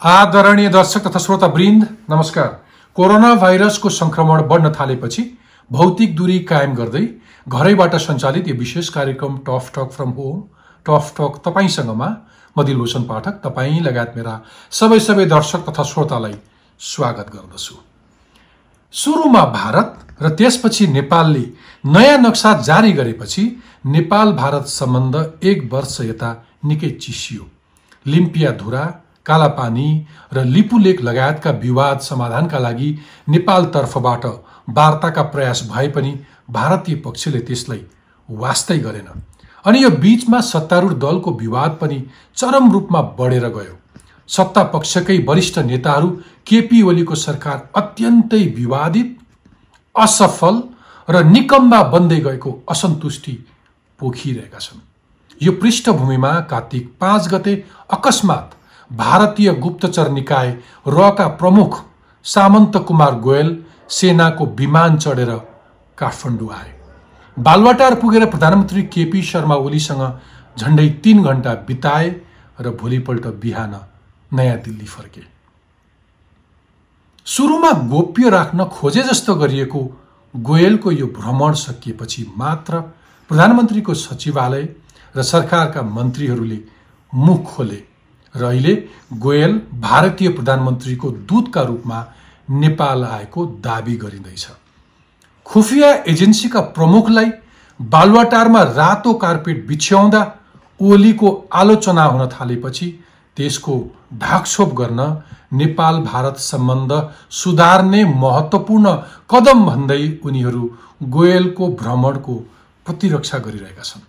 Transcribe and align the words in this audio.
आदरणीय 0.00 0.68
दर्शक 0.68 1.06
तथा 1.06 1.18
श्रोता 1.18 1.46
वृन्द 1.46 1.82
नमस्कार। 2.10 2.46
कोरोना 2.96 3.34
भाइरसको 3.34 3.88
संक्रमण 3.88 4.42
बढ्न 4.48 4.70
थालेपछि 4.72 5.22
भौतिक 5.70 6.14
दूरी 6.16 6.38
कायम 6.40 6.74
गर्दै 6.74 7.02
घरैबाट 7.46 7.94
सञ्चालित 7.96 8.48
यो 8.48 8.54
विशेष 8.54 8.88
कार्यक्रम 8.88 9.36
tough 9.46 9.70
talk 9.74 9.90
from 9.92 10.10
home 10.10 10.38
tough 10.86 11.12
talk 11.18 11.36
तपाईँसँगमा 11.46 12.08
म 12.56 12.64
दिलभूषण 12.64 13.02
पाठक 13.02 13.40
तपाईँ 13.44 13.80
लगायत 13.80 14.16
मेरा 14.16 14.38
सबै 14.72 14.98
सबै 15.00 15.24
दर्शक 15.26 15.68
तथा 15.68 15.82
श्रोतालाई 15.82 16.34
स्वागत 16.80 17.28
गर्दछु। 17.34 17.74
सुरुमा 18.94 19.44
भारत 19.52 20.22
र 20.22 20.28
त्यसपछि 20.34 20.86
नेपालले 20.88 21.44
नयाँ 21.84 22.16
नक्सा 22.18 22.54
जारी 22.62 22.92
गरेपछि 22.92 23.44
नेपाल 23.88 24.32
भारत 24.32 24.66
सम्बन्ध 24.70 25.44
एक 25.44 25.68
वर्ष 25.72 26.00
यता 26.02 26.34
निकै 26.64 26.90
चिसियो। 27.02 27.46
लिम्पिया 28.06 28.50
धुरा 28.56 28.88
कालापानी 29.30 29.88
र 30.32 30.44
लिपुलेक 30.46 31.00
लगायतका 31.02 31.50
विवाद 31.62 31.98
समाधानका 32.00 32.58
लागि 32.58 32.90
नेपालतर्फबाट 33.28 34.26
वार्ताका 34.70 35.22
प्रयास 35.32 35.62
भए 35.70 35.88
पनि 35.88 36.12
भारतीय 36.50 36.96
पक्षले 37.04 37.40
त्यसलाई 37.40 37.82
वास्तै 38.28 38.78
गरेन। 38.80 39.08
अनि 39.64 39.82
यो 39.82 39.90
बीचमा 40.02 40.40
सत्तारूढ 40.44 40.92
दलको 40.98 41.30
विवाद 41.36 41.78
पनि 41.80 41.98
चरम 42.36 42.70
रूपमा 42.72 43.00
बढेर 43.18 43.46
गयो। 43.50 43.74
सत्ता 44.28 44.62
पक्षकै 44.72 45.18
वरिष्ठ 45.28 45.58
नेताहरू 45.60 46.08
केपी 46.46 46.82
ओलीको 46.82 47.14
सरकार 47.16 47.58
अत्यन्तै 47.76 48.42
विवादित 48.56 49.16
असफल 49.94 50.62
र 51.08 51.22
निकम्बा 51.26 51.82
बन्दै 51.92 52.20
गएको 52.20 52.52
असन्तुष्टि 52.70 53.32
पोखिरहेका 54.00 54.58
छन्। 54.58 54.80
यो 55.40 55.52
पृष्ठभूमिमा 55.52 56.32
कार्तिक 56.50 56.84
पाँच 57.00 57.28
गते 57.28 57.54
अकस्मात 57.90 58.54
भारतीय 58.90 59.52
गुप्तचर 59.54 60.10
निकाय 60.10 60.50
रका 60.88 61.26
प्रमुख 61.40 61.80
सामन्त 62.26 62.76
कुमार 62.78 63.14
गोयल 63.20 63.56
सेनाको 63.88 64.46
विमान 64.58 64.96
चढेर 64.96 65.30
काठमाडौँ 65.98 66.50
आए। 66.52 66.72
बालवाटार 67.36 67.94
पुगेर 67.94 68.24
प्रधानमन्त्री 68.26 68.82
केपी 68.84 69.22
शर्मा 69.22 69.54
ओलीसँग 69.56 70.02
झन्डै 70.58 70.88
तिन 71.04 71.22
घन्टा 71.22 71.54
बिताए 71.66 72.08
र 72.60 72.70
भोलिपल्ट 72.72 73.26
बिहान 73.42 73.74
नयाँ 74.32 74.58
दिल्ली 74.58 74.86
फर्के। 74.86 75.22
सुरुमा 77.26 77.70
गोप्य 77.88 78.30
राख्न 78.30 78.64
खोजे 78.72 79.02
जस्तो 79.02 79.34
गरिएको 79.34 79.80
गोयलको 80.34 80.90
यो 80.90 81.06
भ्रमण 81.18 81.52
सकिएपछि 81.56 82.26
मात्र 82.36 82.80
प्रधानमन्त्रीको 83.30 83.94
सचिवालय 83.96 84.68
र 85.14 85.22
सरकारका 85.22 85.82
मन्त्रीहरूले 85.82 86.58
मुख 87.12 87.44
खोले। 87.46 87.82
र 88.34 88.44
अहिले 88.44 88.74
गोयल 89.18 89.60
भारतीय 89.80 90.28
प्रधानमन्त्रीको 90.28 91.10
दूतका 91.28 91.62
रूपमा 91.62 91.98
नेपाल 92.50 93.04
आएको 93.04 93.46
दावी 93.60 93.96
गरिँदैछ। 93.96 94.46
खुफिया 95.46 95.92
एजेन्सीका 96.08 96.60
प्रमुखलाई 96.76 97.30
बालुवाटारमा 97.80 98.62
रातो 98.62 99.12
कार्पेट 99.14 99.66
बिछ्याउँदा 99.66 100.20
ओलीको 100.80 101.28
आलोचना 101.52 102.04
हुन 102.04 102.28
थालेपछि 102.28 102.88
त्यसको 103.36 103.74
ढाकछोप 104.14 104.74
गर्न 104.74 105.00
नेपाल 105.52 106.00
भारत 106.02 106.36
सम्बन्ध 106.40 106.92
सुधार्ने 107.30 108.04
महत्त्वपूर्ण 108.04 108.94
कदम 109.30 109.64
भन्दै 109.66 110.02
उनीहरू 110.24 110.70
गोयलको 111.14 111.68
भ्रमणको 111.72 112.34
प्रतिरक्षा 112.86 113.38
गरिरहेका 113.38 113.82
छन्। 113.82 114.02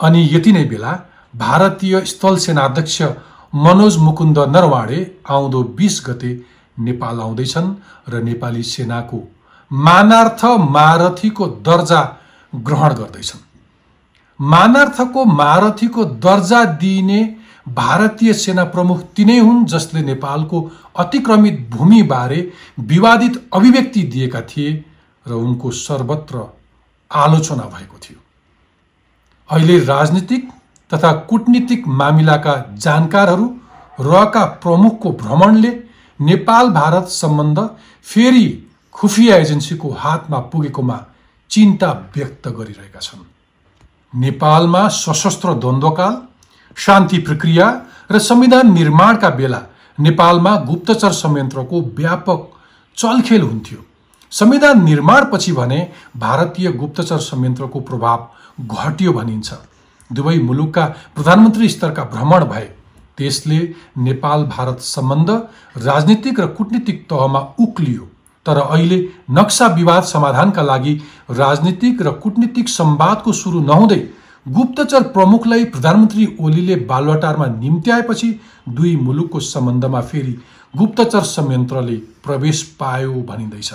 अनि 0.00 0.28
यति 0.32 0.52
नै 0.52 0.64
बेला 0.64 0.92
भारतीय 1.34 2.00
स्थल 2.06 2.36
सेनाध्यक्ष 2.38 3.02
मनोज 3.56 3.96
मुकुन्द 3.98 4.38
नरवाडे 4.48 5.00
आउँदो 5.30 5.62
बिस 5.76 6.02
गते 6.06 6.32
नेपाल 6.80 7.20
आउँदैछन् 7.20 7.74
र 8.08 8.22
नेपाली 8.22 8.62
सेनाको 8.64 9.22
मानार्थ 9.70 10.44
महारथीको 10.70 11.46
दर्जा 11.66 12.00
ग्रहण 12.52 12.94
गर्दैछन् 12.94 13.40
मानार्थको 14.40 15.24
महारथीको 15.24 16.04
दर्जा 16.20 16.64
दिइने 16.76 17.22
भारतीय 17.70 18.32
सेना 18.34 18.64
प्रमुख 18.66 19.02
तिनै 19.16 19.38
हुन् 19.38 19.66
जसले 19.66 20.02
नेपालको 20.02 20.60
अतिक्रमित 20.98 21.68
भूमिबारे 21.70 22.40
विवादित 22.86 23.42
अभिव्यक्ति 23.52 24.02
दिएका 24.12 24.40
थिए 24.46 24.72
र 25.26 25.32
उनको 25.34 25.70
सर्वत्र 25.78 26.48
आलोचना 27.10 27.64
भएको 27.68 27.98
थियो 27.98 28.18
अहिले 29.48 29.78
राजनीतिक 29.84 30.48
तथा 30.92 31.12
कुटनीतिक 31.28 31.86
मामिलाका 32.00 32.54
जानकारहरू 32.78 33.46
रका 33.98 34.44
प्रमुखको 34.62 35.12
भ्रमणले 35.22 35.70
नेपाल 36.20 36.70
भारत 36.70 37.08
सम्बन्ध 37.10 37.58
फेरि 38.06 38.46
खुफिया 38.94 39.36
एजेन्सीको 39.36 39.90
हातमा 39.98 40.38
पुगेकोमा 40.52 40.98
चिन्ता 41.50 41.90
व्यक्त 42.14 42.48
गरिरहेका 42.48 43.00
छन्। 43.00 43.24
नेपालमा 44.12 44.86
सशस्त्र 44.88 45.54
द्वन्द्वकाल 45.54 46.20
शान्ति 46.76 47.18
प्रक्रिया 47.18 47.66
र 48.12 48.18
संविधान 48.20 48.72
निर्माणका 48.72 49.30
बेला 49.30 49.60
नेपालमा 49.98 50.54
गुप्तचर 50.68 51.12
संयन्त्रको 51.12 51.80
व्यापक 51.96 52.48
चलखेल 52.96 53.42
हुन्थ्यो। 53.42 53.78
संविधान 54.32 54.84
निर्माणपछि 54.84 55.52
भने 55.52 55.80
भारतीय 56.16 56.72
गुप्तचर 56.72 57.18
संयन्त्रको 57.20 57.80
प्रभाव 57.80 58.28
घट्यो 58.60 59.12
भनिन्छ। 59.12 59.52
दुवै 60.12 60.38
मुलुकका 60.40 60.84
प्रधानमन्त्री 61.16 61.68
स्तरका 61.68 62.04
भ्रमण 62.12 62.44
भए। 62.44 62.68
त्यसले 63.18 63.58
नेपाल 63.98 64.44
भारत 64.46 64.80
सम्बन्ध 64.82 65.30
राजनीतिक 65.78 66.40
र 66.40 66.46
कुटनीतिक 66.56 67.04
तहमा 67.10 67.40
उक्लियो। 67.60 68.08
तर 68.46 68.58
अहिले 68.58 68.98
नक्सा 69.30 69.66
विवाद 69.74 70.02
समाधानका 70.04 70.62
लागि 70.62 70.94
राजनीतिक 71.32 72.02
र 72.02 72.10
कुटनीतिक 72.22 72.68
संवादको 72.68 73.32
सुरु 73.32 73.60
नहुँदै 73.62 74.00
गुप्तचर 74.46 75.02
प्रमुखलाई 75.14 75.64
प्रधानमन्त्री 75.66 76.26
ओलीले 76.40 76.76
बालुवाटारमा 76.88 77.46
निम्त्याएपछि 77.46 78.30
दुई 78.68 78.96
मुलुकको 78.98 79.40
सम्बन्धमा 79.40 80.00
फेरि 80.02 80.36
गुप्तचर 80.74 81.22
संयन्त्रले 81.28 81.96
प्रवेश 82.24 82.62
पायो 82.80 83.12
भनिँदैछ। 83.22 83.72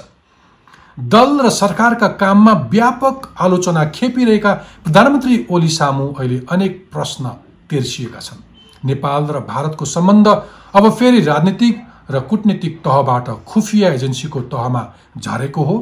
दल 0.98 1.40
र 1.40 1.50
सरकारका 1.50 2.08
काममा 2.18 2.54
व्यापक 2.72 3.28
आलोचना 3.40 3.84
खेपिरहेका 3.86 4.54
प्रधानमन्त्री 4.84 5.46
ओली 5.50 5.68
सामु 5.70 6.08
अहिले 6.10 6.40
अनेक 6.52 6.88
प्रश्न 6.94 7.30
तेर्सिएका 7.70 8.20
छन्। 8.20 8.42
नेपाल 8.86 9.28
र 9.28 9.40
भारतको 9.46 9.86
सम्बन्ध 9.86 10.28
अब 10.76 10.90
फेरि 10.92 11.22
राजनीतिक 11.22 11.84
र 12.12 12.20
कुटनीतिक 12.20 12.80
तहबाट 12.80 13.30
खुफिया 13.46 13.90
एजेन्सीको 13.90 14.42
तहमा 14.50 14.84
झरेको 15.18 15.64
हो। 15.64 15.78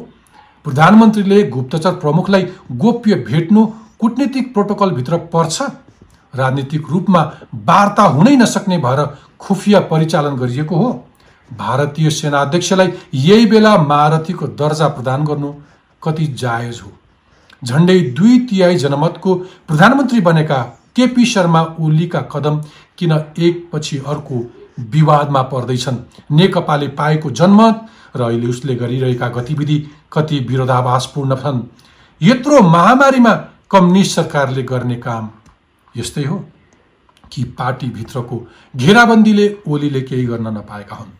प्रधानमन्त्रीले 0.65 1.41
गुप्तचर 1.47 1.95
प्रमुखलाई 1.95 2.47
गोप्य 2.73 3.15
भेट्नु 3.23 3.65
कुटनीतिक 3.99 4.53
प्रोटोकलभित्र 4.53 5.17
पर्छ। 5.33 5.61
राजनीतिक 6.33 6.89
रूपमा 6.91 7.21
वार्ता 7.65 8.03
हुनै 8.03 8.35
नसक्ने 8.35 8.77
भएर 8.77 9.05
खुफिया 9.39 9.79
परिचालन 9.79 10.35
गरिएको 10.35 10.75
हो। 10.75 10.89
भारतीय 11.53 12.09
सेनाध्यक्षलाई 12.09 12.91
यही 13.13 13.45
बेला 13.45 13.77
महारथीको 13.77 14.47
दर्जा 14.47 14.87
प्रदान 14.87 15.25
गर्नु 15.25 15.53
कति 16.03 16.25
जायज 16.39 16.81
हो। 16.85 16.91
झन्डै 17.63 17.99
दुई 17.99 18.39
तिहाई 18.39 18.75
जनमतको 18.75 19.35
प्रधानमन्त्री 19.67 20.19
बनेका 20.21 20.61
केपी 20.95 21.25
शर्मा 21.25 21.61
ओलीका 21.79 22.21
कदम 22.33 22.61
किन 22.97 23.11
एकपछि 23.39 23.97
अर्को 24.07 24.43
विवादमा 24.79 25.41
पर्दैछन्? 25.41 25.97
नेकपाले 26.31 26.87
पाएको 26.87 27.31
जनमत 27.31 27.85
र 28.15 28.21
अहिले 28.21 28.47
उसले 28.47 28.75
गरिरहेका 28.75 29.29
गतिविधि 29.29 29.77
कति 30.13 30.39
विरोधाभासपूर्ण 30.39 31.35
छन्? 31.35 31.61
यत्रो 32.21 32.61
महामारीमा 32.61 33.33
कम्युनिस्ट 33.71 34.15
सरकारले 34.15 34.63
गर्ने 34.63 34.95
काम 34.95 35.29
यस्तै 35.97 36.23
हो 36.23 36.37
कि 37.31 37.43
पार्टीभित्रको 37.43 38.47
घेराबन्दीले 38.75 39.55
ओलीले 39.67 40.01
केही 40.01 40.25
गर्न 40.25 40.47
नपाएका 40.47 40.95
हुन्। 40.95 41.13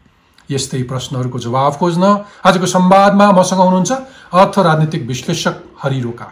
यस्तै 0.51 0.81
प्रश्नहरूको 0.83 1.39
जवाब 1.39 1.73
खोज्न 1.75 2.03
आजको 2.45 2.65
संवादमा 2.67 3.31
मसँग 3.31 3.59
हुनुहुन्छ 3.59 3.91
अर्थ 4.33 4.59
राजनीतिक 4.59 5.07
विश्लेषक 5.07 5.55
हरि 5.83 5.99
रोका। 6.01 6.27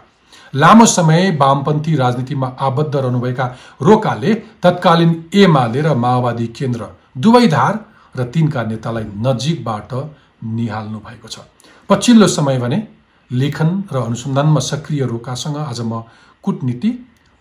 लामो 0.54 0.86
समय 0.88 1.30
वामपन्थी 1.40 1.94
राजनीतिमा 1.96 2.48
आबद्ध 2.60 2.94
रहनुभएका 2.96 3.46
रोकाले 3.82 4.34
तत्कालीन 4.62 5.12
एमाले 5.34 5.80
र 5.82 5.94
माओवादी 5.96 6.46
केन्द्र 6.58 6.86
दुवै 7.16 7.46
धार 7.48 7.78
र 8.16 8.24
तिनका 8.34 8.62
नेतालाई 8.62 9.04
नजिकबाट 9.26 9.92
निहाल्नु 10.56 10.98
भएको 10.98 11.28
छ। 11.28 11.38
पछिल्लो 11.90 12.26
समय 12.28 12.58
भने 12.58 12.78
लेखन 13.30 13.70
र 13.92 13.96
अनुसन्धानमा 13.98 14.60
सक्रिय 14.60 15.04
रोकासँग 15.06 15.56
आज 15.58 15.80
म 15.82 16.02
कुटनीति 16.44 16.90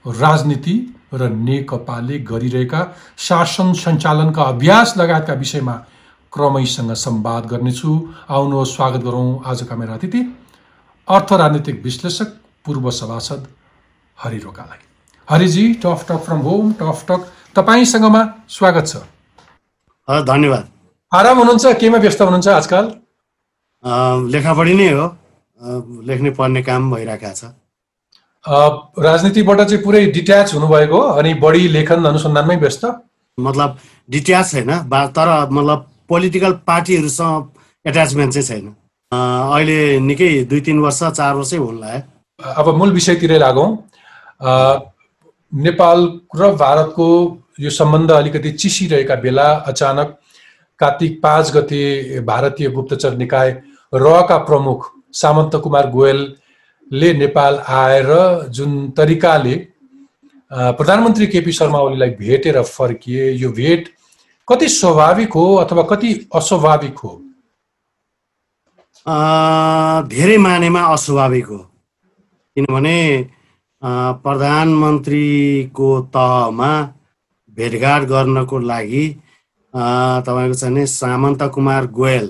राजनीति 0.06 0.75
र 1.14 1.30
नेकपाले 1.30 2.18
गरिरहेका 2.30 2.81
शासन 3.18 3.74
सञ्चालनका 3.75 4.44
अभ्यास 4.44 4.94
लगायतका 4.98 5.34
विषयमा 5.34 5.75
क्रमैसँग 6.33 6.91
संवाद 6.97 7.45
गर्नेछु। 7.45 7.89
आउनुहोस् 8.30 8.75
स्वागत 8.75 9.01
गरौँ 9.06 9.41
आजका 9.45 9.75
मेरा 9.75 9.94
अतिथि। 9.94 10.21
अर्थ 11.07 11.33
राजनीतिक 11.33 11.83
विश्लेषक 11.83 12.30
पूर्व 12.65 12.89
सभासद 12.91 13.47
Hari 14.18 14.38
रोकालाई 14.39 14.81
Hariji 15.27 15.65
tough 15.83 16.06
talk 16.09 16.21
from 16.25 16.39
home 16.47 16.71
tough 16.81 17.06
talk. 17.09 17.21
तपाईँसँगमा 17.56 18.24
स्वागत 18.50 18.88
छ। 18.88 18.95
धन्यवाद। 20.25 20.65
आराम 21.12 21.38
हुनुहुन्छ? 21.38 21.65
केमा 21.77 21.97
व्यस्त 21.97 22.21
हुनुहुन्छ 22.21 22.47
आजकल? 22.50 22.86
लेखापढी 24.33 24.74
नै 24.74 24.89
हो। 24.89 25.06
लेख्ने 26.09 26.29
पढ्ने 26.33 26.62
काम 26.63 26.91
भइरहेका 26.91 27.31
छ। 27.31 27.53
राजनीतिबाट 29.00 29.62
चाहिँ 29.62 29.83
पुरै 29.83 30.06
डिट्याच 30.12 30.53
हुनुभएको 30.53 30.97
हो 30.97 31.07
अनि 31.13 31.33
बढी 31.38 31.68
लेखन 31.77 32.06
अनुसन्धानमै 32.06 32.56
व्यस्त। 32.57 32.86
मतलब 33.38 33.77
डिट्याच 34.09 34.56
बा 34.89 35.07
तर 35.13 35.29
मतलब 35.50 35.89
पोलिटिकल 36.13 36.51
पार्टीहरूसँग 36.69 37.44
एट्याचमेन्ट 37.86 38.33
चाहिँ 38.33 38.48
छैन। 38.48 38.65
अहिले 39.12 40.00
निकै 40.00 40.31
दुई 40.50 40.62
तिन 40.62 40.80
वर्ष 40.80 41.04
चार 41.04 41.36
वर्षै 41.36 41.57
लाग्यो 41.57 42.51
अब 42.62 42.75
मूल 42.77 42.92
विषयतिरै 42.94 43.38
लागौँ। 43.39 43.69
नेपाल 45.54 46.00
र 46.36 46.51
भारतको 46.60 47.07
यो 47.60 47.69
सम्बन्ध 47.69 48.12
अलिकति 48.12 48.51
चिसिरहेका 48.51 49.15
बेला 49.24 49.48
अचानक 49.68 50.18
कार्तिक 50.80 51.19
पाँच 51.24 51.51
गते 51.56 52.19
भारतीय 52.25 52.69
गुप्तचर 52.69 53.15
निकाय 53.18 53.51
रका 53.94 54.38
प्रमुख 54.48 54.89
सामन्त 55.13 55.56
कुमार 55.63 55.89
गोयलले 55.92 57.13
नेपाल 57.13 57.60
आएर 57.71 58.10
जुन 58.50 58.71
तरिकाले 58.98 59.56
प्रधानमन्त्री 60.51 61.27
केपी 61.27 61.51
शर्मा 61.51 61.80
ओलीलाई 61.80 62.10
भेटेर 62.18 62.62
फर्किए 62.63 63.30
यो 63.33 63.51
भेट 63.54 63.89
कति 64.48 64.68
स्वाभाविक 64.69 65.34
हो 65.34 65.54
अथवा 65.56 65.84
कति 65.90 66.13
अस्वाभाविक 66.36 66.98
हो? 67.00 67.12
धेरै 70.10 70.38
मानेमा 70.38 70.81
अस्वाभाविक 70.94 71.45
हो। 71.48 71.57
किनभने 71.57 73.00
प्रधानमन्त्रीको 74.24 75.90
तहमा 76.16 76.72
भेटघाट 77.57 78.01
गर्नको 78.12 78.60
लागि 78.60 79.07
तपाईँको 80.28 80.54
चाहिँ 80.54 80.74
नि 80.75 80.86
सामन्त 80.88 81.44
कुमार 81.54 81.88
गोयल 82.00 82.28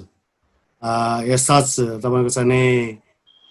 यसच 1.29 1.75
तपाईँको 2.03 2.29
चाहिँ 2.29 2.49
नि 2.49 2.63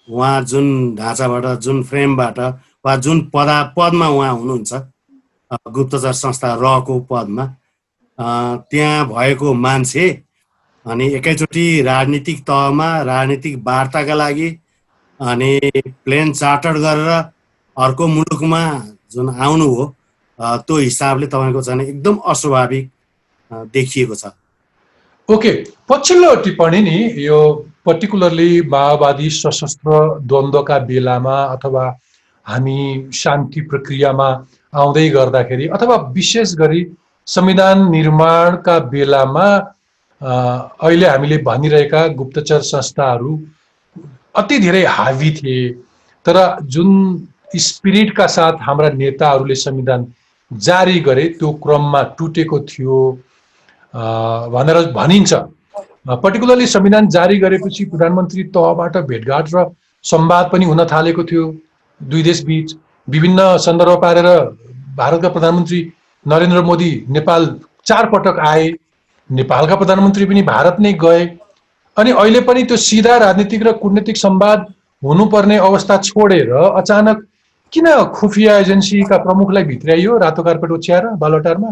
उहाँ 0.07 0.41
जुन 0.51 0.95
ढाँचाबाट 0.95 1.45
जुन 1.63 1.83
फ्रेमबाट 1.83 2.39
वा 2.85 2.95
जुन 3.03 3.21
पदा 3.33 3.57
पदमा 3.77 4.07
उहाँ 4.07 4.33
हुनुहुन्छ 4.33 4.73
गुप्तचर 5.75 6.13
संस्था 6.13 6.53
रहको 6.63 6.99
पदमा 7.11 7.45
त्यहाँ 8.17 9.07
भएको 9.07 9.53
मान्छे 9.53 10.07
अनि 10.85 11.07
एकैचोटि 11.15 11.65
राजनीतिक 11.81 12.39
तहमा 12.43 12.89
राजनीतिक 13.01 13.57
वार्ताका 13.65 14.13
लागि 14.13 14.49
अनि 15.19 15.59
प्लेन 16.05 16.31
चार्टर 16.33 16.77
गरेर 16.85 17.11
अर्को 17.77 18.07
मुलुकमा 18.07 18.61
जुन 19.11 19.29
आउनु 19.29 19.67
हो 19.75 19.85
त्यो 20.39 20.77
हिसाबले 20.77 21.27
तपाईँको 21.27 21.61
चाहिँ 21.61 21.87
एकदम 21.87 22.15
अस्वाभाविक 22.25 22.89
देखिएको 23.73 24.15
छ। 24.15 24.31
ओके 25.29 25.51
पछिल्लो 25.89 26.35
टिप्पणी 26.43 26.79
नि 26.81 26.97
यो 27.25 27.39
पर्टिकुलरली 27.85 28.61
माओवादी 28.67 29.29
सशस्त्र 29.29 29.99
द्वन्द्वका 30.27 30.77
बेलामा 30.89 31.37
अथवा 31.55 31.85
हामी 32.45 32.77
शान्ति 33.13 33.61
प्रक्रियामा 33.71 34.27
आउँदै 34.73 35.09
गर्दाखेरि 35.09 35.67
अथवा 35.77 35.95
विशेष 36.11 36.53
गरी 36.55 36.83
संविधान 37.27 37.89
निर्माणका 37.91 38.77
बेलामा 38.91 39.47
अहिले 40.21 41.07
हामीले 41.07 41.37
भनिरहेका 41.43 42.05
गुप्तचर 42.19 42.61
संस्थाहरू 42.63 43.37
अति 44.35 44.59
धेरै 44.59 44.83
हावी 44.89 45.31
थिए 45.33 45.69
तर 46.25 46.37
जुन 46.73 46.89
स्पिरिटका 47.57 48.27
साथ 48.27 48.61
हाम्रा 48.61 48.89
नेताहरूले 48.91 49.55
संविधान 49.55 50.05
जारी 50.51 50.99
गरे 50.99 51.27
त्यो 51.39 51.51
क्रममा 51.63 52.01
टुटेको 52.17 52.59
थियो 52.61 52.99
भनेर 54.53 54.77
भनिन्छ। 54.93 55.33
पर्टिकुलरली 56.23 56.67
संविधान 56.67 57.07
जारी 57.09 57.37
गरेपछि 57.39 57.85
प्रधानमन्त्री 57.85 58.43
तहबाट 58.55 58.97
भेटघाट 59.09 59.53
र 59.55 59.65
संवाद 60.05 60.49
पनि 60.51 60.65
हुन 60.65 60.85
थालेको 60.91 61.23
थियो। 61.23 61.45
दुई 62.01 62.23
देश 62.23 62.43
बीच 62.45 62.75
विभिन्न 63.07 63.57
सन्दर्भ 63.65 64.01
पारेर 64.01 64.27
भारतका 64.97 65.29
प्रधानमन्त्री 65.29 65.81
नरेन्द्र 66.25 66.61
मोदी 66.63 66.91
नेपाल 67.09 67.47
चार 67.85 68.09
पटक 68.09 68.39
आए 68.47 68.71
नेपालका 69.29 69.75
प्रधानमन्त्री 69.75 70.25
पनि 70.25 70.41
भारत 70.43 70.77
नै 70.79 70.93
गए 70.99 71.25
अनि 71.97 72.11
अहिले 72.13 72.41
पनि 72.43 72.63
त्यो 72.63 72.77
सिधा 72.79 73.17
राजनीतिक 73.19 73.63
र 73.63 73.71
कुटनीतिक 73.79 74.17
संवाद 74.17 74.65
हुनुपर्ने 75.01 75.57
अवस्था 75.61 75.97
छोडेर 76.03 76.51
अचानक 76.59 77.25
किन 77.73 77.87
खुफिया 78.15 78.57
एजेन्सीका 78.59 79.17
प्रमुखलाई 79.19 79.63
भित्र्याइयो 79.63 80.17
रातो 80.19 80.43
कार्पेट 80.43 80.71
ओछ्याएर 80.71 81.07
बालोटारमा 81.19 81.71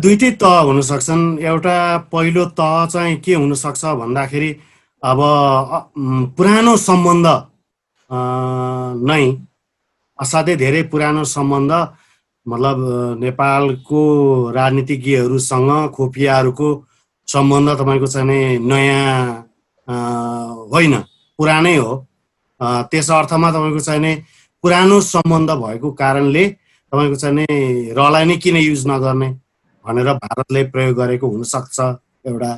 दुइटै 0.00 0.30
तह 0.42 0.58
हुन 0.66 0.80
सक्छन् 0.82 1.24
एउटा 1.44 1.78
पहिलो 2.12 2.44
तह 2.58 2.76
चाहिँ 2.88 3.16
के 3.20 3.34
हुनसक्छ 3.34 3.84
भन्दाखेरि 3.96 4.50
अब 5.02 5.18
पुरानो 6.36 6.76
सम्बन्ध 6.82 7.26
नै 9.02 9.24
असाध्यै 10.18 10.56
धेरै 10.56 10.82
पुरानो 10.92 11.24
सम्बन्ध 11.26 11.72
मतलब 12.46 12.78
नेपालको 13.20 14.00
राजनीतिज्ञहरूसँग 14.52 15.70
खोपियाहरूको 15.94 16.68
सम्बन्ध 17.28 17.68
तपाईँको 17.80 18.06
चाहिँ 18.06 18.58
नयाँ 18.62 19.12
होइन 20.72 20.94
पुरानै 21.38 21.76
हो। 21.76 21.92
त्यस 22.90 23.10
अर्थमा 23.10 23.50
तपाईँको 23.50 23.80
चाहिँ 23.80 24.00
नि 24.00 24.12
पुरानो 24.64 25.00
सम्बन्ध 25.04 25.50
भएको 25.62 25.90
कारणले 25.92 26.44
तपाईँको 26.92 27.16
चाहिँ 27.16 27.36
नि 27.36 27.46
रलाई 27.92 28.24
नै 28.24 28.36
किन 28.36 28.56
युज 28.56 28.86
नगर्ने 28.86 29.28
भनेर 29.84 30.12
भारतले 30.14 30.62
प्रयोग 30.72 30.94
गरेको 30.96 31.26
हुनसक्छ 31.26 31.80
एउटा 32.26 32.52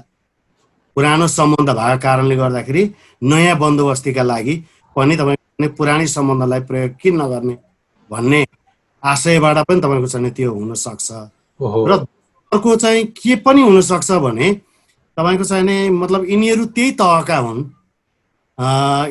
पुरानो 0.96 1.26
सम्बन्ध 1.28 1.70
भएको 1.70 1.98
कारणले 2.02 2.36
गर्दाखेरि 2.36 2.82
नयाँ 3.22 3.56
बन्दोबस्तीका 3.58 4.22
लागि 4.22 4.54
पनि 4.96 5.16
तपाईँको 5.58 5.74
पुरानै 5.76 6.06
सम्बन्धलाई 6.06 6.60
प्रयोग 6.68 6.90
किन 7.00 7.14
नगर्ने? 7.16 7.54
भन्ने 8.10 8.40
आशयबाट 9.02 9.58
पनि 9.68 9.80
तपाईँको 9.80 10.06
चाहिँ 10.06 10.30
त्यो 10.36 10.52
हुनसक्छ। 10.52 11.08
र 11.60 11.92
अर्को 12.52 12.76
चाहिँ 12.76 13.04
के 13.16 13.36
पनि 13.40 13.62
हुनसक्छ 13.62 14.10
भने 14.20 14.52
तपाईँको 15.16 15.44
चाहिँ 15.44 15.64
नि 15.64 15.88
मतलब 15.90 16.28
यिनीहरू 16.28 16.64
त्यही 16.76 16.90
तहका 17.00 17.38
हुन्। 17.38 17.60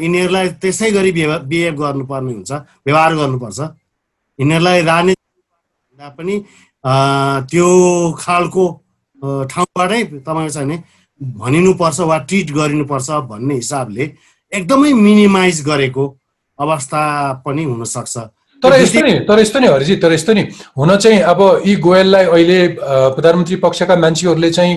यिनीहरूलाई 0.06 0.48
त्यसै 0.62 0.92
गरी 0.92 1.12
बिहेभ 1.12 1.76
गर्नुपर्ने 1.82 2.34
हुन्छ 2.34 2.52
व्यवहार 2.86 3.16
गर्नुपर्छ। 3.16 3.60
यिनीहरूलाई 4.40 4.82
राजनीति 4.86 6.10
पनि 6.18 6.36
त्यो 7.50 7.68
खालको 8.22 8.64
ठाउँबाटै 9.50 10.02
तपाईँको 10.22 10.54
चाहिँ 10.54 10.70
नि 10.70 10.78
भनिनुपर्छ 11.22 12.00
वा 12.06 12.18
ट्रिट 12.30 12.52
गरिनुपर्छ 12.54 13.10
भन्ने 13.34 13.56
हिसाबले 13.56 14.06
एकदमै 14.54 14.94
मिनिमाइज 14.94 15.66
गरेको 15.66 16.06
अवस्था 16.60 17.02
पनि 17.46 17.64
हुनसक्छ। 17.64 18.18
तर 18.62 18.74
यस्तो 18.82 19.02
नि 19.02 19.14
तर 19.28 19.40
यस्तो 19.40 19.60
नि 19.60 19.68
हरिजी 19.68 19.96
तर 19.96 20.14
यस्तो 20.14 20.34
नि 20.34 20.42
हुन 20.78 20.96
चाहिँ 20.98 21.20
अब 21.24 21.42
यी 21.66 21.76
गोयललाई 21.76 22.26
अहिले 22.26 22.68
प्रधानमन्त्री 22.80 23.56
पक्षका 23.56 23.96
मान्छेहरूले 23.96 24.50
चाहिँ 24.52 24.76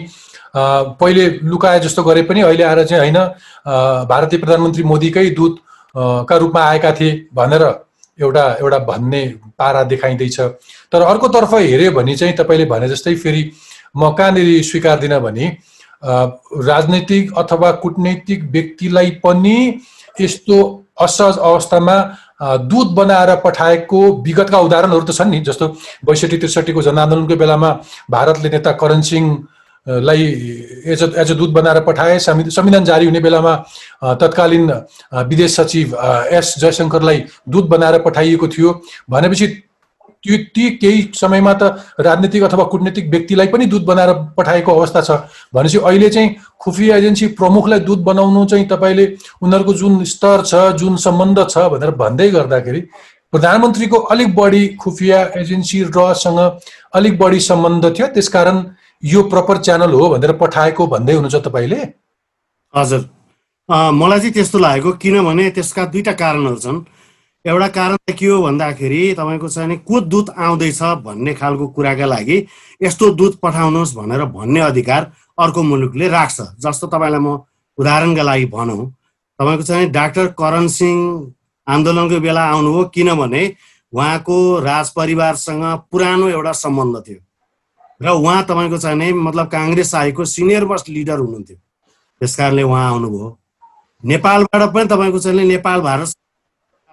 पहिले 0.57 1.29
लुकाए 1.45 1.81
जस्तो 1.81 2.03
गरे 2.03 2.23
पनि 2.23 2.41
अहिले 2.41 2.65
आएर 2.65 2.85
चाहिँ 2.85 3.01
होइन 3.03 3.19
भारतीय 4.09 4.39
प्रधानमन्त्री 4.39 4.83
मोदीकै 4.83 5.29
दूत 5.31 5.59
का 6.29 6.37
रूपमा 6.37 6.63
आएका 6.65 6.93
थिए 6.93 7.27
भनेर 7.35 7.63
एउटा 8.19 8.45
एउटा 8.61 8.79
भन्ने 8.79 9.23
पारा 9.59 9.83
देखाइँदैछ। 9.85 10.41
तर 10.93 11.03
अर्कोतर्फ 11.03 11.55
हेऱ्यो 11.55 11.91
भने 11.93 12.17
चाहिँ 12.17 12.35
तपाईँले 12.35 12.65
भने 12.65 12.89
जस्तै 12.89 13.15
फेरि 13.15 13.51
म 13.97 14.11
कहाँनिर 14.19 14.63
स्वीकार्दिनँ 14.63 15.21
भने 15.21 15.47
राजनैतिक 16.67 17.39
अथवा 17.39 17.71
कुटनैतिक 17.83 18.45
व्यक्तिलाई 18.51 19.11
पनि 19.25 19.57
यस्तो 20.21 20.59
असहज 21.01 21.39
अवस्थामा 21.39 21.97
दूत 22.71 22.89
बनाएर 22.95 23.35
पठाएको 23.45 24.01
विगतका 24.23 24.59
उदाहरणहरू 24.59 25.05
त 25.05 25.13
छन् 25.19 25.31
नि 25.31 25.41
जस्तो 25.41 25.67
बैसठी 26.07 26.37
त्रिसठीको 26.39 26.83
जनआन्दोलनको 26.83 27.37
बेलामा 27.37 27.71
भारतले 28.11 28.49
नेता 28.49 28.73
करण 28.73 29.01
सिंहलाई 29.01 30.23
एज 30.87 31.03
अ 31.03 31.21
एज 31.21 31.31
अ 31.31 31.35
दूत 31.35 31.51
बनाएर 31.51 31.81
पठाए। 31.81 32.19
संवि- 32.19 32.51
संविधान 32.51 32.85
जारी 32.85 33.07
हुने 33.07 33.21
बेलामा 33.21 33.55
तत्कालीन 34.21 34.71
विदेश 35.31 35.61
सचिव 35.61 35.97
एस 36.31 36.55
जयशङ्करलाई 36.59 37.25
दूत 37.49 37.65
बनाएर 37.67 37.99
पठाइएको 38.03 38.49
थियो। 38.49 38.81
भनेपछि 39.11 39.47
त्यो 40.25 40.37
ती 40.55 40.69
केही 40.77 41.03
समयमा 41.15 41.53
त 41.53 41.63
राजनीतिक 42.01 42.43
अथवा 42.43 42.65
कुटनीतिक 42.73 43.11
व्यक्तिलाई 43.11 43.47
पनि 43.49 43.67
दूत 43.67 43.83
बनाएर 43.85 44.13
पठाएको 44.37 44.73
अवस्था 44.73 45.01
छ। 45.01 45.11
भनेपछि 45.55 45.79
अहिले 45.79 46.09
चाहिँ 46.11 46.35
खुफिया 46.61 46.97
एजेन्सी 46.97 47.27
प्रमुखलाई 47.39 47.81
दूत 47.81 47.99
बनाउनु 48.09 48.45
चाहिँ 48.47 48.67
तपाईँले 48.69 49.07
उनीहरूको 49.43 49.75
जुन 49.75 50.03
स्तर 50.05 50.43
छ 50.43 50.55
जुन 50.79 50.97
सम्बन्ध 50.99 51.47
छ 51.51 51.69
भनेर 51.73 51.91
भन्दै 52.03 52.29
गर्दाखेरि 52.31 52.81
प्रधानमन्त्रीको 53.33 53.97
अलिक 54.13 54.35
बढी 54.35 54.67
खुफिया 54.81 55.23
एजेन्सी 55.37 55.83
रसँग 55.97 56.39
अलिक 56.95 57.19
बढी 57.19 57.41
सम्बन्ध 57.41 57.85
थियो। 57.99 58.07
त्यसकारण 58.15 58.63
यो 59.03 59.23
प्रपर 59.31 59.57
च्यानल 59.63 59.93
हो 59.93 60.09
भनेर 60.11 60.33
पठाएको 60.43 60.87
भन्दै 60.87 61.15
हुनुहुन्छ 61.15 61.45
तपाईँले? 61.47 61.81
हजुर। 62.75 63.03
मलाई 63.69 64.19
चाहिँ 64.19 64.33
त्यस्तो 64.33 64.59
लागेको 64.59 64.91
किनभने 65.03 65.51
त्यसका 65.51 65.85
दुईटा 65.93 66.13
कारणहरू 66.13 66.57
छन्। 66.57 66.79
एउटा 67.45 67.69
कारण 67.69 67.97
के 68.19 68.27
हो 68.27 68.41
भन्दाखेरि 68.43 69.15
तपाईँको 69.15 69.49
चाहिँ 69.49 69.77
को 69.87 70.01
दूत 70.01 70.31
आउँदैछ 70.31 70.83
भन्ने 71.05 71.35
खालको 71.35 71.67
कुराका 71.69 72.07
लागि 72.07 72.37
यस्तो 72.83 73.11
दूत 73.15 73.39
पठाउनुहोस् 73.41 73.95
भनेर 73.97 74.25
भन्ने 74.35 74.61
अधिकार 74.61 75.13
अर्को 75.39 75.63
मुलुकले 75.63 76.09
राख्छ। 76.09 76.41
जस्तो 76.59 76.87
तपाईँलाई 76.87 77.21
म 77.21 77.39
उदाहरणका 77.79 78.23
लागि 78.23 78.47
भनौँ 78.51 78.87
तपाईँको 79.39 79.63
चाहिँ 79.63 79.91
डाक्टर 79.91 80.27
करण 80.35 80.67
सिंह 80.67 80.99
आन्दोलनको 81.67 82.21
बेला 82.21 82.43
आउनुभयो 82.43 82.85
किनभने 82.95 83.43
उहाँको 83.93 84.37
राज 84.61 84.91
परिवारसँग 84.91 85.65
पुरानो 85.93 86.29
एउटा 86.29 86.53
सम्बन्ध 86.53 87.03
थियो 87.07 87.21
र 88.03 88.09
उहाँ 88.19 88.43
तपाईँको 88.51 88.79
चाहिँ 88.79 89.13
मतलब 89.15 89.47
काङ्ग्रेस 89.47 89.95
आएको 89.95 90.25
सिनियर 90.27 90.65
मोस्ट 90.67 90.89
लिडर 90.89 91.19
हुनुहुन्थ्यो। 91.19 91.57
त्यस 92.21 92.37
कारणले 92.37 92.63
उहाँ 92.63 92.87
आउनुभयो। 92.91 93.39
नेपालबाट 94.05 94.63
पनि 94.75 94.87
तपाईँको 94.91 95.19
चाहिँ 95.19 95.47
नेपाल 95.47 95.81
भारत 95.81 96.15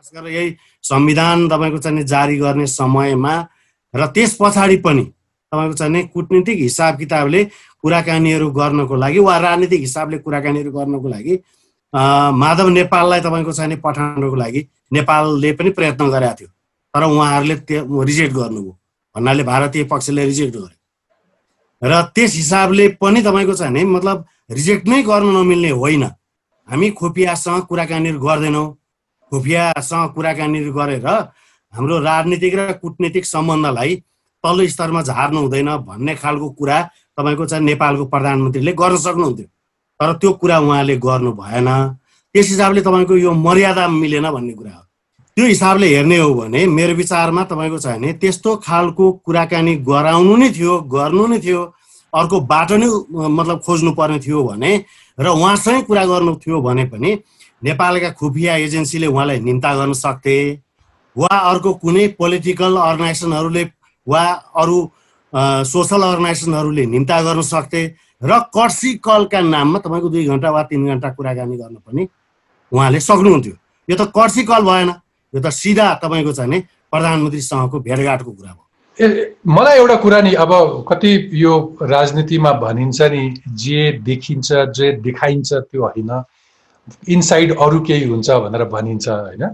खास 0.06 0.22
गरेर 0.22 0.34
यही 0.36 0.56
संविधान 0.84 1.48
तपाईँको 1.50 1.78
चाहिँ 1.78 2.04
जारी 2.04 2.38
गर्ने 2.38 2.68
समयमा 2.68 3.36
र 3.94 4.06
त्यस 4.08 4.38
पछाडि 4.40 4.78
पनि 4.78 5.04
तपाईँको 5.52 5.74
चाहिँ 5.74 6.08
कुटनीतिक 6.14 6.60
हिसाब 6.60 6.98
किताबले 6.98 7.44
कुराकानीहरू 7.82 8.50
गर्नको 8.52 8.96
लागि 8.96 9.20
वा 9.20 9.38
राजनीतिक 9.38 9.80
हिसाबले 9.80 10.18
कुराकानीहरू 10.18 10.72
गर्नको 10.72 11.08
लागि 11.10 11.34
माधव 11.94 12.68
नेपाललाई 12.70 13.20
तपाईँको 13.22 13.52
चाहिँ 13.52 13.78
पठाउनको 13.82 14.36
लागि 14.36 14.62
नेपालले 14.94 15.52
पनि 15.58 15.70
प्रयत्न 15.70 16.10
गरेका 16.10 16.34
थियो। 16.40 16.50
तर 16.94 17.04
उहाँहरूले 17.04 17.56
त्यो 17.68 18.04
रिजेक्ट 18.04 18.34
गर्नुभयो। 18.36 18.72
भन्नाले 19.16 19.44
भारतीय 19.44 19.84
पक्षले 19.92 20.26
रिजेक्ट 20.26 20.56
गर्यो। 20.56 20.78
र 21.82 22.02
त्यस 22.16 22.36
हिसाबले 22.36 22.88
पनि 23.02 23.22
तपाईँको 23.22 23.54
चाहिँ 23.54 23.86
मतलब 23.86 24.26
रिजेक्ट 24.52 24.88
नै 24.88 25.02
गर्न 25.04 25.28
नमिल्ने 25.38 25.70
होइन। 25.72 26.04
हामी 26.70 26.90
खुफियासँग 27.00 27.62
कुराकानीहरू 27.70 28.20
गर्दैनौँ। 28.20 28.68
खुफियासँग 29.36 30.14
कुराकानीहरू 30.16 30.72
गरेर 30.74 31.08
हाम्रो 31.74 31.96
राजनीतिक 32.00 32.54
र 32.56 32.72
कुटनीतिक 32.80 33.26
सम्बन्धलाई 33.26 33.96
तल्लो 34.44 34.68
स्तरमा 34.72 35.02
झार्नु 35.12 35.40
हुँदैन 35.42 35.70
भन्ने 35.84 36.16
खालको 36.24 36.50
कुरा 36.60 36.78
तपाईँको 37.18 37.46
चाहिँ 37.52 37.66
नेपालको 37.66 38.06
प्रधानमन्त्रीले 38.14 38.72
गर्न 38.80 38.98
सक्नुहुन्थ्यो। 39.04 39.48
तर 40.00 40.14
त्यो 40.20 40.32
कुरा 40.40 40.58
उहाँले 40.60 40.96
गर्नु 41.04 41.32
भएन। 41.36 41.68
त्यस 42.36 42.48
हिसाबले 42.50 42.82
तपाईँको 42.82 43.16
यो 43.18 43.32
मर्यादा 43.32 43.88
मिलेन 43.88 44.32
भन्ने 44.32 44.54
कुरा 44.54 44.72
हो। 44.72 44.84
त्यो 45.38 45.46
हिसाबले 45.46 45.88
हेर्ने 45.96 46.18
हो 46.18 46.34
भने 46.34 46.66
मेरो 46.68 46.94
विचारमा 46.96 47.44
तपाईँको 47.44 47.80
छ 47.80 47.88
भने 47.88 48.14
त्यस्तो 48.24 48.56
खालको 48.64 49.12
कुराकानी 49.26 49.76
गराउनु 49.84 50.36
नै 50.36 50.50
थियो 50.56 50.74
गर्नु 50.96 51.28
नै 51.28 51.40
थियो 51.44 51.62
अर्को 52.14 52.40
बाटो 52.52 52.76
नै 52.80 52.88
मतलब 53.12 53.60
खोज्नु 53.66 53.92
पर्ने 54.00 54.20
थियो 54.20 54.44
भने 54.48 54.72
र 55.20 55.28
उहाँसँगै 55.28 55.82
कुरा 55.88 56.04
गर्नु 56.12 56.36
थियो 56.40 56.62
भने 56.62 56.86
पनि 56.92 57.12
नेपालका 57.62 58.10
खुफिया 58.20 58.56
एजेन्सीले 58.66 59.08
उहाँलाई 59.08 59.40
निम्ता 59.40 59.76
गर्न 59.76 59.94
सक्थे। 59.96 60.38
वा 61.16 61.36
अर्को 61.50 61.74
कुनै 61.80 62.08
पोलिटिकल 62.20 62.76
अर्गनाइजेसनहरूले 62.78 63.64
वा 64.08 64.24
अरू 64.62 64.78
सोसल 65.66 66.02
अर्गनाइजेसनहरूले 66.04 66.86
निम्ता 66.86 67.22
गर्न 67.22 67.42
सक्थे 67.42 67.84
र 68.24 68.40
कर्सी 68.52 68.94
कलका 69.00 69.40
नाममा 69.42 69.80
तपाईँको 69.80 70.10
दुई 70.10 70.26
घन्टा 70.26 70.52
वा 70.52 70.64
तिन 70.70 70.86
घन्टा 70.88 71.10
कुराकानी 71.16 71.58
गर्न 71.58 71.76
पनि 71.86 72.08
उहाँले 72.72 73.00
सक्नुहुन्थ्यो। 73.00 73.56
यो 73.90 73.96
त 73.96 74.12
कर्सी 74.12 74.44
कल 74.44 74.62
भएन 74.64 74.90
यो 75.34 75.40
त 75.42 75.50
सिधा 75.52 75.88
तपाईँको 76.04 76.32
चाहिँ 76.34 76.62
प्रधानमन्त्रीसँगको 76.92 77.80
भेटघाटको 77.80 78.32
कुरा 78.32 78.52
भयो 78.52 78.64
ए 79.00 79.36
मलाई 79.48 79.78
एउटा 79.78 79.96
कुरा 80.04 80.22
नि 80.22 80.34
अब 80.40 80.52
कति 80.90 81.12
यो 81.34 81.54
राजनीतिमा 81.82 82.52
भनिन्छ 82.64 83.02
नि 83.12 83.24
जे 83.64 83.92
देखिन्छ 84.04 84.48
जे 84.76 84.92
देखाइन्छ 85.04 85.54
त्यो 85.54 85.82
होइन। 85.84 86.12
इनसाइड 87.10 87.56
अरू 87.58 87.80
केही 87.82 88.04
हुन्छ 88.06 88.32
भनेर 88.42 88.64
भनिन्छ 88.70 89.08
होइन? 89.10 89.50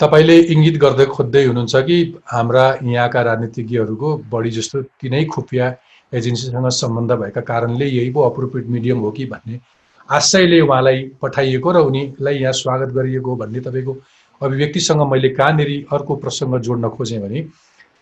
तपाईँले 0.00 0.36
इङ्गित 0.50 0.76
गर्दै 0.78 1.06
खोज्दै 1.06 1.44
हुनुहुन्छ 1.44 1.76
कि 1.86 1.96
हाम्रा 2.28 2.64
यहाँका 2.84 3.20
राजनीतिज्ञहरूको 3.22 4.08
बढी 4.30 4.50
जस्तो 4.50 4.82
तिनै 5.00 5.24
खुफिया 5.26 5.66
एजेन्सीसँग 6.12 6.68
सम्बन्ध 6.74 7.12
भएका 7.14 7.40
कारणले 7.42 7.86
यही 7.88 8.10
पो 8.10 8.22
अप्रोप्रिएट 8.22 8.66
मिडियम 8.70 8.98
हो 8.98 9.10
कि 9.10 9.26
भन्ने 9.26 9.60
आशयले 10.08 10.60
उहाँलाई 10.60 11.02
पठाइएको 11.22 11.72
र 11.72 11.78
उनीलाई 11.82 12.38
यहाँ 12.38 12.52
स्वागत 12.54 12.92
गरिएको 12.94 13.36
भन्ने 13.36 13.60
तपाईँको 13.60 13.96
अभिव्यक्तिसँग 14.40 15.02
मैले 15.10 15.28
कहाँनिर 15.30 15.70
अर्को 15.92 16.16
प्रसङ्ग 16.16 16.58
जोड्न 16.60 16.88
खोजेँ 16.90 17.20
भने 17.20 17.46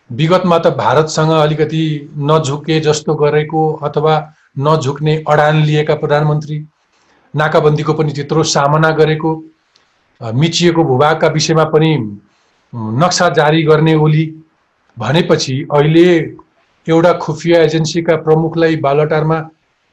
विगतमा 0.09 0.57
त 0.59 0.75
भारतसँग 0.75 1.31
अलिकति 1.33 1.83
नझुके 2.23 2.79
जस्तो 2.81 3.15
गरेको 3.15 3.61
अथवा 3.83 4.15
नझुक्ने 4.59 5.15
अडान 5.27 5.63
लिएका 5.63 5.95
प्रधानमन्त्री 5.95 6.57
नाकाबन्दीको 7.33 7.93
पनि 7.93 8.13
त्यत्रो 8.13 8.43
सामना 8.49 8.89
गरेको 8.97 9.31
मिचिएको 10.21 10.83
भूभागका 10.83 11.27
विषयमा 11.29 11.63
पनि 11.69 11.91
नक्सा 12.73 13.29
जारी 13.31 13.63
गर्ने 13.63 13.95
ओली 13.97 14.25
भनेपछि 14.97 15.55
अहिले 15.71 16.05
एउटा 16.87 17.11
खुफिया 17.17 17.61
एजेन्सीका 17.61 18.15
प्रमुखलाई 18.21 18.75
बालटारमा 18.79 19.37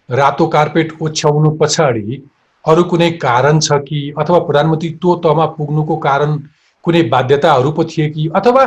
रातो 0.08 0.46
कार्पेट 0.48 0.92
ओछ्याउनु 1.02 1.50
पछाडि 1.56 2.22
अरू 2.64 2.82
कुनै 2.84 3.10
कारण 3.18 3.58
छ 3.60 3.78
कि 3.82 4.00
अथवा 4.18 4.38
प्रधानमन्त्री 4.46 4.90
त्यो 4.94 5.14
तहमा 5.24 5.46
पुग्नुको 5.54 5.96
कारण 5.98 6.36
कुनै 6.84 7.02
बाध्यताहरू 7.08 7.70
पो 7.72 7.84
थिए 7.86 8.08
कि 8.10 8.28
अथवा 8.36 8.64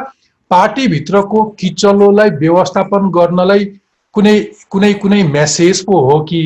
पार्टीभित्रको 0.51 1.43
किचलोलाई 1.59 2.29
व्यवस्थापन 2.39 3.09
गर्नलाई 3.11 3.65
कुनै 4.15 4.35
कुनै 4.69 4.93
कुनै 4.95 5.21
मेसेज 5.29 5.83
पो 5.85 5.99
हो 6.07 6.19
कि 6.21 6.41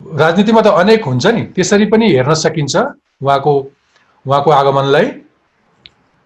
राजनीतिमा 0.00 0.60
त 0.60 0.66
अनेक 0.76 1.04
हुन्छ 1.04 1.26
नि। 1.26 1.42
त्यसरी 1.56 1.86
पनि 1.92 2.06
हेर्न 2.12 2.34
सकिन्छ 2.34 2.76
उहाँको 3.22 3.52
उहाँको 4.26 4.50
आगमनलाई। 4.50 5.06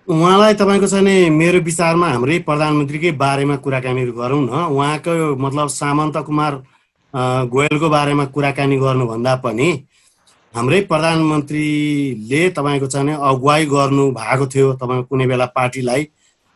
उहाँलाई 0.09 0.55
तपाईँको 0.55 0.87
चाहिँ 0.87 1.31
मेरो 1.31 1.59
विचारमा 1.63 2.07
हाम्रै 2.09 2.39
प्रधानमन्त्रीकै 2.49 3.13
बारेमा 3.15 3.57
कुराकानीहरू 3.63 4.13
गरौँ 4.13 4.43
न। 4.43 4.51
उहाँको 4.75 5.37
मतलब 5.37 5.69
सामन्त 5.71 6.17
कुमार 6.27 6.53
गोयलको 7.47 7.89
बारेमा 7.89 8.25
कुराकानी 8.35 8.77
गर्नुभन्दा 8.77 9.35
पनि 9.45 9.69
हाम्रै 10.55 10.81
प्रधानमन्त्रीले 10.91 12.43
तपाईँको 12.51 12.87
चाहिँ 12.87 13.15
अगुवाई 13.15 13.67
गर्नु 13.67 14.05
भएको 14.11 14.47
थियो 14.47 14.73
तपाईँको 14.83 15.07
कुनै 15.07 15.27
बेला 15.27 15.47
पार्टीलाई। 15.55 16.03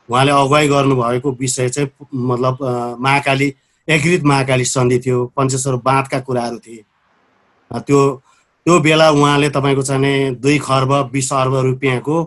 उहाँले 0.09 0.33
अगुवाई 0.33 0.69
गर्नुभएको 0.69 1.31
विषय 1.41 1.69
चाहिँ 1.69 1.89
मतलब 2.13 2.59
महाकाली 3.01 3.49
एकीकृत 3.89 4.25
महाकाली 4.25 4.65
सन्धि 4.65 4.99
थियो। 4.99 5.19
पञ्चेश्वर 5.37 5.77
बाँधका 5.85 6.19
कुराहरू 6.27 6.59
थिए। 6.59 6.83
त्यो 7.71 8.01
त्यो 8.67 8.81
बेला 8.81 9.11
उहाँले 9.11 9.49
तपाईँको 9.51 9.83
चाहिँ 9.83 10.35
दुई 10.37 10.59
खर्ब 10.59 10.93
बिस 11.13 11.33
अर्ब 11.33 11.55
रुपियाँको 11.65 12.23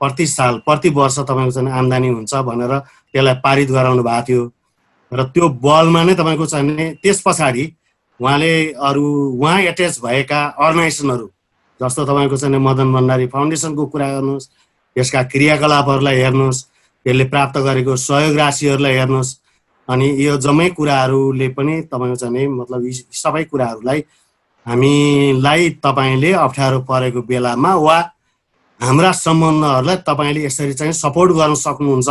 प्रति 0.00 0.26
साल 0.26 0.58
प्रति 0.58 0.88
वर्ष 0.90 1.18
तपाईँको 1.18 1.50
चाहिँ 1.50 1.70
आम्दानी 1.70 2.08
हुन्छ 2.08 2.34
भनेर 2.34 2.78
त्यसलाई 2.78 3.34
पारित 3.34 3.70
गराउनु 3.70 4.02
भएको 4.02 4.22
थियो। 4.22 4.52
र 5.12 5.22
त्यो 5.24 5.48
बलमा 5.48 6.02
नै 6.02 6.14
तपाईँको 6.14 6.46
चाहिँ 6.46 6.94
त्यस 7.02 7.22
पछाडि 7.26 7.64
उहाँले 8.20 8.52
अरू 8.72 9.04
उहाँ 9.34 9.60
एट्याच 9.62 9.98
भएका 10.04 10.40
अर्गनाइजेसनहरू 10.58 11.26
जस्तो 11.80 12.04
तपाईँको 12.04 12.36
चाहिँ 12.36 12.58
मदन 12.58 12.92
भण्डारी 12.92 13.26
फाउन्डेसनको 13.26 13.86
कुरा 13.86 14.08
गर्नुहोस् 14.12 14.48
यसका 14.96 15.22
क्रियाकलापहरूलाई 15.22 16.16
हेर्नुहोस् 16.16 16.62
त्यसले 17.06 17.24
प्राप्त 17.24 17.58
गरेको 17.58 17.96
सहयोग 17.96 18.36
राशिहरूलाई 18.36 18.94
हेर्नुहोस् 18.94 19.36
अनि 19.88 20.08
यो 20.24 20.36
जम्मै 20.36 20.68
कुराहरूले 20.70 21.48
पनि 21.48 21.80
तपाईँको 21.82 22.16
चाहिँ 22.16 22.46
मतलब 22.48 22.90
सबै 23.12 23.44
कुराहरूलाई 23.44 24.00
हामीलाई 24.66 25.70
तपाईँले 25.84 26.32
अप्ठ्यारो 26.46 26.80
परेको 26.88 27.22
बेलामा 27.22 27.74
वा 27.76 27.98
हाम्रा 28.80 29.12
सम्बन्धहरूलाई 29.12 29.96
तपाईँले 30.08 30.44
यसरी 30.44 30.74
चाहिँ 30.74 30.92
सपोर्ट 30.92 31.32
गर्न 31.32 31.54
सक्नुहुन्छ 31.64 32.08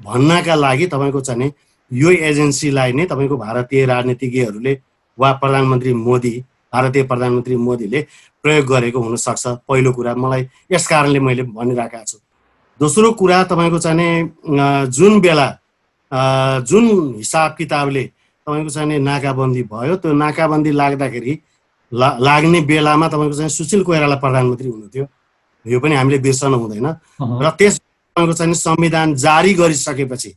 भन्नका 0.00 0.54
लागि 0.54 0.86
तपाईँको 0.86 1.20
चाहिँ 1.20 1.52
यो 1.90 2.10
एजेन्सीलाई 2.10 2.92
नै 2.92 3.06
तपाईँको 3.06 3.36
भारतीय 3.36 3.84
राजनीतिज्ञहरूले 3.86 4.72
वा 5.18 5.32
प्रधानमन्त्री 5.42 5.92
मोदी 5.94 6.34
भारतीय 6.72 7.02
प्रधानमन्त्री 7.10 7.56
मोदीले 7.56 8.00
प्रयोग 8.42 8.66
गरेको 8.66 9.00
हुनसक्छ। 9.00 9.46
पहिलो 9.68 9.92
कुरा 9.92 10.14
मलाई 10.14 10.42
यस 10.72 10.86
कारणले 10.88 11.20
मैले 11.20 11.42
भनिरहेको 11.42 12.04
छु। 12.04 12.18
दोस्रो 12.80 13.12
कुरा 13.20 13.42
तपाईँको 13.50 13.78
चाहिँ 13.78 14.88
जुन 14.90 15.20
बेला 15.20 15.48
जुन 16.68 16.84
हिसाब 17.16 17.54
किताबले 17.58 18.04
तपाईँको 18.46 18.70
चाहिँ 18.70 18.98
नाकाबन्दी 19.00 19.62
भयो 19.72 19.96
त्यो 19.96 20.12
नाकाबन्दी 20.12 20.70
लाग्दाखेरि 20.70 21.32
ला 21.92 22.16
लाग्ने 22.20 22.60
बेलामा 22.60 23.08
तपाईँको 23.08 23.36
चाहिँ 23.36 23.50
सुशील 23.50 23.82
कोइराला 23.84 24.16
प्रधानमन्त्री 24.16 24.68
हुनुहुन्थ्यो। 24.68 25.06
यो 25.66 25.80
पनि 25.80 25.94
हामीले 25.94 26.18
बिर्सनु 26.18 26.56
हुँदैन। 26.56 26.86
र 27.42 27.50
त्यस 27.58 27.78
तपाईँको 27.78 28.32
चाहिँ 28.32 28.54
संविधान 28.54 29.14
जारी 29.14 29.54
गरिसकेपछि 29.54 30.32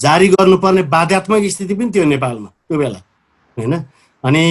जारी 0.00 0.28
गर्नुपर्ने 0.28 0.82
बाध्यात्मक 0.82 1.44
स्थिति 1.48 1.74
पनि 1.74 1.90
थियो 1.94 2.04
नेपालमा 2.04 2.48
त्यो 2.68 2.78
बेला 2.78 3.00
होइन? 3.56 3.74
अनि 4.24 4.44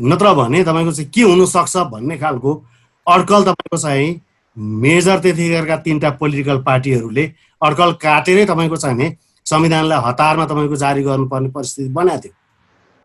नत्र 0.00 0.34
भने 0.34 0.64
तपाईँको 0.64 0.92
चाहिँ 0.92 1.10
के 1.10 1.22
हुनसक्छ 1.22 1.76
भन्ने 1.92 2.18
खालको 2.18 2.50
अड्कल 3.06 3.42
तपाईँको 3.42 3.76
चाहिँ 3.76 4.20
मेजर 4.56 5.18
त्यतिखेरका 5.18 5.76
तिनवटा 5.76 6.10
पोलिटिकल 6.20 6.58
पार्टीहरूले 6.62 7.24
अड्कल 7.62 7.92
काटेरै 8.02 8.44
तपाईँको 8.46 8.76
चाहिँ 8.76 9.16
संविधानलाई 9.46 9.98
हतारमा 10.04 10.44
तपाईँको 10.46 10.76
जारी 10.76 11.02
गर्नुपर्ने 11.02 11.48
परिस्थिति 11.48 11.88
बनाएको 11.88 12.20
थियो। 12.22 12.34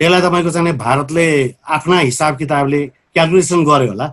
त्यसलाई 0.03 0.21
तपाईँको 0.21 0.51
चाहिँ 0.51 0.75
भारतले 0.77 1.25
आफ्ना 1.63 1.97
हिसाब 1.99 2.35
किताबले 2.37 2.79
क्यालकुलेसन 3.15 3.63
गर्यो 3.63 3.87
होला। 3.87 4.07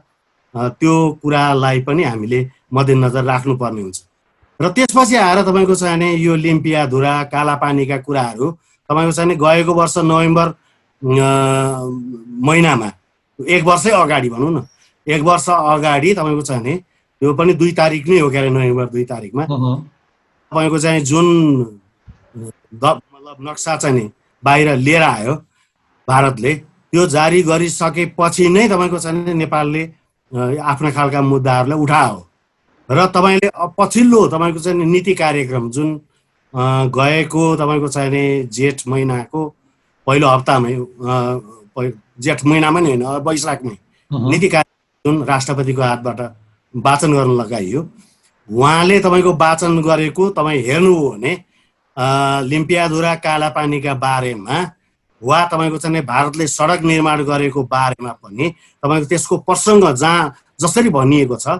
त्यो 0.78 0.94
कुरालाई 1.22 1.80
पनि 1.82 2.02
हामीले 2.04 2.40
मध्यनजर 2.74 3.24
राख्नुपर्ने 3.26 3.82
हुन्छ। 3.82 3.98
र 4.60 4.68
त्यसपछि 4.70 5.16
आएर 5.18 5.42
तपाईँको 5.42 5.74
चाहिँ 5.74 5.96
भने 5.96 6.14
यो 6.14 6.34
लिम्पिया 6.36 6.86
धुरा 6.86 7.14
कालापानीका 7.34 7.96
कुराहरू 8.06 8.46
तपाईँको 8.90 9.12
चाहिँ 9.18 9.34
गएको 9.34 9.72
वर्ष 9.74 9.96
नोभेम्बर 10.06 10.46
महिनामा 12.46 12.90
एक 13.50 13.62
वर्षै 13.66 13.90
अगाडि 13.90 14.28
भनौँ 14.30 14.50
न 14.54 14.66
एक 15.06 15.22
वर्ष 15.26 15.48
अगाडि 15.50 16.14
तपाईँको 16.14 16.42
चाहिँ 16.42 16.78
यो 17.22 17.34
पनि 17.34 17.52
दुई 17.58 17.72
तारिक 17.74 18.08
नै 18.08 18.18
हो 18.20 18.30
क्या 18.30 18.40
अरे 18.40 18.50
नोभेम्बर 18.50 18.86
दुई 18.94 19.04
तारिकमा। 19.10 19.44
तपाईँको 19.44 20.78
चाहिँ 20.78 21.00
जुन 21.02 21.26
मतलब 22.78 23.36
नक्सा 23.42 23.76
चाहिँ 23.76 23.96
नि 23.96 24.10
बाहिर 24.42 24.76
लिएर 24.86 25.02
आयो 25.02 25.34
भारतले। 26.10 26.54
त्यो 26.92 27.06
जारी 27.06 27.42
गरिसकेपछि 27.42 28.48
नै 28.48 28.68
तपाईँको 28.68 28.98
चाहिँ 28.98 29.34
नेपालले 29.34 29.82
आफ्ना 30.72 30.90
खालका 30.90 31.20
मुद्दाहरूलाई 31.22 31.78
उठायो 31.78 32.18
र 32.88 33.06
तपाईँले 33.14 33.50
पछिल्लो 33.78 34.20
तपाईँको 34.28 34.60
चाहिँ 34.60 34.86
नीति 34.86 35.14
कार्यक्रम 35.14 35.70
जुन 35.70 35.88
गएको 36.94 37.42
तपाईँको 37.56 37.88
चाहिने 37.88 38.22
जेठ 38.50 38.78
महिनाको 38.88 39.40
पहिलो 40.06 40.28
हप्तामै 40.28 40.74
जेठ 42.18 42.44
महिनामा 42.44 42.80
नै 42.80 42.90
होइन 42.90 43.04
वैशाखमै 43.26 43.76
नीति 44.10 44.48
कार्यक्रम 44.48 45.04
जुन 45.04 45.22
राष्ट्रपतिको 45.24 45.82
हातबाट 45.82 46.20
वाचन 46.74 47.12
गर्न 47.12 47.30
लगाइयो। 47.40 47.80
उहाँले 48.48 48.98
तपाईँको 49.00 49.32
वाचन 49.36 49.80
गरेको 49.82 50.28
तपाईँ 50.30 50.62
हेर्नु 50.66 50.94
हो 50.94 51.08
भने 51.10 51.32
लिम्पियाधुरा 52.50 53.14
कालापानीका 53.24 53.94
बारेमा 53.94 54.56
वा 55.22 55.44
तपाईँको 55.46 55.78
चाहिँ 55.78 56.02
भारतले 56.04 56.46
सडक 56.46 56.82
निर्माण 56.82 57.22
गरेको 57.24 57.62
बारेमा 57.62 58.12
पनि 58.12 58.48
तपाईँको 58.82 59.08
त्यसको 59.08 59.36
प्रसङ्ग 59.38 59.90
जहाँ 59.94 60.34
जसरी 60.60 60.88
भनिएको 60.88 61.36
छ 61.36 61.58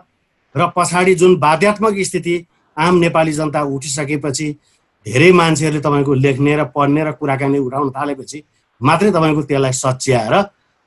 र 0.55 0.67
पछाडि 0.77 1.15
जुन 1.15 1.37
बाध्यात्मक 1.37 1.99
स्थिति 2.01 2.35
आम 2.77 2.95
नेपाली 2.97 3.33
जनता 3.33 3.63
उठिसकेपछि 3.63 4.47
धेरै 5.07 5.33
मान्छेहरूले 5.33 5.81
तपाईँको 5.81 6.15
लेख्ने 6.15 6.57
र 6.57 6.65
पढ्ने 6.75 7.05
र 7.05 7.13
कुराकानी 7.13 7.59
उठाउन 7.59 7.91
थालेपछि 7.91 8.43
मात्रै 8.81 9.11
तपाईँको 9.11 9.43
त्यसलाई 9.43 9.73
सच्याएर 9.73 10.35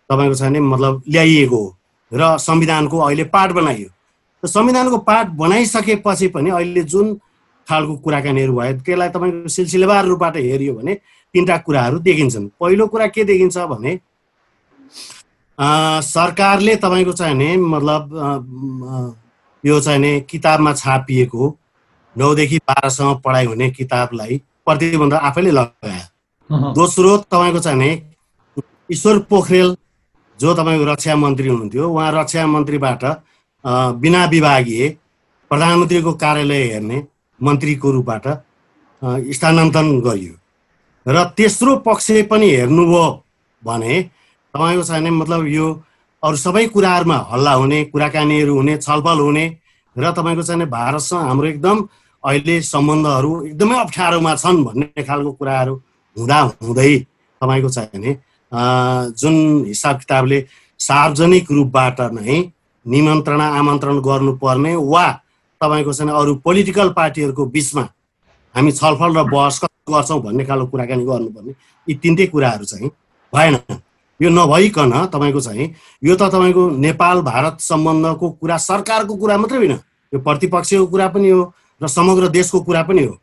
तपाईँको 0.10 0.36
छ 0.36 0.42
भने 0.42 0.60
मतलब 0.60 1.03
ल्याइएको 1.10 1.58
हो 1.58 1.77
र 2.12 2.38
संविधानको 2.38 2.98
अहिले 3.00 3.24
पाठ 3.24 3.51
बनाइयो। 3.51 3.89
र 4.44 4.48
संविधानको 4.48 4.98
पाठ 4.98 5.27
बनाइसकेपछि 5.34 6.27
पनि 6.27 6.50
अहिले 6.50 6.84
जुन 6.84 7.13
खालको 7.68 7.96
कुराकानीहरू 7.96 8.53
भयो 8.53 8.80
त्यसलाई 8.80 9.10
तपाईँको 9.10 9.48
सिलसिलेवार 9.48 10.06
रूपबाट 10.06 10.38
हेऱ्यो 10.38 10.74
भने 10.74 10.94
तिनवटा 11.34 11.58
कुराहरू 11.66 12.00
देखिन्छन्। 12.00 12.48
पहिलो 12.62 12.88
कुरा 12.88 13.08
के 13.08 13.24
देखिन्छ 13.24 13.58
भने 13.72 14.00
सरकारले 15.58 16.75
तपाईँको 16.75 17.13
चाहिँ 17.13 17.36
नि 17.36 17.56
मतलब 17.58 19.16
यो 19.63 19.80
चाहिँ 19.80 20.00
नि 20.00 20.20
किताबमा 20.30 20.74
छापिएको 20.74 21.58
नौदेखि 22.16 22.58
बाह्रसम्म 22.70 23.13
पढाइ 23.25 23.46
हुने 23.46 23.70
किताबलाई 23.72 24.42
प्रतिबन्ध 24.66 25.14
आफैले 25.14 25.51
लगायो। 25.51 26.72
दोस्रो 26.74 27.18
तपाईँको 27.31 27.60
चाहिँ 27.60 27.79
नि 27.79 27.92
ईश्वर 28.92 29.20
पोखरेल 29.29 29.75
जो 30.40 30.53
तपाईँको 30.53 30.86
रक्षा 30.92 31.16
मन्त्री 31.16 31.48
हुनुहुन्थ्यो 31.48 31.90
उहाँ 31.90 32.12
रक्षा 32.14 32.46
मन्त्रीबाट 32.48 33.03
बिना 34.01 34.25
विभागीय 34.25 34.90
प्रधानमन्त्रीको 35.51 36.14
कार्यालय 36.24 36.64
हेर्ने 36.72 36.98
मन्त्रीको 37.40 37.92
रूपबाट 37.92 38.27
स्थानान्तरण 39.36 40.00
गरियो। 40.01 40.34
र 41.05 41.24
तेस्रो 41.37 41.75
पक्ष 41.77 42.11
पनि 42.29 42.50
हेर्नुभयो 42.50 43.05
भने 43.63 44.01
तपाईँको 44.53 44.83
छैन 44.83 45.09
मतलब 45.11 45.48
यो 45.48 45.68
अरू 46.24 46.37
सबै 46.37 46.66
कुराहरूमा 46.68 47.18
हल्ला 47.31 47.53
हुने 47.53 47.83
कुराकानीहरू 47.85 48.55
हुने 48.55 48.77
छलफल 48.77 49.20
हुने 49.20 49.46
र 49.96 50.11
तपाईँको 50.11 50.44
चाहिँ 50.44 50.68
भारतसँग 50.70 51.27
हाम्रो 51.27 51.48
एकदम 51.48 51.87
अहिले 52.24 52.61
सम्बन्धहरू 52.63 53.31
एकदमै 53.46 53.79
अप्ठ्यारोमा 53.79 54.35
छन् 54.35 54.63
भन्ने 54.63 55.03
खालको 55.03 55.31
कुराहरू 55.33 55.74
हुँदा 56.18 56.39
हुँदै 56.61 56.98
तपाईँको 57.42 57.70
चाहिँ 57.70 58.16
जुन 58.51 59.35
हिसाब 59.66 59.98
किताबले 60.00 60.39
सार्वजनिक 60.79 61.51
रूपबाट 61.51 62.01
नै 62.13 62.39
निमन्त्रणा 62.85 63.48
आमन्त्रण 63.59 64.00
गर्नुपर्ने 64.01 64.75
वा 64.87 65.05
तपाईँको 65.61 65.94
चाहिँ 65.94 66.13
अरू 66.13 66.35
पोलिटिकल 66.44 66.89
पार्टीहरूको 66.94 67.46
बिचमा 67.50 67.83
हामी 68.55 68.72
छलफल 68.72 69.18
र 69.18 69.24
बहस 69.31 69.59
गर्छौँ 69.89 70.22
भन्ने 70.22 70.44
खालको 70.46 70.68
कुराकानी 70.68 71.03
गर्नुपर्ने। 71.05 71.53
यी 71.87 71.94
तिनटै 71.96 72.25
कुराहरू 72.33 72.66
चाहिँ 72.66 72.89
भएन। 73.33 73.55
यो 74.20 74.29
नभइकन 74.29 74.94
तपाईँको 75.13 75.42
चाहिँ 75.42 75.66
यो 76.03 76.16
त 76.16 76.29
तपाईँको 76.31 76.70
नेपाल 76.77 77.22
भारत 77.22 77.55
सम्बन्धको 77.61 78.29
कुरा 78.39 78.57
सरकारको 78.57 79.16
कुरा 79.16 79.37
मात्रै 79.37 79.57
होइन। 79.57 79.74
यो 80.13 80.20
प्रतिपक्षको 80.20 80.85
कुरा 80.87 81.07
पनि 81.11 81.29
हो 81.29 81.42
र 81.81 81.87
समग्र 81.87 82.27
देशको 82.29 82.61
कुरा 82.61 82.83
पनि 82.83 83.03
हो। 83.03 83.13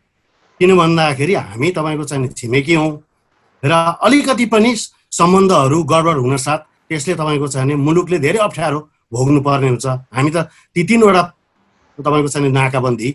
किन 0.61 0.77
भन्दाखेरि 0.77 1.35
हामी 1.35 1.71
तपाईँको 1.71 2.05
चाहिँ 2.05 2.29
छिमेकी 2.29 2.75
हौँ 2.75 2.91
र 3.63 3.73
अलिकति 4.03 4.47
पनि 4.53 4.75
सम्बन्धहरू 5.13 5.83
गडबड 5.85 6.19
हुन 6.19 6.37
साथ 6.37 6.59
त्यसले 6.91 7.15
तपाईँको 7.15 7.49
चाहिँ 7.49 7.75
मुलुकले 7.77 8.19
धेरै 8.19 8.39
अप्ठ्यारो 8.45 8.79
भोग्नु 9.15 9.41
पर्ने 9.41 9.69
हुन्छ। 9.69 9.87
हामी 9.87 10.31
त 10.31 10.51
ती 10.75 10.83
तिनवटा 10.85 11.23
तपाईँको 11.99 12.29
चाहिँ 12.29 12.51
नाकाबन्दी 12.51 13.09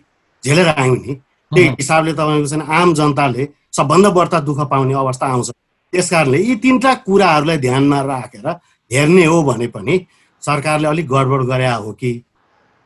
झेलेर 0.44 0.68
आयौँ 0.74 0.98
नि। 0.98 1.14
त्यही 1.56 1.70
हिसाबले 1.70 2.14
तपाईँको 2.14 2.48
चाहिँ 2.48 2.66
आम 2.82 2.94
जनताले 2.94 3.48
सबभन्दा 3.76 4.10
बढ्ता 4.10 4.40
दुःख 4.42 4.60
पाउने 4.70 4.94
अवस्था 4.94 5.26
आउँछ। 5.28 5.50
त्यस 5.94 6.10
कारणले 6.10 6.38
यी 6.40 6.56
तिनवटा 6.64 6.94
कुराहरूलाई 7.08 7.58
ध्यानमा 7.58 8.02
राखेर 8.02 8.48
हेर्ने 8.92 9.26
हो 9.26 9.42
भने 9.44 9.68
पनि 9.68 10.00
सरकारले 10.44 10.88
अलिक 10.88 11.08
गडबड 11.10 11.44
गरे 11.48 11.68
हो 11.68 11.92
कि? 11.92 12.12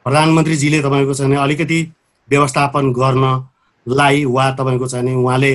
प्रधानमन्त्रीजीले 0.06 0.80
तपाईँको 0.82 1.14
चाहिँ 1.14 1.38
अलिकति 1.38 1.80
व्यवस्थापन 2.30 2.92
गर्नलाई 2.94 4.26
वा 4.26 4.52
तपाईँको 4.60 4.88
चाहिँ 4.88 5.16
उहाँले 5.16 5.54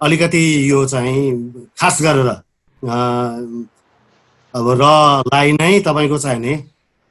अलिकति 0.00 0.70
यो 0.70 0.84
चाहिँ 0.86 1.22
खास 1.80 2.02
गरेर 2.02 2.28
अब 4.54 4.66
र 4.80 4.84
लाई 5.32 5.52
नै 5.52 5.80
तपाईँको 5.86 6.18
चाहिँ 6.18 6.54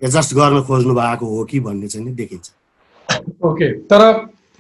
एडजस्ट 0.01 0.33
गर्न 0.35 0.61
खोज्नु 0.63 0.93
भएको 0.93 1.25
हो 1.25 1.43
कि 1.45 1.59
भन्ने 1.59 1.87
चाहिँ 1.87 2.15
देखिन्छ। 2.15 2.51
ओके 3.43 3.71
तर 3.87 4.01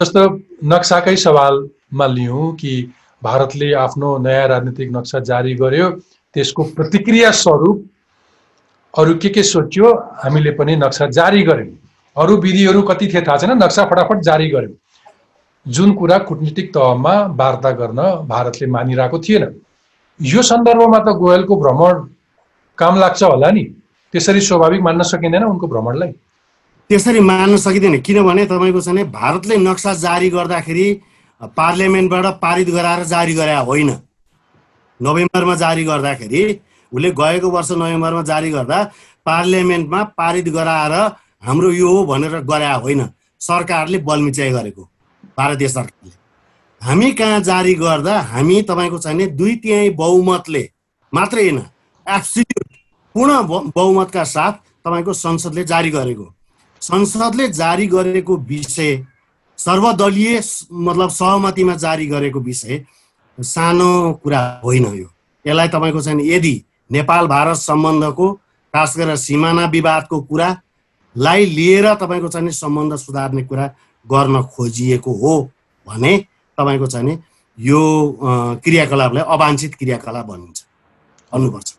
जस्तो 0.01 0.21
नक्साकै 0.67 1.15
सवालमा 1.17 2.05
लिउँ 2.07 2.51
कि 2.55 2.71
भारतले 3.23 3.71
आफ्नो 3.73 4.17
नयाँ 4.17 4.47
राजनीतिक 4.47 4.89
नक्सा 4.91 5.19
जारी 5.29 5.53
गर्यो 5.55 5.89
त्यसको 6.35 6.63
प्रतिक्रिया 6.75 7.31
स्वरूप 7.31 7.85
अरू 8.93 9.13
के 9.15 9.29
के 9.29 9.43
सोच्यो 9.43 9.93
हामीले 10.23 10.51
पनि 10.59 10.75
नक्सा 10.75 11.05
जारी 11.17 11.43
गऱ्यौँ। 11.43 11.71
अरू 12.15 12.35
विधिहरू 12.37 12.81
कति 12.81 13.07
थिए 13.13 13.21
थाहा 13.21 13.37
छैन 13.37 13.51
नक्सा 13.63 13.85
फटाफट 13.85 14.19
जारी 14.23 14.49
गऱ्यौँ। 14.49 14.75
जुन 15.65 15.93
कुरा 15.93 16.17
कुटनीतिक 16.27 16.73
तहमा 16.73 17.15
वार्ता 17.39 17.71
गर्न 17.71 18.01
भारतले 18.27 18.67
मानिरहेको 18.67 19.19
थिएन। 19.19 19.43
यो 20.19 20.41
सन्दर्भमा 20.41 20.99
त 20.99 21.15
गोयलको 21.15 21.55
भ्रमण 21.55 22.05
काम 22.77 22.99
लाग्छ 22.99 23.23
होला 23.23 23.51
नि। 23.51 23.63
त्यसरी 24.13 24.41
स्वाभाविक 24.41 24.81
मान्न 24.81 25.03
सकिँदैन 25.03 25.43
उनको 25.43 25.67
भ्रमणलाई। 25.67 26.11
त्यसरी 26.89 27.19
मान्न 27.21 27.57
सकिँदैन। 27.57 27.99
किनभने 28.01 28.45
तपाईँको 28.45 28.81
चाहिँ 28.81 29.03
भारतले 29.11 29.57
नक्सा 29.57 29.93
जारी 29.95 30.29
गर्दाखेरि 30.29 30.87
पार्लियामेन्टबाट 31.57 32.25
पारित 32.41 32.69
गराएर 32.69 33.03
जारी 33.05 33.33
गरे 33.33 33.55
होइन। 33.65 33.89
नोभेम्बरमा 34.99 35.55
जारी 35.55 35.83
गर्दाखेरि 35.83 36.41
उसले 36.91 37.09
गएको 37.11 37.49
वर्ष 37.49 37.71
नोभेम्बरमा 37.73 38.21
जारी 38.23 38.49
गर्दा 38.51 38.83
पार्लियामेन्टमा 39.25 40.03
पारित 40.13 40.47
गराएर 40.49 40.93
हाम्रो 41.43 41.71
यो 41.71 41.89
हो 41.89 42.05
भनेर 42.05 42.39
गरे 42.43 42.71
होइन। 42.75 43.01
सरकारले 43.41 43.97
बलमिचाइ 43.99 44.51
गरेको 44.51 44.83
भारतीय 45.37 45.67
सरकारले। 45.67 46.13
हामी 46.81 47.11
कहाँ 47.11 47.39
जारी 47.41 47.73
गर्दा 47.75 48.19
हामी 48.31 48.61
तपाईँको 48.61 48.97
चाहिँ 48.99 49.27
दुई 49.35 49.55
तिहाई 49.55 49.89
बहुमतले 49.97 50.63
मात्रै 51.13 51.43
होइन 51.43 51.59
एब्सोल्युट 52.05 52.67
पूर्ण 53.15 53.41
बहुमतका 53.71 54.23
साथ 54.25 54.53
तपाईँको 54.85 55.13
संसदले 55.15 55.63
जारी 55.65 55.89
गरेको। 55.89 56.25
संसदले 56.85 57.47
जारी 57.49 57.87
गरेको 57.87 58.37
विषय 58.49 59.05
सर्वदलीय 59.57 60.41
मतलब 60.71 61.09
सहमतिमा 61.09 61.75
जारी 61.75 62.07
गरेको 62.07 62.39
विषय 62.39 62.85
सानो 63.37 63.89
कुरा 64.23 64.41
होइन 64.63 64.85
यो। 64.95 65.07
यसलाई 65.45 65.67
तपाईँको 65.67 66.01
चाहिँ 66.01 66.27
यदि 66.27 66.55
नेपाल 66.91 67.27
भारत 67.27 67.57
सम्बन्धको 67.57 68.31
खास 68.73 68.97
गरेर 68.97 69.15
सिमाना 69.17 69.65
विवादको 69.65 70.21
कुरालाई 70.21 71.45
लिएर 71.45 71.93
तपाईँको 71.95 72.27
चाहिँ 72.27 72.51
सम्बन्ध 72.51 72.95
सुधार्ने 72.95 73.43
कुरा 73.43 73.65
गर्न 74.05 74.41
खोजिएको 74.43 75.11
हो 75.13 75.33
भने 75.87 76.17
तपाईँको 76.57 76.87
चाहिँ 76.87 77.17
यो 77.57 77.81
क्रियाकलापलाई 78.63 79.23
अवाञ्छित 79.23 79.75
क्रियाकलाप 79.75 80.25
भनिन्छ। 80.25 80.65
भन्नुपर्छ। 81.31 81.73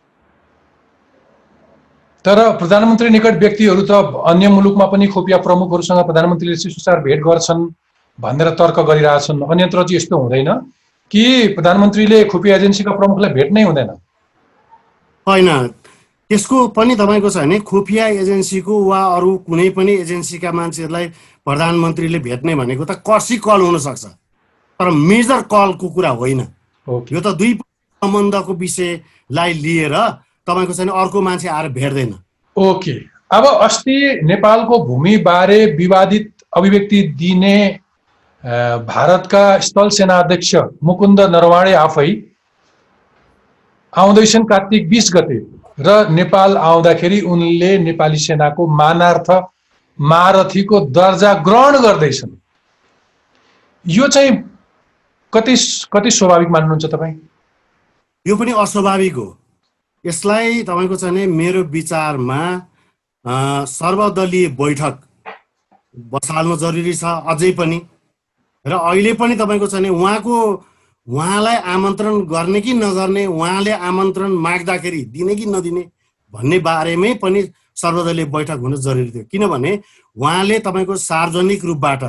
तर 2.26 2.38
प्रधानमन्त्री 2.58 3.08
निकट 3.08 3.34
व्यक्तिहरू 3.38 3.82
त 3.86 3.90
अन्य 4.26 4.48
मुलुकमा 4.50 4.86
पनि 4.90 5.06
खोपिया 5.06 5.36
प्रमुखहरूसँग 5.46 6.00
प्रधानमन्त्रीले 6.04 6.56
शिष्टाचार 6.58 7.00
भेट 7.06 7.20
गर्छन् 7.22 7.62
भनेर 8.18 8.48
तर्क 8.58 8.78
गरिरहेछन्। 8.82 9.42
अन्यत्र 9.46 9.82
चाहिँ 9.86 9.96
यस्तो 9.96 10.18
हुँदैन 10.18 10.50
कि 11.10 11.22
प्रधानमन्त्रीले 11.54 12.18
खुफिया 12.26 12.56
एजेन्सीका 12.56 12.92
प्रमुखलाई 12.98 13.30
भेट्नै 13.30 13.62
हुँदैन। 13.62 13.90
होइन। 15.26 15.48
त्यसको 16.30 16.56
पनि 16.74 16.94
तपाईँको 16.98 17.30
छ 17.30 17.36
भने 17.46 17.58
खुफिया 17.62 18.06
एजेन्सीको 18.18 18.74
वा 18.74 19.00
अरू 19.16 19.30
कुनै 19.46 19.68
पनि 19.78 19.92
एजेन्सीका 20.02 20.50
मान्छेहरूलाई 20.50 21.06
प्रधानमन्त्रीले 21.46 22.18
भेट्ने 22.18 22.54
भनेको 22.58 22.84
त 22.84 23.06
कर्सी 23.06 23.36
कल 23.38 23.60
हुनसक्छ। 23.70 24.04
तर 24.80 24.90
मेजर 24.90 25.40
कलको 25.46 25.86
कुरा 25.94 26.10
होइन। 26.10 26.40
यो 27.14 27.20
त 27.22 27.38
दुई 27.38 27.54
सम्बन्धको 28.02 28.52
विषयलाई 28.54 29.52
लिएर 29.62 29.94
तपाईँको 30.46 30.72
चाहिँ 30.72 30.90
अर्को 30.92 31.20
मान्छे 31.22 31.48
आएर 31.48 31.68
भेट्दैन। 31.70 32.14
ओके। 32.56 32.92
अब 33.30 33.46
अस्ति 33.46 34.20
नेपालको 34.24 34.78
भूमिबारे 34.84 35.64
विवादित 35.76 36.32
अभिव्यक्ति 36.56 37.02
दिने 37.18 37.58
भारतका 38.86 39.58
स्थल 39.58 39.88
सेना 39.90 40.18
अध्यक्ष 40.18 40.54
मुकुन्द 40.84 41.20
नरवाडे 41.34 41.72
आफै 41.74 42.10
आउँदैछन् 43.92 44.44
कार्तिक 44.46 44.88
बिस 44.88 45.10
गते 45.14 45.38
र 45.78 46.08
नेपाल 46.10 46.56
आउँदाखेरि 46.56 47.20
उनले 47.26 47.76
नेपाली 47.78 48.18
सेनाको 48.18 48.66
मानार्थ 48.76 49.30
महारथीको 49.98 50.80
दर्जा 50.90 51.32
ग्रहण 51.42 51.78
गर्दैछन्। 51.82 52.36
यो 53.84 54.08
चाहिँ 54.08 54.32
कति 55.32 55.54
कति 55.92 56.10
स्वाभाविक 56.10 56.48
मान्नुहुन्छ 56.48 56.84
तपाईँ? 56.84 57.14
यो 58.26 58.36
पनि 58.36 58.52
अस्वाभाविक 58.58 59.14
हो। 59.14 59.26
यसलाई 60.06 60.62
तपाईँको 60.62 60.96
चाहिँ 60.96 61.26
मेरो 61.26 61.62
विचारमा 61.74 62.40
सर्वदलीय 63.68 64.46
बैठक 64.60 64.96
बसाल्नु 66.12 66.56
जरुरी 66.56 66.94
छ 66.94 67.04
अझै 67.32 67.52
पनि। 67.58 67.78
र 68.64 68.72
अहिले 68.72 69.12
पनि 69.20 69.36
तपाईँको 69.36 69.66
चाहिँ 69.66 69.90
उहाँको 69.90 70.36
उहाँलाई 71.06 71.56
आमन्त्रण 71.74 72.20
गर्ने 72.26 72.60
कि 72.60 72.72
नगर्ने 72.74 73.26
उहाँले 73.26 73.72
आमन्त्रण 73.88 74.30
माग्दाखेरि 74.46 75.02
दिने 75.14 75.34
कि 75.34 75.46
नदिने 75.46 75.82
भन्ने 76.32 76.58
बारेमै 76.58 77.12
पनि 77.22 77.42
सर्वदलीय 77.76 78.24
बैठक 78.34 78.58
हुनु 78.62 78.76
जरुरी 78.76 79.10
थियो। 79.10 79.24
किनभने 79.32 79.72
उहाँले 80.16 80.58
तपाईँको 80.66 80.96
सार्वजनिक 80.96 81.64
रूपबाट 81.64 82.02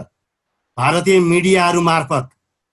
भारतीय 0.78 1.20
मिडियाहरू 1.20 1.82
मार्फत 1.82 2.30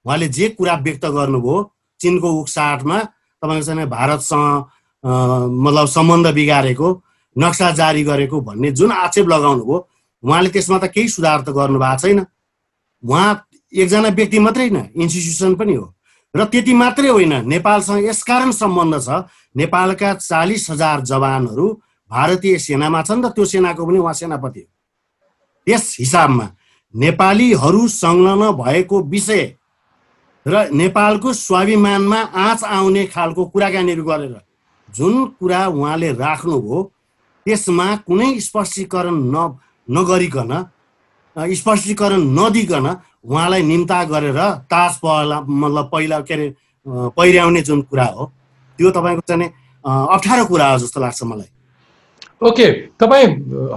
उहाँले 0.07 0.29
जे 0.29 0.49
कुरा 0.59 0.75
व्यक्त 0.85 1.05
गर्नुभयो 1.17 1.57
चिनको 2.01 2.29
उक्साटमा 2.41 2.99
तपाईँको 3.43 3.65
चाहिँ 3.67 3.89
भारतसँग 3.89 4.65
मतलब 5.05 5.87
सम्बन्ध 5.87 6.27
बिगारेको 6.35 6.89
नक्सा 7.37 7.71
जारी 7.71 8.03
गरेको 8.05 8.41
भन्ने 8.41 8.71
जुन 8.73 8.93
आक्षेप 8.93 9.29
लगाउनु 9.29 9.65
भयो 9.65 9.79
उहाँले 10.23 10.51
त्यसमा 10.51 10.79
त 10.79 10.85
केही 10.95 11.09
सुधार 11.09 11.41
त 11.43 11.51
गर्नु 11.53 11.79
भएको 11.79 11.99
छैन। 11.99 12.21
उहाँ 13.05 13.47
एकजना 13.73 14.09
व्यक्ति 14.09 14.39
मात्रै 14.39 14.69
होइन 14.69 14.79
इन्स्टिट्युसन 14.97 15.55
पनि 15.55 15.75
हो। 15.75 15.87
र 16.35 16.45
त्यति 16.45 16.75
मात्रै 16.75 17.09
होइन 17.09 17.35
नेपालसँग 17.47 18.05
यसकारण 18.05 18.51
सम्बन्ध 18.53 18.95
छ 19.03 19.09
नेपालका 19.57 20.15
चालिस 20.15 20.71
हजार 20.71 21.01
जवानहरू 21.05 21.67
भारतीय 22.11 22.59
सेनामा 22.59 23.03
छन् 23.03 23.25
र 23.25 23.29
त्यो 23.37 23.45
सेनाको 23.45 23.87
पनि 23.87 23.99
उहाँ 23.99 24.15
सेनापति 24.15 24.61
हो। 24.61 24.69
त्यस 25.67 25.85
हिसाबमा 26.01 26.47
नेपालीहरू 26.95 27.87
संलग्न 27.91 28.51
भएको 28.57 29.01
विषय 29.13 29.45
र 30.47 30.69
नेपालको 30.73 31.33
स्वाभिमानमा 31.33 32.21
आँच 32.41 32.65
आउने 32.65 33.05
खालको 33.07 33.45
कुराकानीहरू 33.45 34.05
गरेर 34.05 34.35
जुन 34.97 35.25
कुरा 35.41 35.67
उहाँले 35.67 36.13
राख्नुभयो 36.13 36.83
त्यसमा 37.47 37.87
कुनै 38.07 38.29
स्पष्टीकरण 38.41 39.17
न 39.35 39.37
नगरिकन 39.89 40.53
स्पष्टीकरण 41.61 42.23
नदिकन 42.39 42.87
उहाँलाई 43.25 43.63
निम्ता 43.63 44.03
गरेर 44.13 44.41
ताज 44.71 44.97
पहिला 45.03 45.41
मतलब 45.41 45.89
पहिला 45.93 46.21
के 46.21 46.35
अरे 46.35 46.55
पहिर्याउने 46.87 47.63
जुन 47.63 47.81
कुरा 47.91 48.05
हो 48.15 48.31
त्यो 48.79 48.91
तपाईँको 48.91 49.23
चाहिँ 49.29 49.51
अप्ठ्यारो 49.85 50.45
कुरा 50.47 50.71
हो 50.71 50.79
जस्तो 50.79 51.01
लाग्छ 51.01 51.23
मलाई। 51.25 51.51
ओके 52.49 52.67
तपाईँ 53.01 53.27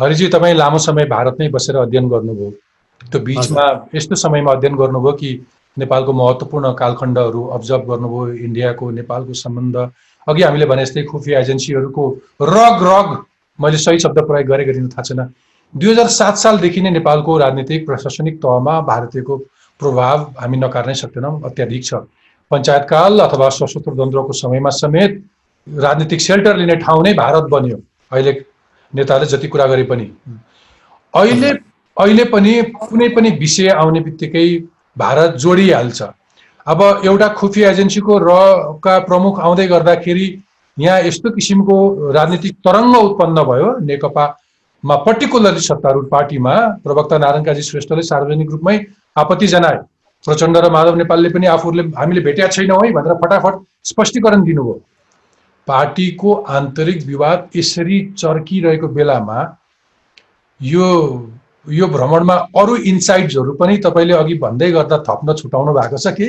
हरिजी 0.01 0.27
तपाईँ 0.29 0.55
लामो 0.55 0.77
समय 0.85 1.05
भारतमै 1.09 1.47
बसेर 1.49 1.75
अध्ययन 1.77 2.09
गर्नुभयो। 2.09 2.51
त्यो 3.01 3.19
बिचमा 3.21 3.65
यस्तो 3.95 4.15
समयमा 4.15 4.51
अध्ययन 4.51 4.75
गर्नुभयो 4.75 5.13
कि 5.19 5.29
नेपालको 5.77 6.13
महत्त्वपूर्ण 6.13 6.71
कालखण्डहरू 6.73 7.43
अब्जर्भ 7.57 7.83
गर्नुभयो 7.91 8.27
इन्डियाको 8.45 8.89
नेपालको 8.91 9.33
सम्बन्ध 9.43 9.75
अघि 10.27 10.41
हामीले 10.43 10.65
भने 10.65 10.85
जस्तै 10.85 11.03
खुफिया 11.11 11.39
एजेन्सीहरूको 11.39 12.03
रग 12.41 12.83
रग 12.87 13.17
मैले 13.59 13.77
सही 13.77 13.99
शब्द 13.99 14.19
प्रयोग 14.27 14.47
गरेँ 14.47 14.65
गरिनु 14.67 14.89
थाहा 14.89 15.03
छैन। 15.03 15.21
दुई 15.73 15.91
हजार 15.91 16.07
सात 16.15 16.37
सालदेखि 16.37 16.81
नै 16.81 16.89
नेपालको 16.91 17.37
राजनीतिक 17.37 17.85
प्रशासनिक 17.85 18.35
तहमा 18.43 18.79
भारतीयको 18.89 19.37
प्रभाव 19.79 20.19
हामी 20.41 20.57
नकार्नै 20.57 20.93
सक्दैनौँ 21.01 21.41
अत्याधिक 21.45 21.83
छ। 21.83 21.93
पञ्चायतकाल 22.51 23.19
अथवा 23.19 23.49
सशस्त्र 23.51 23.93
द्वन्द्वको 23.93 24.33
समयमा 24.33 24.69
समेत 24.75 25.23
राजनीतिक 25.67 26.21
सेल्टर 26.21 26.57
लिने 26.57 26.75
ठाउँ 26.83 27.03
नै 27.03 27.13
भारत 27.13 27.49
बन्यो। 27.51 27.77
अहिले 28.11 28.31
नेताले 28.93 29.25
जति 29.25 29.47
कुरा 29.47 29.65
गरे 29.67 29.83
पनि। 29.83 30.11
अहिले 31.13 31.49
अहिले 31.97 32.23
पनि 32.31 32.53
कुनै 32.79 33.09
पनि 33.15 33.29
विषय 33.39 33.67
आउने 33.75 33.99
बित्तिकै 34.07 34.47
भारत 34.97 35.35
जोडिहाल्छ। 35.43 36.01
अब 36.67 36.81
एउटा 37.05 37.27
खुफिया 37.33 37.69
एजेन्सीको 37.71 38.17
रका 38.19 38.97
प्रमुख 39.07 39.39
आउँदै 39.39 39.67
गर्दाखेरि 39.67 40.25
यहाँ 40.77 40.99
यस्तो 41.01 41.29
किसिमको 41.31 41.75
राजनीतिक 42.11 42.55
तरङ्ग 42.67 42.95
उत्पन्न 42.97 43.43
भयो। 43.49 43.69
नेकपामा 43.87 44.95
पर्टिकुलरली 45.05 45.61
सत्तारूढ 45.61 46.09
पार्टीमा 46.09 46.55
प्रवक्ता 46.83 47.17
नारायण 47.17 47.43
काजी 47.43 47.61
श्रेष्ठले 47.61 48.01
सार्वजनिक 48.03 48.51
रूपमै 48.51 48.75
आपत्ति 49.17 49.47
जनाए। 49.47 49.77
प्रचण्ड 50.23 50.57
र 50.57 50.69
माधव 50.71 50.95
नेपालले 50.95 51.29
पनि 51.29 51.47
आफूहरूले 51.47 51.83
हामीले 51.97 52.21
भेटेका 52.27 52.47
छैनौँ 52.49 52.79
है 52.83 52.91
भनेर 52.93 53.13
फटाफट 53.23 53.63
स्पष्टीकरण 53.85 54.43
दिनुभयो। 54.43 54.73
पार्टीको 55.67 56.33
आन्तरिक 56.57 57.05
विवाद 57.05 57.47
यसरी 57.55 58.01
चर्किरहेको 58.17 58.87
बेलामा 58.97 59.39
यो 60.61 60.87
यो 61.69 61.87
भ्रमणमा 61.95 62.35
अरू 62.55 62.75
इन्साइट्सहरू 62.91 63.53
पनि 63.55 63.77
तपाईँले 63.85 64.13
अघि 64.13 64.35
भन्दै 64.43 64.71
गर्दा 64.71 64.97
थप्न 65.07 65.33
छुटाउनु 65.33 65.73
भएको 65.73 65.97
छ 65.97 66.13
कि 66.19 66.27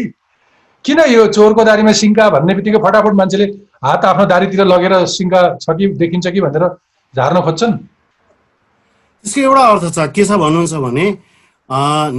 किन 0.85 1.01
यो 1.11 1.27
चोरको 1.37 1.65
दारीमा 1.65 1.93
सिङ्का 2.01 2.25
भन्ने 2.31 2.55
बित्तिकै 2.55 2.79
फटाफट 2.85 3.15
मान्छेले 3.21 3.47
हात 3.85 4.05
आफ्नो 4.05 4.25
दारीतिर 4.33 4.65
लगेर 4.65 4.95
सिङ्का 5.07 5.41
छ 5.63 5.77
कि 5.79 5.87
देखिन्छ 6.01 6.27
कि 6.35 6.41
भनेर 6.41 6.65
झार्न 7.15 7.41
खोज्छन्? 7.47 7.73
त्यसको 9.25 9.41
एउटा 9.41 9.63
अर्थ 9.73 9.85
छ 9.97 9.99
के 10.15 10.25
छ 10.25 10.31
भन्नुहुन्छ 10.43 10.75
भने 10.87 11.07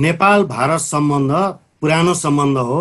नेपाल 0.05 0.43
भारत 0.53 0.81
सम्बन्ध 0.85 1.31
पुरानो 1.81 2.13
सम्बन्ध 2.13 2.57
हो। 2.69 2.79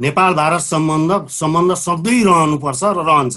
नेपाल 0.00 0.34
भारत 0.34 0.60
सम्बन्ध 0.60 1.10
सम्बन्ध 1.30 1.74
सधैँ 1.76 2.22
रहनुपर्छ 2.24 2.82
र 2.82 2.98
रहन्छ। 3.06 3.36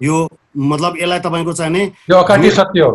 यो 0.00 0.16
मतलब 0.54 0.92
यसलाई 1.00 1.20
तपाईँको 1.26 1.52
चाहिँ 1.52 1.84
यो 2.10 2.16
अकाटी 2.16 2.50
सत्य 2.50 2.80
हो। 2.80 2.92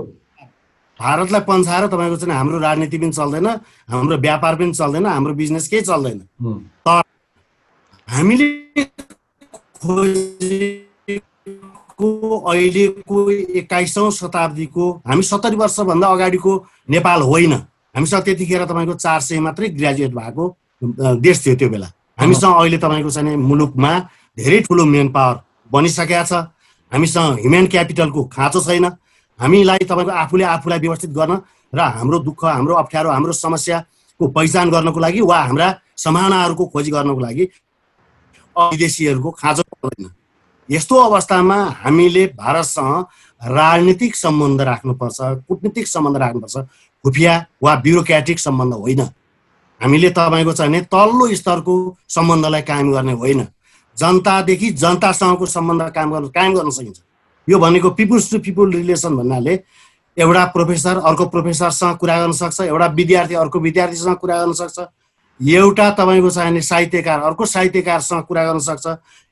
भारतलाई 1.00 1.42
पन्छाएर 1.50 1.88
तपाईँको 1.88 2.18
चाहिँ 2.18 2.36
हाम्रो 2.36 2.58
राजनीति 2.60 2.98
पनि 2.98 3.12
चल्दैन 3.12 3.48
हाम्रो 3.90 4.18
व्यापार 4.18 4.56
पनि 4.56 4.72
चल्दैन 4.74 5.06
हाम्रो 5.06 5.34
बिजनेस 5.34 5.68
केही 5.68 5.82
चल्दैन। 5.82 6.20
तर 6.88 7.02
हामीले 8.10 8.48
खोजेको 9.82 10.90
अहिलेको 12.50 13.18
एक्काइसौँ 13.62 14.10
शताब्दीको 14.12 14.86
हामी 15.08 15.24
सत्तरी 15.24 15.56
वर्षभन्दा 15.56 16.08
अगाडिको 16.08 16.52
नेपाल 16.90 17.22
होइन। 17.22 17.54
हामीसँग 17.96 18.24
त्यतिखेर 18.26 18.66
तपाईँको 18.66 18.94
चार 18.98 19.20
सय 19.22 19.40
मात्रै 19.46 19.68
ग्रेजुएट 19.78 20.12
भएको 20.18 20.44
देश 21.22 21.38
थियो 21.46 21.56
त्यो 21.56 21.70
बेला। 21.70 21.88
हामीसँग 22.20 22.54
अहिले 22.56 22.78
तपाईँको 22.82 23.10
चाहिँ 23.14 23.38
मुलुकमा 23.38 23.92
धेरै 24.38 24.60
ठुलो 24.66 24.84
मेन 24.86 25.08
पावर 25.14 25.36
बनिसकेका 25.70 26.24
छ। 26.26 26.34
हामीसँग 26.92 27.46
ह्युमेन 27.46 27.66
क्यापिटलको 27.70 28.22
खाँचो 28.34 28.60
छैन। 28.66 28.86
हामीलाई 29.40 29.86
तपाईँको 29.86 30.12
आफूले 30.26 30.44
आफूलाई 30.58 30.80
व्यवस्थित 30.82 31.12
गर्न 31.14 31.34
र 31.78 31.80
हाम्रो 31.80 32.18
दुःख 32.26 32.42
हाम्रो 32.58 32.74
अप्ठ्यारो 32.76 33.10
हाम्रो 33.14 33.34
समस्याको 33.38 34.28
पहिचान 34.34 34.66
गर्नको 34.74 35.00
लागि 35.00 35.22
वा 35.22 35.38
हाम्रा 35.46 35.68
समानाहरूको 35.94 36.66
खोजी 36.74 36.92
गर्नको 36.92 37.22
लागि 37.22 37.46
विदेशीहरूको 38.62 39.32
खाँचो 39.32 39.64
पर्दैन 39.64 40.12
यस्तो 40.70 40.96
अवस्थामा 40.96 41.58
हामीले 41.84 42.26
भारतसँग 42.38 43.06
राजनीतिक 43.42 44.16
सम्बन्ध 44.16 44.62
राख्नुपर्छ 44.62 45.18
कुटनीतिक 45.48 45.88
सम्बन्ध 45.88 46.18
राख्नुपर्छ। 46.18 46.58
खुफिया 47.06 47.34
वा 47.64 47.76
ब्युरोक्रेटिक 47.76 48.40
सम्बन्ध 48.40 48.74
होइन। 48.74 49.02
हामीले 49.82 50.10
तपाईँको 50.10 50.54
चाहिँ 50.54 50.82
तल्लो 50.92 51.28
स्तरको 51.36 51.76
सम्बन्धलाई 52.10 52.62
कायम 52.62 52.92
गर्ने 52.94 53.14
होइन। 53.14 53.48
जनतादेखि 53.98 54.70
जनतासँगको 54.72 55.46
सम्बन्ध 55.46 55.90
कायम 55.96 56.12
गर्न 56.12 56.28
कायम 56.28 56.54
गर्न 56.56 56.70
सकिन्छ। 56.70 57.00
यो 57.48 57.60
भनेको 57.60 57.90
पिपुल्स 57.90 58.32
टु 58.32 58.40
पिपुल 58.40 58.74
रिलेसन 58.74 59.16
भन्नाले 59.16 59.54
एउटा 60.18 60.46
प्रोफेसर 60.54 60.98
अर्को 61.00 61.26
प्रोफेसरसँग 61.26 61.98
कुरा 61.98 62.20
गर्न 62.20 62.32
सक्छ 62.32 62.62
एउटा 62.62 62.88
विद्यार्थी 63.00 63.36
अर्को 63.36 63.60
विद्यार्थीसँग 63.60 64.16
कुरा 64.16 64.38
गर्न 64.38 64.54
सक्छ। 64.54 64.80
एउटा 65.40 65.90
तपाईँको 65.92 66.30
चाहिने 66.30 66.62
साहित्यकार 66.62 67.20
अर्को 67.20 67.46
साहित्यकारसँग 67.46 68.24
कुरा 68.24 68.44
गर्न 68.46 68.60
सक्छ 68.60 68.88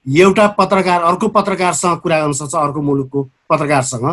एउटा 0.07 0.47
पत्रकार 0.57 1.01
अर्को 1.03 1.27
पत्रकारसँग 1.27 1.99
कुरा 1.99 2.19
गर्न 2.21 2.33
सक्छ 2.33 2.55
अर्को 2.55 2.81
मुलुकको 2.81 3.23
पत्रकारसँग। 3.49 4.05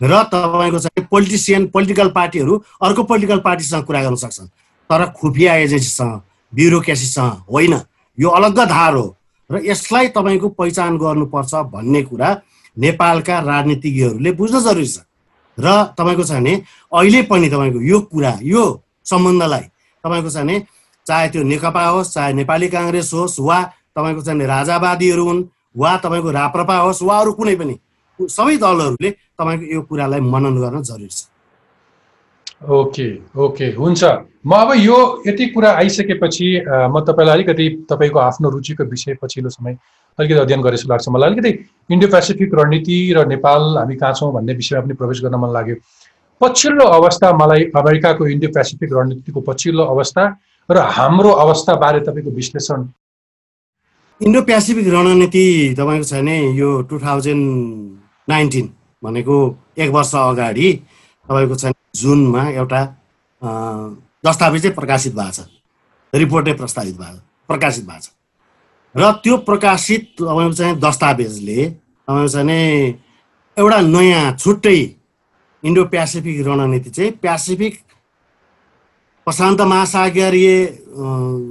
र 0.00 0.22
तपाईँको 0.30 0.78
चाहिँ 0.78 1.06
पोलिटिसियन 1.10 1.66
पोलिटिकल 1.74 2.08
पार्टीहरू 2.10 2.62
अर्को 2.82 3.02
पोलिटिकल 3.02 3.38
पार्टीसँग 3.40 3.84
कुरा 3.84 4.02
गर्न 4.02 4.16
सक्छन्। 4.16 4.46
तर 4.90 5.04
खुफिया 5.10 5.54
एजेन्सीसँग 5.56 6.20
ब्युरोक्रेसीसँग 6.52 7.44
होइन। 7.50 7.80
यो 8.18 8.28
अलग्ग 8.28 8.60
धार 8.68 8.94
हो। 8.94 9.16
र 9.50 9.60
यसलाई 9.64 10.08
तपाईँको 10.14 10.48
पहिचान 10.48 10.98
गर्नुपर्छ 10.98 11.54
भन्ने 11.74 12.02
कुरा 12.02 12.28
नेपालका 12.76 13.38
राजनीतिज्ञहरूले 13.40 14.32
बुझ्न 14.32 14.60
जरुरी 14.60 14.86
छ। 14.86 14.98
र 15.58 15.66
तपाईँको 15.98 16.24
छ 16.24 16.32
भने 16.32 16.54
अहिले 16.92 17.22
पनि 17.26 17.48
तपाईँको 17.50 17.80
यो 17.80 18.00
कुरा 18.00 18.38
यो 18.42 18.64
सम्बन्धलाई 19.04 19.64
तपाईँको 20.04 20.30
छ 20.30 20.36
भने 20.36 20.56
चाहे 21.06 21.28
त्यो 21.28 21.42
नेकपा 21.42 21.84
होस् 21.86 22.12
चाहे 22.14 22.32
नेपाली 22.32 22.68
काङ्ग्रेस 22.68 23.10
होस् 23.14 23.40
वा 23.40 23.58
तपाईँको 23.96 24.22
भने 24.22 24.46
राजावादीहरू 24.46 25.24
हुन् 25.24 25.42
वा 25.76 25.96
तपाईँको 26.04 26.30
राप्रपा 26.30 26.76
होस् 26.78 27.02
वा 27.02 27.18
अरू 27.20 27.32
कुनै 27.32 27.56
पनि 27.56 27.74
सबै 28.18 28.56
दलहरूले 28.56 29.10
तपाईँको 29.10 29.64
यो 29.74 29.82
कुरालाई 29.88 30.20
मनन 30.20 30.56
गर्न 30.62 30.82
जरुरी 30.82 31.08
छ। 31.08 31.28
ओके 32.62 33.08
ओके 33.36 33.66
हुन्छ। 33.76 34.02
म 34.46 34.52
अब 34.54 34.70
यो 34.78 34.98
यति 35.26 35.46
कुरा 35.52 35.70
आइसकेपछि 35.82 36.46
म 36.88 37.00
तपाईँलाई 37.04 37.34
अलिकति 37.34 37.66
तपाईँको 37.90 38.18
आफ्नो 38.18 38.50
रुचिको 38.50 38.84
विषय 38.84 39.14
पछिल्लो 39.22 39.50
समय 39.50 39.76
अलिकति 40.18 40.40
अध्ययन 40.40 40.62
गरे 40.62 40.76
जस्तो 40.76 40.88
लाग्छ 40.88 41.08
मलाई। 41.08 41.30
अलिकति 41.30 41.52
इन्डो 41.90 42.06
पेसिफिक 42.08 42.54
रणनीति 42.54 42.96
र 43.16 43.26
नेपाल 43.26 43.62
हामी 43.78 43.96
कहाँ 43.96 44.12
छौँ 44.14 44.32
भन्ने 44.32 44.52
विषयमा 44.54 44.82
पनि 44.82 44.94
प्रवेश 44.94 45.20
गर्न 45.22 45.36
मन 45.42 45.52
लाग्यो। 45.52 45.76
पछिल्लो 46.40 46.84
अवस्था 46.98 47.32
मलाई 47.36 47.62
अमेरिकाको 47.76 48.26
इन्डो 48.26 48.48
पेसिफिक 48.54 48.90
रणनीतिको 48.92 49.40
पछिल्लो 49.40 49.84
अवस्था 49.84 50.24
र 50.68 50.78
हाम्रो 50.96 51.30
अवस्थाबारे 51.30 52.00
तपाईँको 52.00 52.30
विश्लेषण? 52.30 52.88
इन्डो 54.20 54.40
पेसिफिक 54.42 54.86
रणनीति 54.88 55.74
तपाईँको 55.78 56.04
छ 56.04 56.14
भने 56.14 56.36
यो 56.56 56.70
टु 56.88 56.98
थाउजन्ड 56.98 57.44
नाइन्टिन 58.28 58.66
भनेको 59.02 59.36
एक 59.78 59.90
वर्ष 59.90 60.14
अगाडि 60.14 60.72
तपाईँको 61.28 61.54
छ 61.54 61.72
जुनमा 61.94 62.42
एउटा 62.50 62.80
दस्तावेजै 64.24 64.70
प्रकाशित 64.70 65.14
भएको 65.14 65.32
छ। 65.32 65.48
रिपोर्टै 66.12 66.52
प्रस्तावित 66.56 66.96
भएको 66.96 67.20
प्रकाशित 67.48 67.84
भएको 67.84 68.00
छ। 68.00 68.08
र 68.94 69.12
त्यो 69.20 69.36
प्रकाशित 69.44 70.02
तपाईँको 70.16 70.52
चाहिँ 70.54 70.80
दस्तावेजले 70.80 71.60
तपाईँको 71.68 72.28
चाहिँ 72.28 72.46
नि 72.46 72.60
एउटा 73.56 73.80
नयाँ 73.80 74.36
छुट्टै 74.40 74.78
इन्डो 75.64 75.84
प्यासिफिक 75.92 76.46
रणनीति 76.46 76.90
चाहिँ 76.90 77.10
प्यासिफिक 77.20 77.74
प्रशान्त 79.26 79.60
महासागरीय 79.62 80.48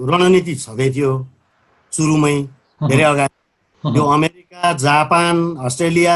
रणनीति 0.09 0.55
छँदै 0.55 0.89
थियो 0.95 1.11
सुरुमै 1.93 2.35
धेरै 2.81 3.03
अगाडि। 3.03 3.35
यो 3.83 4.03
अमेरिका 4.15 4.73
जापान 4.77 5.35
अस्ट्रेलिया 5.65 6.15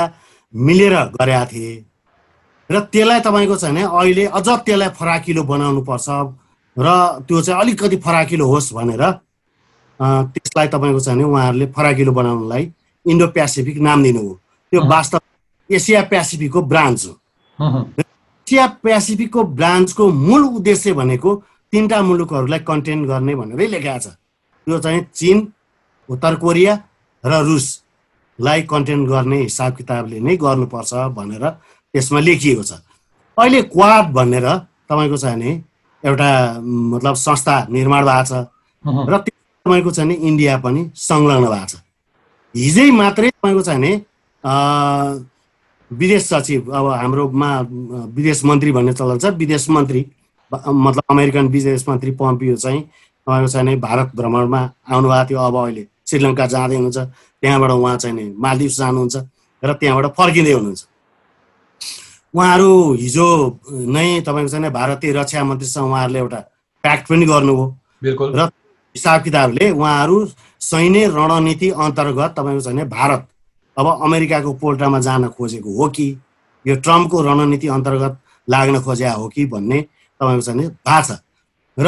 मिलेर 0.53 0.95
गरेका 1.17 1.45
थिए। 1.51 1.73
र 2.69 2.79
त्यसलाई 2.93 3.19
तपाईँको 3.25 3.55
चाहिँ 3.55 3.83
अहिले 3.83 4.25
अझ 4.37 4.47
त्यसलाई 4.47 4.89
फराकिलो 4.99 5.43
बनाउनु 5.43 5.81
पर्छ 5.89 6.07
र 6.77 6.87
त्यो 7.27 7.41
चाहिँ 7.41 7.61
अलिकति 7.61 7.97
फराकिलो 8.05 8.45
होस् 8.45 8.73
भनेर 8.73 9.03
त्यसलाई 9.99 10.67
तपाईँको 10.67 10.99
चाहिँ 10.99 11.17
भने 11.17 11.29
उहाँहरूले 11.31 11.65
फराकिलो 11.73 12.11
बनाउनलाई 12.11 12.63
इन्डो 13.05 13.27
प्यासिफिक 13.33 13.77
नाम 13.81 14.03
दिनुभयो 14.03 14.33
त्यो 14.71 14.79
वास्तव 14.85 15.19
एसिया 15.69 16.01
प्यासिफिकको 16.11 16.61
ब्रान्च 16.61 17.05
हो। 17.05 17.13
एसिया 18.47 18.65
प्यासिफिकको 18.79 19.43
ब्रान्चको 19.59 20.07
मूल 20.07 20.43
उद्देश्य 20.55 20.93
भनेको 20.95 21.29
तिनवटा 21.73 22.01
मुलुकहरूलाई 22.01 22.59
कन्टेन्ट 22.63 23.07
गर्ने 23.07 23.33
भनेरै 23.35 23.67
लेखाएको 23.67 23.99
छ। 23.99 24.15
त्यो 24.67 24.77
चाहिँ 24.79 25.01
चिन 25.11 25.37
उत्तर 26.09 26.35
कोरिया 26.39 26.73
र 27.23 27.31
रुसलाई 27.43 28.61
कन्टेन्ट 28.71 29.03
गर्ने 29.09 29.37
हिसाब 29.41 29.71
किताबले 29.75 30.19
नै 30.23 30.35
गर्नुपर्छ 30.39 30.93
भनेर 31.11 31.43
त्यसमा 31.93 32.19
लेखिएको 32.23 32.63
छ। 32.63 32.71
अहिले 33.37 33.61
क्वाड 33.67 34.05
भनेर 34.15 34.47
तपाईँको 34.87 35.17
छ 35.19 35.25
भने 35.27 35.51
एउटा 36.03 36.29
मतलब 36.63 37.15
संस्था 37.27 37.55
निर्माण 37.67 38.01
भएको 38.07 38.23
छ 38.31 38.47
र 39.11 39.13
तपाईँको 39.27 39.91
छ 39.91 39.99
भने 39.99 40.15
इन्डिया 40.23 40.57
पनि 40.63 40.81
संलग्न 40.95 41.51
भएको 41.51 41.67
छ। 41.67 41.83
हिजै 42.55 42.87
मात्रै 42.95 43.29
तपाईँको 43.29 43.61
छ 43.67 43.75
भने 43.75 43.91
विदेश 45.91 46.23
सचिव 46.23 46.71
अब 46.75 46.85
हाम्रोमा 46.91 47.49
विदेश 48.15 48.43
मन्त्री 48.45 48.71
भन्ने 48.71 48.93
चलन 48.93 49.17
छ। 49.19 49.25
विदेश 49.37 49.69
मन्त्री 49.69 50.05
मतलब 50.51 51.03
अमेरिकन 51.09 51.47
विदेश 51.47 51.87
मन्त्री 51.89 52.11
पम्पियो 52.19 52.55
चाहिँ 52.55 52.81
तपाईँको 52.81 53.47
छ 53.47 53.55
भने 53.55 53.75
भारत 53.75 54.11
भ्रमणमा 54.15 54.61
आउनुभएको 54.91 55.29
थियो 55.29 55.39
अब 55.39 55.55
अहिले। 55.55 55.83
श्रीलङ्का 56.07 56.45
जाँदै 56.47 56.75
हुनुहुन्छ 56.75 56.97
त्यहाँबाट 57.43 57.71
उहाँ 57.71 57.97
चाहिँ 57.97 58.33
मालदिप्स 58.35 58.77
जानुहुन्छ 58.77 59.15
र 59.63 59.73
त्यहाँबाट 59.73 60.05
फर्किँदै 60.17 60.51
हुनुहुन्छ। 60.51 60.83
उहाँहरू 62.35 62.71
हिजो 62.93 63.27
नै 63.95 64.21
तपाईँको 64.27 64.49
चाहिँ 64.49 64.71
भारतीय 64.71 65.11
रक्षा 65.13 65.43
मन्त्रीसँग 65.43 65.85
उहाँहरूले 65.87 66.19
एउटा 66.19 66.39
प्याक्ट 66.83 67.05
पनि 67.09 67.25
गर्नुभयो। 67.25 67.65
र 68.35 68.49
हिसाब 68.95 69.21
किताबले 69.23 69.69
उहाँहरू 69.71 70.15
सैन्य 70.61 71.07
रणनीति 71.15 71.69
अन्तर्गत 71.69 72.31
तपाईँको 72.37 72.61
चाहिँ 72.61 72.87
भारत 72.89 73.21
अब 73.77 73.87
अमेरिकाको 74.03 74.53
पोल्टामा 74.53 74.99
जान 74.99 75.27
खोजेको 75.27 75.75
हो 75.77 75.87
कि? 75.89 76.07
यो 76.65 76.75
ट्रम्पको 76.75 77.21
रणनीति 77.21 77.67
अन्तर्गत 77.67 78.17
लाग्न 78.47 78.81
खोज्या 78.81 79.11
हो 79.13 79.27
कि 79.29 79.45
भन्ने 79.45 79.81
तपाईँको 80.19 80.41
चाहिँ 80.41 80.59
भएको 80.59 81.01
छ। 81.03 81.19
र 81.77 81.87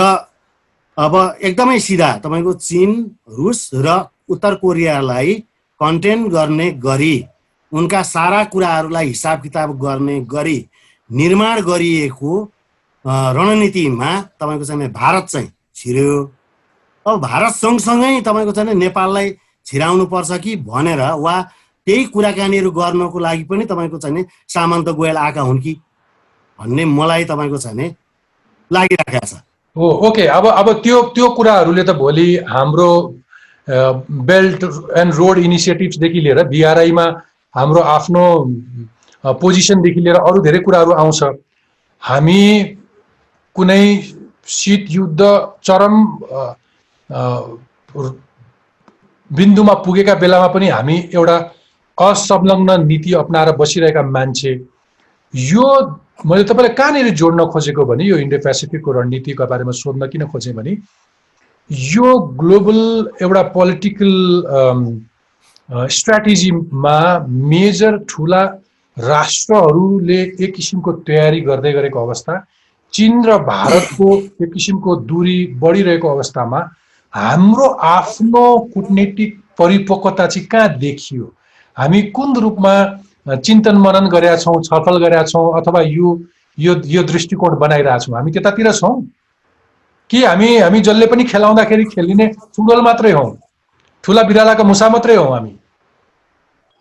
अब 0.98 1.16
एकदमै 1.42 1.80
सिधा 1.80 2.12
तपाईँको 2.24 2.54
चिन 2.54 2.92
रुस 3.30 3.70
र 3.74 4.06
उत्तर 4.30 4.56
कोरियालाई 4.56 5.34
कन्टेन 5.80 6.28
गर्ने 6.30 6.72
गरी 6.78 7.16
उनका 7.72 8.02
सारा 8.04 8.44
कुराहरूलाई 8.44 9.08
हिसाब 9.08 9.42
किताब 9.42 9.78
गर्ने 9.80 10.20
गरी 10.22 10.58
निर्माण 11.10 11.62
गरिएको 11.62 12.32
रणनीतिमा 13.06 14.10
तपाईँको 14.40 14.66
चाहिँ 14.66 14.92
भारत 14.92 15.26
चाहिँ 15.26 15.52
छिर्यो। 15.76 16.24
अब 17.06 17.22
भारत 17.22 17.54
सँगसँगै 17.56 18.22
तपाईँको 18.22 18.52
चाहिँ 18.52 18.76
नेपाललाई 18.76 19.32
छिराउनु 19.66 20.06
पर्छ 20.06 20.32
कि 20.44 20.56
भनेर 20.68 21.02
वा 21.16 21.36
त्यही 21.88 22.04
कुराकानीहरू 22.14 22.72
गर्नको 22.72 23.20
लागि 23.20 23.44
पनि 23.44 23.66
तपाईँको 23.66 23.98
चाहिँ 24.00 24.26
सामन्त 24.48 24.90
गोयल 24.90 25.18
आएका 25.18 25.42
हुन् 25.42 25.62
कि? 25.62 25.74
भन्ने 26.60 26.86
मलाई 26.86 27.24
तपाईँको 27.26 27.58
चाहिँ 27.58 27.90
लागिरहेको 28.72 29.26
छ। 29.26 29.34
हो 29.76 29.88
ओके 30.08 30.26
अब 30.28 30.46
अब 30.48 30.72
त्यो 30.84 31.02
त्यो 31.16 31.30
कुराहरूले 31.36 31.84
त 31.84 31.92
भोलि 31.98 32.30
हाम्रो 32.50 32.92
बेल्ट 33.68 34.64
एन्ड 34.98 35.14
रोड 35.14 35.38
इनिसिएटिभ्सदेखि 35.40 36.20
लिएर 36.22 36.44
बिआरआईमा 36.48 37.06
हाम्रो 37.56 37.82
आफ्नो 37.96 38.26
पोजिसनदेखि 39.24 40.00
लिएर 40.02 40.16
अरू 40.18 40.42
धेरै 40.44 40.60
कुराहरू 40.66 40.92
आउँछ। 40.92 41.24
हामी 42.04 42.42
कुनै 43.56 43.84
शीत 44.48 44.86
युद्ध 44.90 45.22
चरम 45.64 45.96
बिन्दुमा 49.32 49.74
पुगेका 49.86 50.16
बेलामा 50.16 50.48
पनि 50.54 50.68
हामी 50.70 50.98
एउटा 51.14 51.38
असंलग्न 52.00 52.80
नीति 52.86 53.14
अप्नाएर 53.16 53.52
बसिरहेका 53.58 54.04
मान्छे 54.10 54.54
यो 55.34 55.66
मैले 56.26 56.44
तपाईँलाई 56.44 56.74
कहाँनिर 56.76 57.10
जोड्न 57.16 57.46
खोजेको 57.48 57.86
भने 57.86 58.04
यो 58.06 58.18
इन्डो 58.20 58.38
पेसिफिकको 58.44 58.92
रणनीतिको 58.92 59.46
बारेमा 59.46 59.72
सोध्न 59.74 60.08
किन 60.08 60.26
खोजेँ 60.28 60.54
भने 60.54 60.78
यो 61.70 62.18
ग्लोबल 62.36 62.80
एउटा 63.22 63.42
पोलिटिकल 63.50 64.14
स्ट्राटेजीमा 65.90 66.98
मेजर 67.50 67.98
ठुला 68.10 68.44
राष्ट्रहरूले 68.98 70.22
एक 70.40 70.54
किसिमको 70.56 70.92
तयारी 71.08 71.42
गर्दै 71.42 71.72
गरेको 71.74 72.00
अवस्था 72.00 72.40
चिन 72.94 73.24
र 73.26 73.38
भारतको 73.46 74.16
एक 74.44 74.54
किसिमको 74.54 74.96
दूरी 75.06 75.38
बढिरहेको 75.56 76.08
अवस्थामा 76.08 76.60
हाम्रो 77.14 77.68
आफ्नो 77.90 78.58
कुटनीतिक 78.74 79.38
परिपक्वता 79.58 80.28
चाहिँ 80.28 80.48
कहाँ 80.48 80.78
देखियो? 80.78 81.34
हामी 81.78 82.02
कुन 82.16 82.36
रूपमा 82.38 82.74
चिन्तन 83.36 83.78
मनन 83.78 84.10
गरेका 84.10 84.36
छौँ 84.38 84.62
छलफल 84.64 84.98
गरेका 85.06 85.24
छौँ 85.24 85.46
अथवा 85.62 85.82
यो 85.82 86.20
यो 86.58 86.76
यो 86.86 87.04
दृष्टिकोण 87.04 87.56
बनाइरहेछौँ 87.60 88.16
हामी 88.16 88.32
त्यतातिर 88.32 88.72
छौँ? 88.72 88.96
कि 90.10 90.24
हामी 90.24 90.58
हामी 90.58 90.80
जसले 90.82 91.06
पनि 91.08 91.24
खेलाउँदाखेरि 91.24 91.86
खेलिने 91.86 92.28
फुटबल 92.56 92.82
मात्रै 92.82 93.12
हौ? 93.12 93.26
ठुला 94.04 94.24
बिरालाको 94.24 94.64
मुसा 94.64 94.90
मात्रै 94.90 95.16
हौ 95.16 95.28
हामी? 95.34 95.54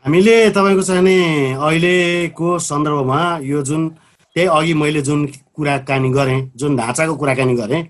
हामीले 0.05 0.37
तपाईँको 0.51 0.83
चाहिँ 0.83 1.03
नि 1.03 1.17
अहिलेको 1.59 2.59
सन्दर्भमा 2.59 3.21
यो 3.43 3.63
जुन 3.63 3.89
त्यही 4.37 4.47
अघि 4.49 4.75
मैले 4.75 5.01
जुन 5.03 5.27
कुराकानी 5.57 6.11
गरेँ 6.11 6.41
जुन 6.57 6.77
ढाँचाको 6.77 7.15
कुराकानी 7.17 7.55
गरेँ 7.57 7.83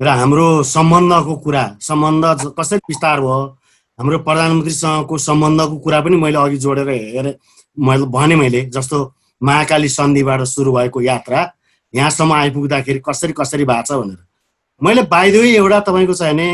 र 0.00 0.08
हाम्रो 0.20 0.62
सम्बन्धको 0.66 1.34
कुरा 1.44 1.64
सम्बन्ध 1.80 2.24
कसरी 2.58 2.78
विस्तार 2.90 3.20
भयो 3.20 3.40
हाम्रो 3.98 4.18
प्रधानमन्त्रीसँगको 4.26 5.18
सम्बन्धको 5.18 5.76
कुरा 5.78 6.00
पनि 6.02 6.16
मैले 6.16 6.38
अघि 6.38 6.56
जोडेर 6.58 6.88
हेरेँ। 6.88 7.34
मैले 7.78 8.06
भने 8.10 8.36
मैले 8.36 8.60
जस्तो 8.74 8.98
महाकाली 9.40 9.88
सन्धिबाट 9.88 10.42
सुरु 10.50 10.72
भएको 10.72 11.00
यात्रा 11.00 11.40
यहाँसम्म 11.94 12.32
आइपुग्दाखेरि 12.32 13.02
कसरी 13.06 13.32
कसरी 13.38 13.64
भएको 13.64 13.82
छ 13.86 13.92
भनेर। 13.94 14.18
मैले 14.80 15.02
बाइदेऊ 15.06 15.44
एउटा 15.62 15.80
तपाईँको 15.86 16.14
चाहिँ 16.14 16.34
नि 16.34 16.48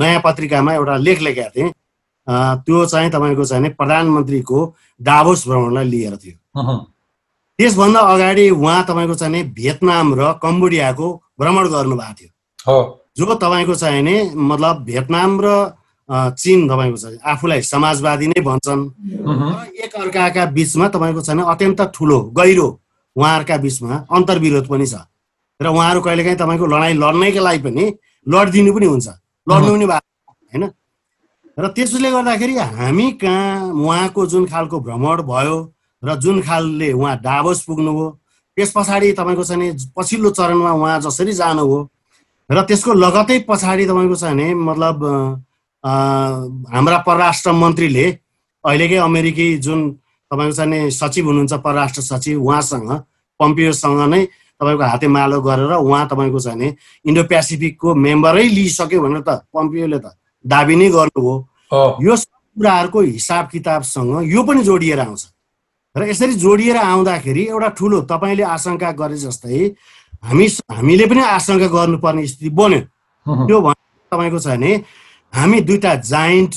नयाँ 0.00 0.20
पत्रिकामा 0.24 0.74
एउटा 0.74 0.96
लेख 0.96 1.20
लेखेको 1.20 1.50
थिएँ। 1.56 1.70
त्यो 2.64 2.84
चाहिँ 2.86 3.10
तपाईँको 3.10 3.44
चाहिँ 3.44 3.70
प्रधानमन्त्रीको 3.76 4.58
डाभोस 5.00 5.46
भ्रमणलाई 5.48 5.84
लिएर 5.84 6.16
थियो। 6.16 6.36
त्यसभन्दा 7.58 8.00
अगाडि 8.00 8.48
उहाँ 8.50 8.82
तपाईँको 8.88 9.14
चाहिँ 9.14 9.44
भियतनाम 9.52 10.14
र 10.20 10.32
कम्बोडियाको 10.42 11.12
भ्रमण 11.40 11.68
गर्नुभएको 11.68 12.14
थियो। 12.16 12.82
जो 13.16 13.34
तपाईँको 13.34 13.74
चाहिँ 13.74 14.02
नि 14.02 14.16
मतलब 14.32 14.84
भियतनाम 14.84 15.40
र 15.44 15.48
चिन 16.08 16.68
तपाईँको 16.68 16.96
छ। 16.96 17.18
आफूलाई 17.24 17.60
समाजवादी 17.62 18.26
नै 18.28 18.40
भन्छन्। 18.44 18.80
एक 19.84 19.94
अर्काका 19.94 20.44
बिचमा 20.52 20.88
तपाईँको 20.88 21.20
छैन 21.22 21.40
अत्यन्त 21.42 21.80
ठुलो 21.94 22.18
गहिरो 22.36 22.68
उहाँहरूका 23.16 23.56
बिचमा 23.56 23.92
अन्तर्विरोध 24.12 24.66
पनि 24.68 24.86
छ। 24.86 24.94
र 25.60 25.66
उहाँहरू 25.66 26.00
कहिलेकाहीँ 26.00 26.38
तपाईँको 26.38 26.66
लडाइँ 26.66 26.94
लड्नैका 26.94 27.40
लागि 27.40 27.60
पनि 27.64 27.84
लडिदिनु 28.26 28.72
पनि 28.74 28.86
हुन्छ। 28.86 29.08
लड्नु 29.46 29.72
पनि 29.72 29.86
भएको 29.86 30.32
होइन? 30.52 30.64
र 31.56 31.64
त्यसले 31.72 32.10
गर्दाखेरि 32.10 32.54
हामी 32.58 33.06
कहाँ 33.22 33.72
उहाँको 33.72 34.26
जुन 34.26 34.44
खालको 34.50 34.80
भ्रमण 34.80 35.22
भयो 35.22 35.56
र 36.02 36.14
जुन 36.20 36.42
खालले 36.42 36.92
उहाँ 36.92 37.16
डाभोस 37.22 37.62
पुग्नुभयो 37.64 38.08
त्यस 38.56 38.70
पछाडि 38.76 39.12
तपाईँको 39.12 39.44
चाहिँ 39.44 39.62
नि 39.62 39.68
पछिल्लो 39.96 40.30
चरणमा 40.30 40.72
उहाँ 40.72 41.00
जसरी 41.00 41.32
जानुभयो 41.32 41.80
र 42.50 42.62
त्यसको 42.68 42.92
लगतै 42.92 43.38
पछाडि 43.48 43.84
तपाईँको 43.86 44.16
चाहिँ 44.16 44.54
मतलब 44.54 44.96
हाम्रा 45.84 46.98
परराष्ट्र 47.06 47.52
मन्त्रीले 47.52 48.06
अहिलेकै 48.64 48.96
अमेरिकी 48.96 49.46
जुन 49.58 49.80
तपाईँको 50.30 50.54
चाहिँ 50.56 50.70
नि 50.70 50.90
सचिव 50.90 51.26
हुनुहुन्छ 51.26 51.52
परराष्ट्र 51.60 52.02
सचिव 52.02 52.42
उहाँसँग 52.42 52.90
पम्पियोसँग 53.40 54.00
नै 54.08 54.24
तपाईँको 54.60 54.84
हातेमालो 54.84 55.40
गरेर 55.42 55.72
उहाँ 55.76 56.06
तपाईँको 56.08 56.40
चाहिँ 56.40 56.70
इन्डो 57.04 57.22
पेसिफिकको 57.28 57.94
मेम्बरै 57.94 58.48
लिइसक्यो 58.48 59.00
भनेर 59.02 59.22
त 59.28 59.44
पम्पियोले 59.52 59.98
त 59.98 60.16
दाबी 60.44 60.74
नै 60.76 60.88
गर्नुभयो। 60.88 61.34
अ, 61.72 61.78
यो 62.00 62.16
सब 62.16 62.32
कुराहरूको 62.56 63.00
हिसाब 63.00 63.44
किताबसँग 63.52 64.32
यो 64.32 64.42
पनि 64.42 64.62
जोडिएर 64.64 65.00
आउँछ। 65.00 65.22
र 65.96 66.08
यसरी 66.08 66.34
जोडिएर 66.40 66.76
आउँदाखेरि 66.76 67.42
एउटा 67.52 67.68
ठुलो 67.78 68.00
तपाईँले 68.08 68.42
आशंका 68.42 68.90
गरे 68.96 69.16
जस्तै 69.16 69.58
हामी 70.24 70.46
हामीले 70.72 71.06
पनि 71.06 71.20
आशंका 71.20 71.68
गर्नुपर्ने 71.68 72.26
स्थिति 72.26 72.50
बन्यो। 72.50 72.80
त्यो 73.46 73.60
भने 73.60 73.82
तपाईँको 74.12 74.38
छ 74.38 74.46
भने 74.48 74.72
हामी 75.34 75.60
दुईटा 75.60 75.94
जाइन्ट 76.06 76.54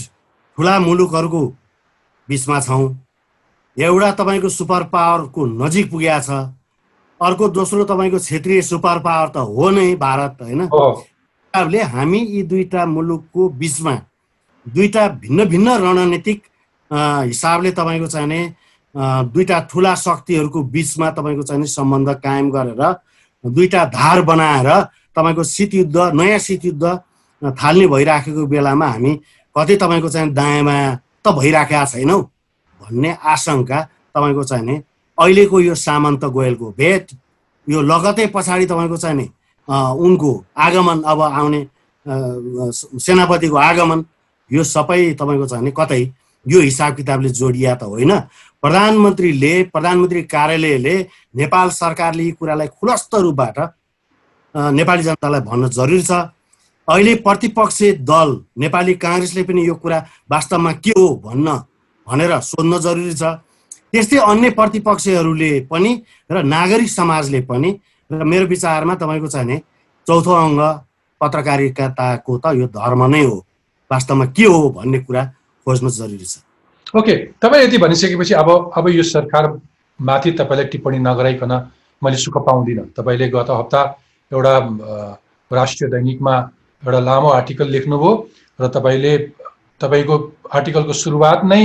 ठुला 0.58 0.80
मुलुकहरूको 0.80 1.42
बिचमा 2.30 2.60
छौँ। 2.62 2.86
एउटा 3.78 4.12
तपाईँको 4.20 4.50
सुपर 4.50 4.84
पावरको 4.94 5.46
नजिक 5.46 5.90
पुगेको 5.92 6.22
छ। 6.22 6.30
अर्को 7.22 7.48
दोस्रो 7.58 7.84
तपाईँको 7.90 8.18
क्षेत्रीय 8.22 8.62
सुपर 8.62 9.00
पावर 9.02 9.28
त 9.34 9.38
हो 9.50 9.70
नै 9.74 9.96
भारत 9.98 10.38
होइन? 10.42 10.62
हिसाबले 10.70 11.82
हामी 11.94 12.20
यी 12.20 12.42
दुईटा 12.52 12.86
मुलुकको 12.86 13.50
बिचमा 13.58 13.94
दुईटा 14.66 15.08
भिन्न 15.26 15.46
भिन्न 15.50 15.68
रणनीतिक 15.82 16.40
हिसाबले 16.92 17.72
तपाईँको 17.72 18.08
चाहिने 18.08 18.42
अ, 18.96 19.24
दुईटा 19.34 19.58
ठुला 19.72 19.94
शक्तिहरूको 19.96 20.62
बिचमा 20.74 21.10
तपाईँको 21.18 21.44
चाहिने 21.50 21.68
सम्बन्ध 21.68 22.10
कायम 22.24 22.50
गरेर 22.52 22.82
दुईटा 23.44 23.84
धार 23.94 24.22
बनाएर 24.22 24.70
तपाईँको 25.18 25.44
शीतयुद्ध 25.44 25.98
नयाँ 26.14 26.40
शीतयुद्ध 26.40 26.84
थाल्ने 27.42 27.88
भइराखेको 27.88 28.46
बेलामा 28.48 28.88
हामी 28.88 29.12
कतै 29.56 29.76
तपाईँको 29.82 30.10
चाहिँ 30.10 30.34
दायाँमा 30.34 30.76
त 31.24 31.34
भइराखेका 31.38 31.86
छैनौँ 31.86 32.22
भन्ने 32.82 33.12
आशंका 33.34 33.82
तपाईँको 34.16 34.44
चाहिने 34.44 34.76
अहिलेको 35.18 35.60
यो 35.60 35.76
सामन्त 35.76 36.26
गोयलको 36.36 36.68
भेट 36.78 37.06
यो 37.68 37.82
लगतै 37.82 38.26
पछाडि 38.36 38.66
तपाईँको 38.66 38.98
चाहिने 38.98 39.28
उनको 39.68 40.32
आगमन 40.66 41.02
अब 41.12 41.22
आउने 41.22 41.62
सेनापतिको 43.06 43.56
आगमन 43.70 44.06
यो 44.52 44.64
सबै 44.64 45.02
तपाईँको 45.20 45.46
भने 45.56 45.72
कतै 45.78 46.02
यो 46.46 46.60
हिसाब 46.62 46.96
किताबले 46.96 47.30
जोडिया 47.30 47.74
त 47.76 47.84
होइन। 47.84 48.12
प्रधानमन्त्रीले 48.64 49.52
प्रधानमन्त्री 49.74 50.22
कार्यालयले 50.34 50.96
नेपाल 51.36 51.70
सरकारले 51.70 52.24
यी 52.24 52.32
कुरालाई 52.40 52.68
खुलस्त 52.80 53.16
रूपबाट 53.16 53.58
नेपाली 54.56 55.04
जनतालाई 55.04 55.42
भन्न 55.50 55.70
जरुरी 55.70 56.02
छ। 56.02 56.12
अहिले 56.88 57.14
प्रतिपक्ष 57.20 57.80
दल 58.08 58.30
नेपाली 58.58 58.94
काङ्ग्रेसले 58.96 59.44
पनि 59.44 59.68
यो 59.68 59.76
कुरा 59.76 59.98
वास्तवमा 60.32 60.72
के 60.80 60.92
हो 60.98 61.08
भन्न 61.24 61.48
भनेर 62.08 62.40
सोध्न 62.42 62.80
जरुरी 62.80 63.14
छ। 63.14 63.24
त्यस्तै 63.92 64.18
अन्य 64.24 64.50
प्रतिपक्षहरूले 64.56 65.52
पनि 65.72 65.92
र 66.32 66.44
नागरिक 66.44 66.90
समाजले 66.90 67.42
पनि 67.44 67.70
र 68.10 68.24
मेरो 68.24 68.46
विचारमा 68.48 68.96
तपाईँको 68.96 69.28
चाहिँ 69.28 69.48
नि 69.48 69.58
चौथो 70.08 70.32
अङ्ग 70.32 70.62
पत्रकारिताको 71.22 72.34
त 72.40 72.46
यो 72.56 72.68
धर्म 72.72 73.04
नै 73.12 73.24
हो। 73.24 73.36
वास्तवमा 73.92 74.26
के 74.32 74.46
हो 74.48 74.70
भन्ने 74.72 75.00
कुरा 75.04 75.24
खोज्न 75.68 75.90
जरुरी 75.92 76.26
छ। 76.26 76.40
ओके 76.96 77.16
तपाईँ 77.44 77.64
यति 77.64 77.78
भनिसकेपछि 77.84 78.34
अब 78.34 78.50
अब 78.72 78.88
यो 78.96 79.04
सरकारमाथि 79.04 80.32
तपाईँले 80.40 80.64
टिप्पणी 80.72 81.00
नगराइकन 81.04 81.52
मैले 82.02 82.18
सुख 82.18 82.36
पाउँदिनँ। 82.48 82.96
तपाईँले 82.96 83.28
गत 83.28 83.50
हप्ता 83.52 83.82
एउटा 84.32 84.54
राष्ट्रिय 85.52 85.92
दैनिकमा 85.92 86.36
एउटा 86.84 87.00
लामो 87.00 87.30
आर्टिकल 87.32 87.68
लेख्नुभयो 87.70 88.12
र 88.60 88.68
तपाईँले 88.76 89.18
तपाईँको 89.82 90.16
आर्टिकलको 90.54 90.94
सुरुवात 90.94 91.46
नै 91.46 91.62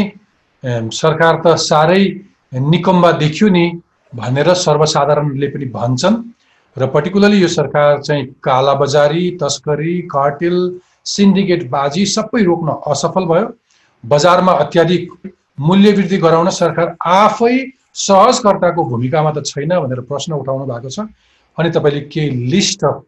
सरकार 0.92 1.34
त 1.44 1.56
साह्रै 1.60 2.04
निकम्बा 2.52 3.10
देखियो 3.20 3.48
नि 3.48 3.64
भनेर 4.12 4.52
सर्वसाधारणले 4.62 5.48
पनि 5.52 5.66
भन्छन् 5.76 6.16
र 6.76 6.86
पर्टिकुलरली 6.94 7.40
यो 7.42 7.48
सरकार 7.48 8.00
चाहिँ 8.02 8.24
कालाबजारी 8.44 9.24
तस्करी 9.42 9.94
कार्टेल 10.08 10.56
सिन्डिकेटबाजी 11.06 12.04
सबै 12.06 12.42
रोक्न 12.44 12.74
असफल 12.92 13.24
भयो। 13.26 13.46
बजारमा 14.04 14.52
अत्याधिक 14.64 15.10
मूल्य 15.60 15.92
वृद्धि 15.92 16.18
गराउन 16.18 16.50
सरकार 16.50 16.96
आफै 17.06 17.54
सहजकर्ताको 18.00 18.84
भूमिकामा 18.90 19.30
त 19.32 19.44
छैन 19.46 19.78
भनेर 19.78 20.00
प्रश्न 20.10 20.32
उठाउनु 20.34 20.64
भएको 20.72 20.88
छ। 20.88 21.06
अनि 21.58 21.70
तपाईँले 21.70 22.00
केही 22.12 22.30
लिस्ट 22.52 22.84
अफ 22.84 23.02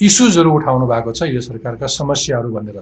इस्युजहरू 0.00 0.50
उठाउनु 0.52 0.86
भएको 0.86 1.12
छ 1.12 1.22
यो 1.32 1.40
सरकारका 1.40 1.86
समस्याहरू 1.86 2.48
भनेर। 2.52 2.80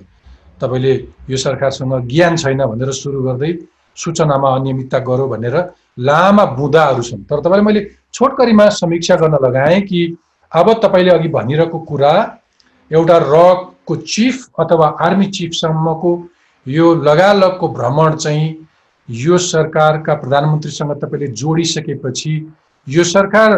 तपाईँले 0.61 0.95
यो 1.31 1.37
सरकारसँग 1.37 2.09
ज्ञान 2.09 2.37
छैन 2.37 2.65
भनेर 2.65 2.91
सुरु 2.93 3.23
गर्दै 3.23 3.53
सूचनामा 3.97 4.49
अनियमितता 4.57 4.99
गऱ्यो 4.99 5.27
भनेर 5.29 5.57
लामा 5.99 6.45
बुँदाहरू 6.59 7.03
छन्। 7.03 7.23
तर 7.31 7.41
तपाईँले 7.41 7.63
मैले 7.63 7.81
छोटकरीमा 8.15 8.69
समीक्षा 8.81 9.17
गर्न 9.17 9.39
लगाएँ 9.43 9.81
कि 9.83 10.01
अब 10.53 10.73
तपाईँले 10.83 11.11
अघि 11.11 11.29
भनिरहेको 11.29 11.79
कुरा 11.79 12.15
एउटा 12.91 13.19
रकको 13.19 13.97
चिफ 13.97 14.47
अथवा 14.59 14.87
आर्मी 15.01 15.27
चिफसम्मको 15.31 16.11
यो 16.67 16.95
लगालगको 16.95 17.69
भ्रमण 17.69 18.17
चाहिँ 18.17 18.47
यो 19.09 19.39
सरकारका 19.39 20.15
प्रधानमन्त्रीसँग 20.15 20.93
तपाईँले 21.03 21.27
जोडिसकेपछि 21.35 22.35
यो 22.87 23.05
सरकार 23.05 23.51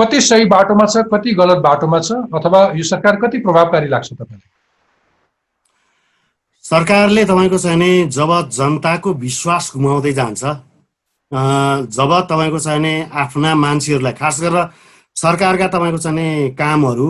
कति 0.00 0.20
सही 0.20 0.44
बाटोमा 0.48 0.86
छ 0.86 1.04
कति 1.12 1.32
गलत 1.34 1.58
बाटोमा 1.62 1.98
छ 2.00 2.12
अथवा 2.34 2.60
यो 2.76 2.84
सरकार 2.84 3.16
कति 3.22 3.38
प्रभावकारी 3.38 3.88
लाग्छ 3.88 4.12
तपाईँलाई? 4.12 4.48
सरकारले 6.64 7.24
तपाईँको 7.24 7.58
चाहिँ 7.58 7.78
नि 7.78 7.92
जब 8.16 8.30
जनताको 8.48 9.12
विश्वास 9.20 9.70
गुमाउँदै 9.76 10.12
जान्छ 10.12 10.42
जब 11.96 12.10
तपाईँको 12.30 12.58
चाहिँ 12.58 12.80
नि 12.80 12.94
आफ्ना 13.22 13.54
मान्छेहरूलाई 13.54 14.12
खास 14.20 14.40
गरेर 14.40 14.68
सरकारका 15.16 15.66
तपाईँको 15.68 15.98
चाहिँ 15.98 16.16
नि 16.16 16.50
कामहरू 16.58 17.08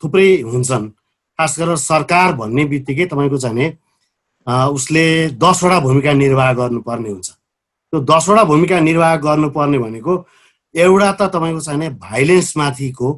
थुप्रै 0.00 0.30
हुन्छन्। 0.42 0.88
खास 1.38 1.58
गरेर 1.58 1.76
सरकार 1.76 2.32
भन्ने 2.36 2.64
बित्तिकै 2.72 3.06
तपाईँको 3.12 3.38
चाहिँ 3.38 3.56
नि 3.56 3.66
अ, 4.46 4.52
उसले 4.72 5.04
दसवटा 5.36 5.78
भूमिका 5.80 6.12
निर्वाह 6.12 6.52
गर्नुपर्ने 6.60 7.08
हुन्छ। 7.08 7.28
त्यो 7.92 8.00
दसवटा 8.00 8.44
भूमिका 8.44 8.80
निर्वाह 8.80 9.16
गर्नुपर्ने 9.26 9.78
भनेको 9.78 10.14
एउटा 10.74 11.12
त 11.12 11.22
तपाईँको 11.34 11.60
चाहिँ 11.60 11.78
नि 11.80 11.88
भाइलेन्समाथिको 11.98 13.08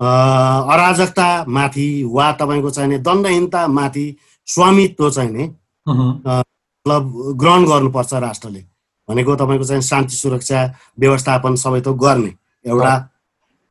अराजकतामाथि 0.00 1.86
वा 2.14 2.26
तपाईँको 2.40 2.70
चाहिने 2.70 2.98
दण्डहीनतामाथि 2.98 4.06
स्वामित्व 4.48 5.10
चाहिने 5.10 5.44
मतलब 5.86 7.02
ग्रहण 7.40 7.64
गर्नुपर्छ 7.66 8.12
राष्ट्रले। 8.26 8.62
भनेको 9.08 9.34
तपाईँको 9.36 9.64
चाहिँ 9.64 9.82
शान्ति 9.82 10.16
सुरक्षा 10.16 10.60
व्यवस्थापन 11.00 11.54
सबै 11.54 11.80
त 11.80 11.88
गर्ने। 12.02 12.30
एउटा 12.64 12.92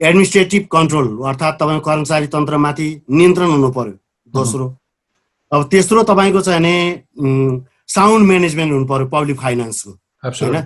एडमिनिस्ट्रेटिभ 0.02 0.68
कन्ट्रोल 0.72 1.08
अर्थात् 1.30 1.60
तपाईँको 1.60 1.86
कर्मचारी 1.90 2.28
तन्त्रमाथि 2.28 2.88
नियन्त्रण 3.10 3.50
हुनु 3.52 3.70
पर्यो 3.72 3.96
दोस्रो 4.34 4.66
अब 5.52 5.64
तेस्रो 5.72 6.04
तपाईँको 6.04 6.42
चाहिँ 6.42 6.62
नि 6.62 6.76
साउन्ड 7.88 8.28
म्यानेजमेन्ट 8.28 8.72
हुनु 8.74 8.86
पर्यो 8.88 9.08
पब्लिक 9.08 9.38
फाइनेन्सको 9.40 9.92
होइन. 9.92 10.58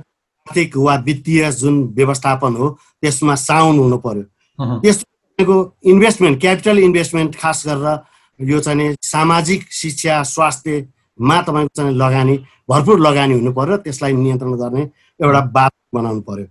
आर्थिक 0.46 0.78
वा 0.78 0.96
वित्तीय 1.06 1.52
जुन 1.52 1.82
व्यवस्थापन 1.98 2.56
हो 2.56 2.70
त्यसमा 3.02 3.36
साउन्ड 3.36 3.82
हुनु 3.82 3.98
पर्यो। 3.98 4.24
तपाईँको 4.60 5.58
इन्भेस्टमेन्ट 5.84 6.40
क्यापिटल 6.42 6.80
इन्भेस्टमेन्ट 6.80 7.36
खास 7.36 7.64
गरेर 7.68 8.46
यो 8.50 8.60
चाहिँ 8.60 8.96
सामाजिक 9.02 9.66
शिक्षा 9.74 10.22
स्वास्थ्यमा 10.24 11.42
तपाईँको 11.42 11.74
चाहिँ 11.76 11.96
लगानी 11.98 12.38
भरपुर 12.70 13.00
लगानी 13.00 13.34
हुनु 13.34 13.52
पर्यो 13.54 13.78
त्यसलाई 13.78 14.14
नियन्त्रण 14.14 14.54
गर्ने 14.54 14.82
एउटा 15.20 15.42
बात 15.50 15.72
बनाउनु 15.96 16.22
पर्यो। 16.22 16.46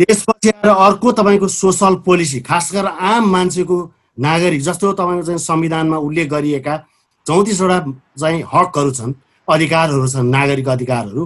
त्यसपछि 0.00 0.48
आएर 0.50 0.74
अर्को 0.74 1.12
तपाईँको 1.12 1.48
सोसल 1.48 1.94
पोलिसी 2.02 2.40
खास 2.42 2.72
गरेर 2.74 2.98
आम 3.14 3.30
मान्छेको 3.30 3.76
नागरिक 4.18 4.60
जस्तो 4.60 4.92
तपाईँको 4.92 5.22
चाहिँ 5.22 5.38
संविधानमा 5.38 5.96
उल्लेख 6.02 6.28
गरिएका 6.30 6.76
चौतिसवटा 7.26 7.78
चाहिँ 8.18 8.42
हकहरू 8.54 8.90
छन् 8.90 9.14
अधिकारहरू 9.48 10.08
छन् 10.08 10.30
नागरिक 10.30 10.68
अधिकारहरू। 10.68 11.22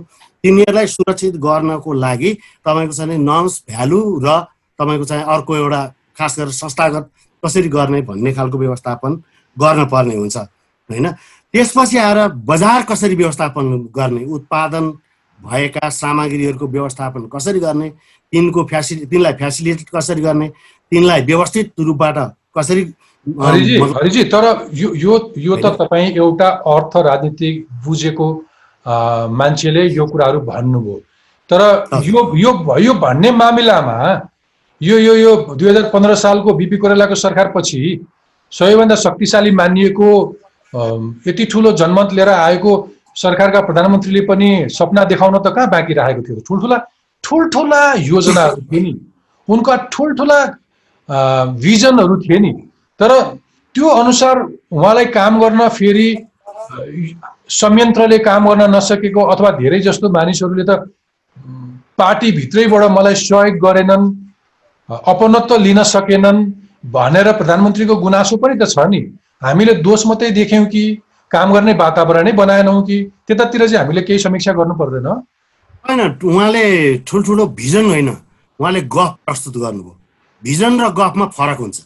तिनीहरूलाई 0.49 0.87
सुरक्षित 0.89 1.37
गर्नको 1.37 1.93
लागि 1.93 2.33
तपाईँको 2.65 2.93
चाहिँ 2.93 3.19
नर्म्स 3.21 3.63
भ्यालु 3.69 4.01
र 4.25 4.41
तपाईँको 4.79 5.05
चाहिँ 5.05 5.25
अर्को 5.25 5.57
एउटा 5.57 5.83
खास 6.19 6.39
गरेर 6.39 6.53
संस्थागत 6.57 7.11
कसरी 7.43 7.69
गर्ने 7.69 8.01
भन्ने 8.03 8.33
खालको 8.33 8.59
व्यवस्थापन 8.59 9.23
गर्न 9.57 9.85
पर्ने 9.87 10.17
हुन्छ 10.17 10.37
होइन? 10.37 11.07
त्यसपछि 11.55 11.99
आएर 11.99 12.19
बजार 12.49 12.83
कसरी 12.83 13.15
व्यवस्थापन 13.15 13.65
गर्ने 13.93 14.25
उत्पादन 14.25 14.91
भएका 15.41 15.89
सामग्रीहरूको 15.89 16.67
व्यवस्थापन 16.67 17.29
कसरी 17.29 17.61
गर्ने 17.61 17.89
तिनको 18.33 18.65
फ्यासिलि 18.65 19.07
तिनलाई 19.07 19.33
फेसिलिटेट 19.33 19.89
कसरी 19.95 20.21
गर्ने 20.21 20.49
तिनलाई 20.93 21.23
व्यवस्थित 21.23 21.73
रूपबाट 21.81 22.19
कसरी 22.57 22.83
हरिजी 23.27 23.79
हरिजी 23.79 24.25
तर 24.25 24.45
यो 24.73 24.95
यो 24.95 25.33
यो 25.39 25.57
त 25.57 25.77
तपाईँ 25.77 26.13
एउटा 26.17 26.49
अर्थ 26.49 26.97
राजनीतिक 26.97 27.67
बुझेको 27.85 28.29
मान्छेले 29.31 29.87
यो 29.95 30.07
कुराहरू 30.07 30.41
भन्नुभयो। 30.41 30.97
तर 31.51 31.61
यो 32.05 32.21
यो 32.37 32.79
यो 32.81 32.95
भन्ने 32.95 33.31
मामिलामा 33.33 33.97
यो 34.81 34.99
यो 34.99 35.15
यो 35.17 35.35
दुई 35.55 35.69
हजार 35.69 35.91
पन्ध्र 35.93 36.15
सालको 36.15 36.53
बिपी 36.55 36.77
कोइरालाको 36.77 37.15
सरकारपछि 37.17 37.81
सबैभन्दा 38.53 38.97
शक्तिशाली 38.97 39.51
मानिएको 39.51 40.11
यति 41.27 41.45
ठुलो 41.53 41.73
जनमत 41.73 42.13
लिएर 42.13 42.29
आएको 42.29 42.73
सरकारका 43.17 43.61
प्रधानमन्त्रीले 43.61 44.21
पनि 44.27 44.49
सपना 44.71 45.05
देखाउन 45.05 45.39
त 45.39 45.53
कहाँ 45.55 45.71
बाँकी 45.71 45.95
राखेको 45.95 46.23
थियो? 46.23 46.41
ठुल्ठुला 46.49 46.79
ठुल्ठुला 47.25 47.83
योजनाहरू 47.99 48.63
थिए 48.63 48.81
नि। 48.81 48.95
उनका 49.49 49.77
ठुल्ठुला 49.93 50.39
भिजनहरू 51.59 52.17
थिए 52.23 52.39
नि। 52.39 52.53
तर 53.01 53.11
त्यो 53.75 53.89
अनुसार 53.89 54.39
उहाँलाई 54.73 55.07
काम 55.17 55.41
गर्न 55.41 55.69
फेरि 55.69 56.09
संयन्त्रले 57.49 58.19
काम 58.21 58.49
गर्न 58.49 58.75
नसकेको 58.75 59.23
अथवा 59.35 59.51
धेरै 59.59 59.81
जस्तो 59.81 60.09
मानिसहरूले 60.11 60.65
त 60.65 60.71
पार्टीभित्रैबाट 61.99 62.91
मलाई 62.91 63.15
सहयोग 63.17 63.57
गरेनन् 63.59 64.05
अपनत्व 64.89 65.57
लिन 65.59 65.83
सकेनन् 65.85 66.45
भनेर 66.93 67.33
प्रधानमन्त्रीको 67.39 67.97
गुनासो 67.97 68.37
पनि 68.37 68.55
त 68.55 68.69
छ 68.69 68.87
नि। 68.89 69.01
हामीले 69.43 69.75
दोष 69.87 70.07
मात्रै 70.07 70.31
देख्यौँ 70.31 70.67
कि 70.67 70.83
काम 71.31 71.53
गर्ने 71.53 71.73
वातावरणै 71.75 72.33
बनाएनौँ 72.33 72.83
कि 72.87 72.97
त्यतातिर 73.27 73.67
चाहिँ 73.67 73.79
हामीले 73.79 74.03
केही 74.03 74.19
समीक्षा 74.19 74.53
गर्नु 74.53 74.75
पर्दैन। 74.75 75.07
होइन 75.07 76.01
उहाँले 76.25 76.65
ठुल्ठुलो 77.07 77.47
भिजन 77.59 77.87
होइन 77.87 78.09
उहाँले 78.09 78.81
गफ 78.87 79.11
प्रस्तुत 79.27 79.57
गर्नुभयो। 79.57 79.97
भिजन 80.43 80.81
र 80.81 80.89
गफमा 81.01 81.27
फरक 81.37 81.59
हुन्छ। 81.59 81.79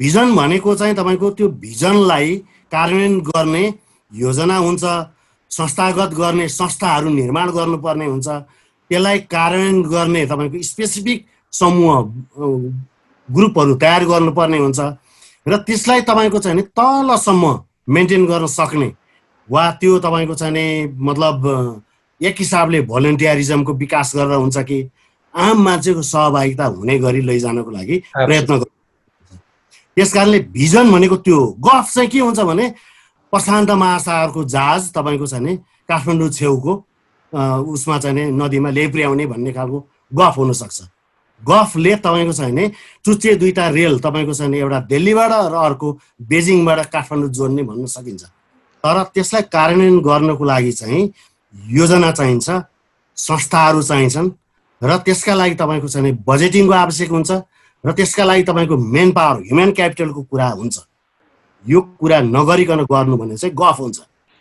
भिजन 0.00 0.34
भनेको 0.36 0.74
चाहिँ 0.74 0.94
तपाईँको 0.94 1.30
त्यो 1.38 1.48
भिजनलाई 1.64 2.36
कार्यान्वयन 2.72 3.18
गर्ने 3.30 3.64
योजना 4.12 4.56
हुन्छ 4.56 4.84
संस्थागत 5.50 6.14
गर्ने 6.14 6.48
संस्थाहरू 6.48 7.08
निर्माण 7.10 7.50
गर्नुपर्ने 7.50 8.06
हुन्छ। 8.06 8.28
त्यसलाई 8.90 9.18
कार्यान्वयन 9.34 9.82
गर्ने 9.82 10.26
तपाईँको 10.26 10.62
स्पेसिफिक 10.62 11.26
समूह 11.52 12.00
ग्रुपहरू 13.28 13.74
तयार 13.74 14.04
गर्नुपर्ने 14.04 14.58
हुन्छ। 14.58 14.80
र 15.48 15.56
त्यसलाई 15.66 16.00
तपाईँको 16.08 16.38
चाहिँ 16.38 16.56
नि 16.56 16.62
तलसम्म 16.76 17.44
मेन्टेन 17.88 18.26
गर्न 18.26 18.46
सक्ने 18.46 18.88
वा 19.50 19.70
त्यो 19.80 19.98
तपाईँको 19.98 20.34
चाहिँ 20.34 20.54
नि 20.54 20.66
मतलब 20.94 21.82
एक 22.20 22.36
हिसाबले 22.38 22.80
भोलिन्टियरिजमको 22.86 23.72
विकास 23.74 24.12
गरेर 24.16 24.38
हुन्छ 24.38 24.58
कि 24.68 24.78
आम 25.34 25.62
मान्छेको 25.64 26.02
सहभागिता 26.02 26.64
हुने 26.64 26.98
गरी 26.98 27.20
लैजानको 27.26 27.70
लागि 27.70 27.96
प्रयत्न 28.14 28.52
गर्नु 28.54 29.36
त्यस 29.96 30.12
कारणले 30.14 30.38
भिजन 30.54 30.92
भनेको 30.92 31.16
त्यो 31.26 31.38
गफ 31.66 31.92
चाहिँ 31.94 32.08
के 32.10 32.18
हुन्छ 32.18 32.40
भने 32.40 32.66
प्रशान्त 33.32 33.70
महासागरको 33.72 34.44
जहाज 34.44 34.92
तपाईँको 34.92 35.26
चाहिँ 35.26 35.44
नि 35.44 35.56
काठमाडौँ 35.88 36.28
छेउको 36.30 36.72
उसमा 37.72 37.98
चाहिँ 37.98 38.30
नदीमा 38.30 38.70
ल्याइपुर्याउने 38.70 39.26
भन्ने 39.26 39.52
खालको 39.52 39.78
गफ 40.12 40.36
हुनसक्छ। 40.38 40.80
गफले 41.42 41.94
तपाईँको 42.04 42.32
चाहिँ 42.32 42.54
नि 42.54 42.68
चुच्चे 43.04 43.34
दुईवटा 43.40 43.68
रेल 43.70 43.98
तपाईँको 44.04 44.34
चाहिँ 44.34 44.54
एउटा 44.54 44.80
दिल्लीबाट 44.92 45.32
र 45.32 45.54
अर्को 45.64 45.88
बेजिङबाट 46.28 46.86
काठमाडौँ 46.92 47.30
जोड्ने 47.32 47.62
भन्न 47.62 47.86
सकिन्छ। 47.88 48.22
तर 48.84 49.02
त्यसलाई 49.14 49.42
कार्यान्वयन 49.48 49.98
गर्नको 50.04 50.44
लागि 50.44 50.72
चाहिँ 50.72 51.02
योजना 51.72 52.10
चाहिन्छ 52.12 52.50
संस्थाहरू 53.16 53.82
चाहिन्छन् 53.82 54.30
र 54.82 54.96
त्यसका 55.08 55.34
लागि 55.34 55.54
तपाईँको 55.54 55.88
चाहिँ 55.88 56.12
बजेटिङको 56.28 56.72
आवश्यक 56.74 57.10
हुन्छ 57.10 57.30
र 57.84 57.92
त्यसका 57.96 58.24
लागि 58.24 58.42
तपाईँको 58.44 58.76
मेन 58.76 59.10
पावर 59.16 59.40
ह्युमन 59.42 59.70
क्यापिटलको 59.72 60.22
कुरा 60.22 60.48
हुन्छ। 60.60 60.76
यो 61.68 61.80
कुरा 62.00 62.20
नगरिकन 62.20 62.84
गर्नु 62.92 63.16
भने 63.16 63.36
चाहिँ 63.36 63.54
गफ 63.54 63.80
हुन्छ। 63.80 63.98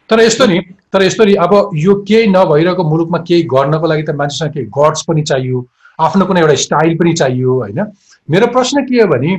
तर 0.09 0.19
यस्तो 0.19 0.45
नि 0.45 0.59
तर 0.93 1.03
यस्तो 1.03 1.23
नि 1.25 1.33
अब 1.45 1.53
यो 1.75 1.95
केही 2.07 2.27
नभइरहेको 2.27 2.83
मुलुकमा 2.89 3.17
केही 3.27 3.43
गर्नको 3.53 3.87
लागि 3.87 4.03
त 4.03 4.15
मान्छेसँग 4.15 4.53
केही 4.53 4.65
गड्स 4.77 5.01
पनि 5.07 5.21
चाहियो 5.23 5.65
आफ्नो 5.99 6.25
कुनै 6.25 6.41
एउटा 6.41 6.55
स्टाइल 6.65 6.95
पनि 6.97 7.13
चाहियो 7.13 7.53
होइन? 7.59 7.79
मेरो 8.29 8.47
प्रश्न 8.55 8.83
के 8.85 9.01
हो 9.01 9.07
भने 9.07 9.37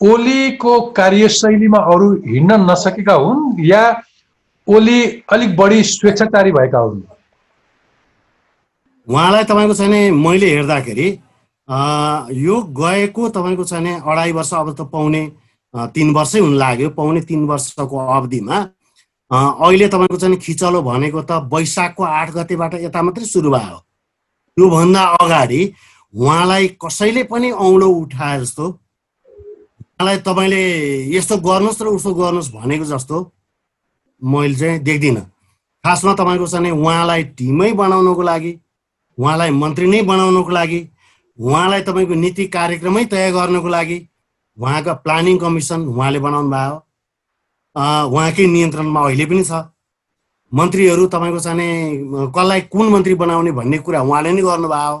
ओलीको 0.00 0.80
कार्यशैलीमा 0.96 1.78
अरू 1.92 2.12
हिँड्न 2.26 2.60
नसकेका 2.70 3.14
हुन् 3.14 3.60
या 3.66 3.82
ओली 4.68 5.00
अलिक 5.32 5.56
बढी 5.56 5.82
स्वेच्छाचारी 5.82 6.52
भएका 6.52 6.78
हुन्? 6.78 7.02
उहाँलाई 9.08 9.44
तपाईँको 9.44 9.74
चाहिँ 9.74 10.10
मैले 10.12 10.48
हेर्दाखेरि 10.50 11.08
यो 12.38 12.56
गएको 12.80 13.28
तपाईँको 13.28 13.64
चाहिँ 13.64 14.00
अढाई 14.00 14.32
वर्ष 14.32 14.52
अब 14.54 14.74
त 14.74 14.88
पाउने 14.92 15.22
तिन 15.94 16.08
वर्षै 16.14 16.40
हुन 16.40 16.54
लाग्यो 16.58 16.88
पाउने 16.90 17.20
तिन 17.28 17.44
वर्षको 17.46 17.96
अवधिमा। 18.16 18.58
अहिले 19.30 19.88
तपाईँको 19.88 20.16
चाहिँ 20.16 20.36
खिचलो 20.40 20.82
भनेको 20.82 21.22
त 21.22 21.44
वैशाखको 21.52 22.02
आठ 22.02 22.28
गतेबाट 22.34 22.74
यता 22.86 23.02
मात्रै 23.02 23.24
सुरु 23.24 23.50
भयो। 23.50 23.78
त्योभन्दा 24.56 25.02
अगाडि 25.20 25.60
उहाँलाई 26.14 26.68
कसैले 26.82 27.22
पनि 27.30 27.50
औँलो 27.52 27.88
उठाए 28.00 28.40
जस्तो 28.40 28.66
उहाँलाई 28.66 30.18
तपाईँले 30.24 30.62
यस्तो 31.16 31.36
गर्नुहोस् 31.44 31.82
र 31.82 31.86
उसो 31.92 32.14
गर्नुहोस् 32.14 32.52
भनेको 32.54 32.84
जस्तो 32.84 33.16
मैले 34.22 34.54
चाहिँ 34.54 34.78
देख्दिनँ। 34.80 35.24
खासमा 35.84 36.12
तपाईँको 36.14 36.46
चाहिँ 36.46 36.70
उहाँलाई 36.72 37.22
टिमै 37.38 37.72
बनाउनको 37.72 38.22
लागि 38.22 38.52
उहाँलाई 39.18 39.50
मन्त्री 39.52 39.86
नै 39.86 40.02
बनाउनको 40.02 40.50
लागि 40.50 40.80
उहाँलाई 41.38 41.82
तपाईँको 41.82 42.14
नीति 42.14 42.46
कार्यक्रमै 42.48 43.04
तय 43.04 43.30
गर्नको 43.32 43.68
लागि 43.68 43.98
उहाँको 44.58 44.94
प्लानिङ 45.04 45.36
कमिसन 45.38 45.80
उहाँले 45.88 46.18
बनाउनु 46.18 46.50
भयो। 46.50 46.74
उहाँकै 48.10 48.46
नियन्त्रणमा 48.46 49.00
अहिले 49.06 49.26
पनि 49.26 49.44
छ। 49.44 49.52
मन्त्रीहरू 50.52 51.06
तपाईँको 51.14 51.40
चाहिँ 51.46 52.30
कसलाई 52.34 52.60
कुन 52.72 52.86
मन्त्री 52.92 53.14
बनाउने 53.22 53.52
भन्ने 53.52 53.78
कुरा 53.86 54.00
उहाँले 54.02 54.30
नै 54.32 54.42
गर्नुभयो। 54.42 54.96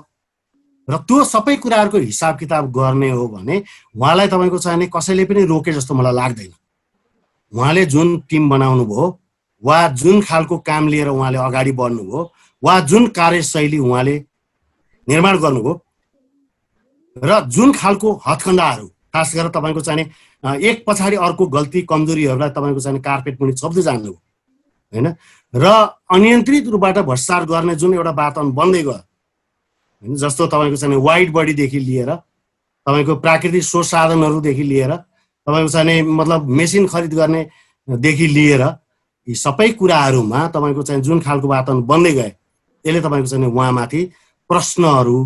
र 0.88 0.96
त्यो 1.08 1.24
सबै 1.24 1.56
कुराहरूको 1.62 1.98
हिसाब 1.98 2.38
किताब 2.38 2.70
गर्ने 2.72 3.10
हो 3.10 3.26
भने 3.28 3.56
उहाँलाई 3.96 4.28
तपाईँको 4.28 4.58
चाहिँ 4.58 4.88
कसैले 4.94 5.24
पनि 5.24 5.44
रोके 5.46 5.72
जस्तो 5.72 5.94
मलाई 5.94 6.14
लाग्दैन। 6.14 6.52
उहाँले 7.52 7.84
जुन 7.86 8.08
टिम 8.30 8.48
बनाउनु 8.50 8.84
भयो 8.84 9.06
वा 9.62 9.76
जुन 10.00 10.20
खालको 10.22 10.58
काम 10.68 10.88
लिएर 10.88 11.08
उहाँले 11.08 11.38
अगाडि 11.38 11.72
बढ्नुभयो 11.72 12.20
वा 12.62 12.78
जुन 12.86 13.06
कार्यशैली 13.18 13.78
उहाँले 13.78 14.16
निर्माण 15.08 15.38
गर्नुभयो 15.38 15.74
र 17.16 17.40
जुन 17.48 17.72
खालको 17.72 18.12
हत्खण्डाहरू 18.26 18.86
खास 19.18 19.34
गरेर 19.34 19.50
तपाईँको 19.50 19.80
चाहिँ 19.82 20.06
एक 20.62 20.84
पछाडि 20.86 21.16
अर्को 21.26 21.46
गल्ती 21.50 21.82
कमजोरीहरूलाई 21.90 22.50
तपाईँको 22.50 22.80
चाहिँ 22.80 23.00
कार्पेट 23.02 23.38
पनि 23.38 23.52
छोप्दै 23.52 23.82
जानु 23.82 24.12
होइन? 24.92 25.06
र 25.54 25.64
अनियन्त्रित 26.14 26.68
रूपबाट 26.68 26.98
भ्रष्टाचार 27.04 27.44
गर्ने 27.44 27.74
जुन 27.74 27.94
एउटा 27.94 28.10
वातावरण 28.10 28.52
बन्दै 28.54 28.82
गयो 28.82 28.92
होइन? 28.92 30.16
जस्तो 30.16 30.46
तपाईँको 30.46 30.76
चाहिँ 30.76 30.96
वाइट 30.96 31.30
बडीदेखि 31.32 31.78
लिएर 31.78 32.10
तपाईँको 32.86 33.16
प्राकृतिक 33.16 33.62
स्रोत 33.62 33.84
साधनहरूदेखि 33.84 34.62
लिएर 34.62 34.92
तपाईँको 34.94 35.68
चाहिँ 35.68 36.02
मतलब 36.02 36.48
मेसिन 36.60 36.86
खरिद 36.86 37.14
गर्नेदेखि 37.14 38.26
लिएर 38.26 38.62
यी 39.28 39.34
सबै 39.34 39.68
कुराहरूमा 39.76 40.46
तपाईँको 40.48 40.82
चाहिँ 40.82 41.02
जुन 41.02 41.20
खालको 41.20 41.48
वातावरण 41.48 41.82
बन्दै 41.84 42.12
गए 42.12 42.32
यसले 42.84 43.00
तपाईँको 43.00 43.28
चाहिँ 43.28 43.44
उहाँमाथि 43.44 44.00
प्रश्नहरू 44.50 45.18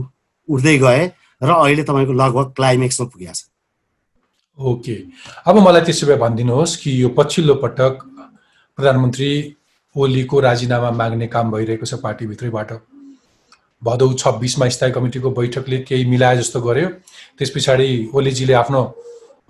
उठ्दै 0.49 0.79
गए 0.79 1.03
र 1.43 1.51
अहिले 1.51 1.83
तपाईँको 1.83 2.13
लगभग 2.13 2.53
क्लाइमेक्समा 2.57 3.07
पुगेको 3.07 3.35
छ 3.35 3.52
ओके। 4.59 4.97
अब 5.47 5.59
मलाई 5.59 5.81
त्यसो 5.83 6.07
भए 6.07 6.17
भनिदिनुहोस् 6.17 6.77
कि 6.77 7.03
यो 7.03 7.09
पछिल्लो 7.19 7.55
पटक 7.63 7.99
प्रधानमन्त्री 8.79 9.31
ओलीको 9.97 10.41
राजीनामा 10.41 10.91
माग्ने 10.91 11.27
काम 11.27 11.51
भइरहेको 11.53 11.87
छ 11.87 11.95
पार्टीभित्रैबाट। 12.03 12.73
भदौ 13.83 14.13
छब्बिसमा 14.15 14.69
स्थायी 14.69 14.93
कमिटीको 14.93 15.31
बैठकले 15.31 15.79
केही 15.89 16.05
मिलाए 16.07 16.37
जस्तो 16.37 16.61
गर्यो। 16.61 16.89
त्यस 17.39 17.51
पछाडि 17.51 17.89
ओलीजीले 18.15 18.53
आफ्नो 18.55 18.83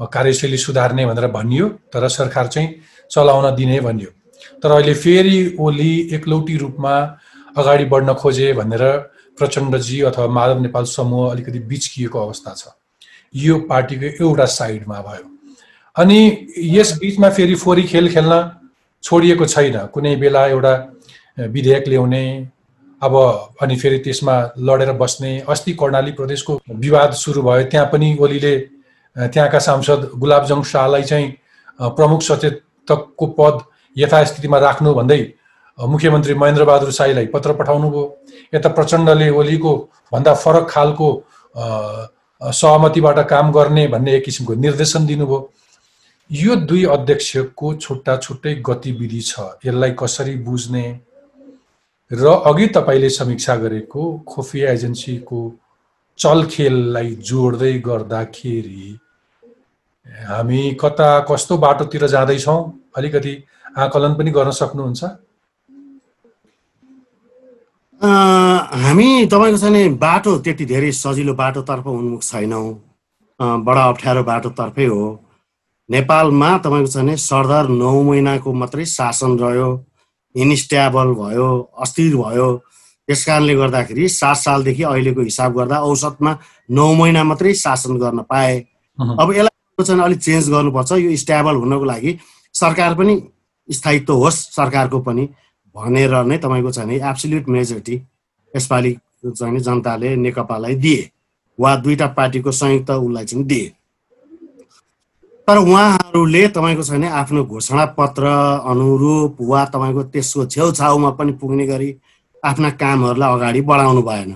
कार्यशैली 0.01 0.57
सुधार्ने 0.59 1.07
भनेर 1.07 1.27
भनियो 1.31 1.69
तर 1.93 2.09
सरकार 2.09 2.47
चाहिँ 2.49 2.69
चलाउन 3.11 3.55
दिने 3.55 3.81
भनियो। 3.81 4.11
तर 4.63 4.71
अहिले 4.71 4.95
फेरि 4.95 5.57
ओली 5.61 5.93
एकलौटी 6.15 6.57
रूपमा 6.57 6.95
अगाडि 7.57 7.85
बढ्न 7.85 8.15
खोजे 8.15 8.53
भनेर 8.53 8.83
प्रचण्डजी 9.39 10.01
अथवा 10.09 10.27
माधव 10.29 10.61
नेपाल 10.61 10.85
समूह 10.89 11.31
अलिकति 11.31 11.59
बिचकिएको 11.69 12.19
अवस्था 12.19 12.55
छ। 12.55 12.65
यो 13.35 13.59
पार्टीको 13.68 14.07
एउटा 14.24 14.45
साइडमा 14.55 15.01
भयो। 15.03 15.24
अनि 15.97 16.49
यस 16.57 16.93
बिचमा 17.01 17.28
फेरि 17.30 17.55
फोरी 17.55 17.83
खेल 17.85 18.09
खेल्न 18.12 18.41
छोडिएको 19.05 19.47
छैन। 19.47 19.76
कुनै 19.95 20.14
बेला 20.16 20.47
एउटा 20.47 20.74
विधेयक 21.39 21.89
ल्याउने 21.89 22.24
अब 23.03 23.14
अनि 23.62 23.76
फेरि 23.76 23.99
त्यसमा 23.99 24.37
लडेर 24.61 24.93
बस्ने 24.95 25.33
अस्ति 25.49 25.72
कर्णाली 25.74 26.12
प्रदेशको 26.12 26.61
विवाद 26.70 27.12
सुरु 27.14 27.43
भयो। 27.43 27.64
त्यहाँ 27.70 27.87
पनि 27.93 28.16
ओलीले 28.20 28.57
त्यहाँका 29.16 29.59
सांसद 29.59 30.11
गुलाबजङ 30.16 30.62
शाहलाई 30.62 31.03
चाहिँ 31.03 31.28
प्रमुख 31.97 32.22
सचेतकको 32.22 33.26
पद 33.39 33.59
यथास्थितिमा 33.97 34.59
राख्नु 34.59 34.95
भन्दै 34.95 35.22
मुख्यमन्त्री 35.78 36.35
महेन्द्र 36.35 36.64
बहादुर 36.64 36.91
साईलाई 36.93 37.26
पत्र 37.26 37.53
पठाउनु 37.59 37.91
भयो 37.91 38.05
यता 38.55 38.68
प्रचण्डले 38.78 39.28
ओलीको 39.33 39.72
भन्दा 40.12 40.35
फरक 40.35 40.68
खालको 40.70 41.09
सहमतिबाट 42.43 43.18
काम 43.28 43.53
गर्ने 43.53 43.86
भन्ने 43.88 44.14
एक 44.16 44.24
किसिमको 44.24 44.55
निर्देशन 44.55 45.07
दिनुभयो। 45.07 45.38
यो 46.30 46.55
दुई 46.57 46.84
अध्यक्षको 46.90 47.74
छुट्टा 47.74 48.16
छुट्टै 48.16 48.55
गतिविधि 48.66 49.20
छ। 49.20 49.40
यसलाई 49.66 49.90
कसरी 49.99 50.34
बुझ्ने? 50.43 50.86
र 52.11 52.26
अघि 52.26 52.66
तपाईँले 52.66 53.09
समीक्षा 53.11 53.57
गरेको 53.57 54.03
खुफिया 54.28 54.72
एजेन्सीको 54.72 55.40
चलखेललाई 56.18 57.11
जोड्दै 57.24 57.72
गर्दाखेरि 57.78 58.99
हामी 60.28 60.62
कता 60.80 61.09
कस्तो 61.30 61.59
बाटोतिर 61.59 62.07
जाँदैछौँ? 62.07 62.61
अलिकति 62.97 63.34
आकलन 63.78 64.14
पनि 64.14 64.30
गर्न 64.30 64.51
सक्नुहुन्छ? 64.51 65.05
हामी 68.73 69.27
तपाईँको 69.29 69.68
नि 69.68 69.89
बाटो 70.01 70.33
त्यति 70.41 70.64
धेरै 70.64 70.91
सजिलो 70.97 71.33
बाटोतर्फ 71.37 71.87
उन्मुख 71.87 72.23
छैनौँ। 72.25 72.68
बडा 73.41 73.83
अप्ठ्यारो 73.85 74.23
बाटोतर्फै 74.25 74.85
हो। 74.89 75.01
नेपालमा 75.89 76.49
तपाईँको 76.64 76.89
भने 76.97 77.16
सरदार 77.20 77.68
नौ 77.68 77.93
महिनाको 78.03 78.53
मात्रै 78.53 78.85
शासन 78.89 79.37
रह्यो 79.39 79.68
इन्स्ट्याबल 80.35 81.09
भयो 81.20 81.49
अस्थिर 81.85 82.16
भयो। 82.16 82.49
त्यस 83.09 83.25
कारणले 83.25 83.55
गर्दाखेरि 83.55 84.09
सात 84.09 84.37
सालदेखि 84.37 84.83
अहिलेको 84.83 85.20
हिसाब 85.20 85.53
गर्दा 85.59 85.81
औसतमा 85.85 86.33
नौ 86.70 86.87
महिना 86.95 87.25
मात्रै 87.25 87.53
शासन 87.55 87.99
गर्न 88.01 88.25
पाए। 88.25 88.57
अब 89.20 89.33
यसलाई 89.37 89.85
चाहिँ 89.85 90.03
अलिक 90.03 90.18
चेन्ज 90.18 90.49
गर्नुपर्छ। 90.51 90.93
यो 90.93 91.16
स्ट्याबल 91.16 91.57
हुनको 91.61 91.85
लागि 91.85 92.18
सरकार 92.55 92.95
पनि 92.95 93.20
स्थायित्व 93.68 94.14
होस् 94.16 94.41
सरकारको 94.57 95.01
पनि 95.05 95.29
भनेर 95.77 96.14
नै 96.25 96.39
तपाईँको 96.39 96.70
चाहिँ 96.73 97.01
एब्सोल्युट 97.01 97.49
मेजोरिटी 97.49 98.01
यसपालि 98.55 98.97
चाहिँ 99.27 99.61
जनताले 99.61 100.17
नेकपालाई 100.17 100.75
दिए 100.75 101.11
वा 101.59 101.75
दुईवटा 101.77 102.07
पार्टीको 102.17 102.51
संयुक्त 102.53 102.91
उसलाई 102.91 103.25
चाहिँ 103.25 103.45
दिए। 103.47 103.67
तर 105.49 105.59
उहाँहरूले 105.59 106.47
तपाईँको 106.49 106.83
छैन 106.83 107.05
आफ्नो 107.05 107.45
घोषणा 107.45 107.85
पत्र 107.99 108.25
अनुरूप 108.71 109.37
वा 109.41 109.65
तपाईँको 109.75 110.03
त्यसको 110.13 110.47
छेउछाउमा 110.47 111.11
पनि 111.19 111.33
पुग्ने 111.41 111.67
गरी 111.67 111.95
आफ्ना 112.43 112.71
कामहरूलाई 112.81 113.33
अगाडि 113.35 113.61
बढाउनु 113.61 114.03
भएन। 114.03 114.31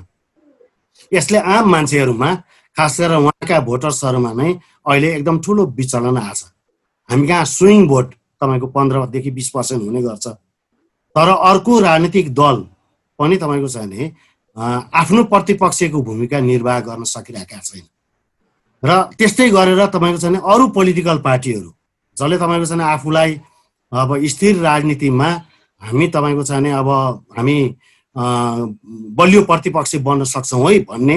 यसले 1.12 1.38
आम 1.38 1.70
मान्छेहरूमा 1.70 2.34
खास 2.76 3.00
गरेर 3.00 3.16
उहाँका 3.18 3.60
भोटर्सहरूमा 3.60 4.32
नै 4.32 4.52
अहिले 4.86 5.14
एकदम 5.14 5.38
ठुलो 5.44 5.66
विचलन 5.76 6.16
आछ। 6.18 6.44
हामी 7.08 7.26
कहाँ 7.28 7.44
स्विङ 7.46 7.86
भोट 7.88 8.06
तपाईँको 8.42 8.66
पन्ध्रदेखि 8.66 9.30
बिस 9.30 9.48
पर्सेन्ट 9.50 9.82
हुने 9.82 10.02
गर्छ। 10.02 10.26
तर 10.26 11.28
अर्को 11.28 11.78
राजनीतिक 11.80 12.34
दल 12.34 12.56
पनि 13.18 13.36
तपाईँको 13.36 13.68
छ 13.68 13.76
भने 13.76 14.12
आफ्नो 14.94 15.24
प्रतिपक्षको 15.32 16.02
भूमिका 16.02 16.40
निर्वाह 16.40 16.80
गर्न 16.80 17.04
सकिरहेका 17.06 17.58
छैन। 17.60 17.84
र 18.82 18.90
त्यस्तै 19.18 19.48
गरेर 19.50 19.86
तपाईँको 19.86 20.18
छ 20.18 20.24
भने 20.24 20.38
अरू 20.44 20.68
पोलिटिकल 20.76 21.18
पार्टीहरू 21.24 21.70
जसले 22.16 22.36
तपाईँको 22.38 22.66
छ 22.66 22.72
भने 22.72 22.84
आफूलाई 22.84 23.40
अब 23.92 24.10
स्थिर 24.32 24.56
राजनीतिमा 24.60 25.28
हामी 25.82 26.06
तपाईँको 26.08 26.44
छ 26.44 26.50
भने 26.50 26.70
अब 26.72 26.88
हामी 27.36 27.56
बलियो 28.16 29.42
प्रतिपक्ष 29.44 29.94
बन्न 30.00 30.24
सक्छौँ 30.24 30.70
है 30.70 30.78
भन्ने 30.88 31.16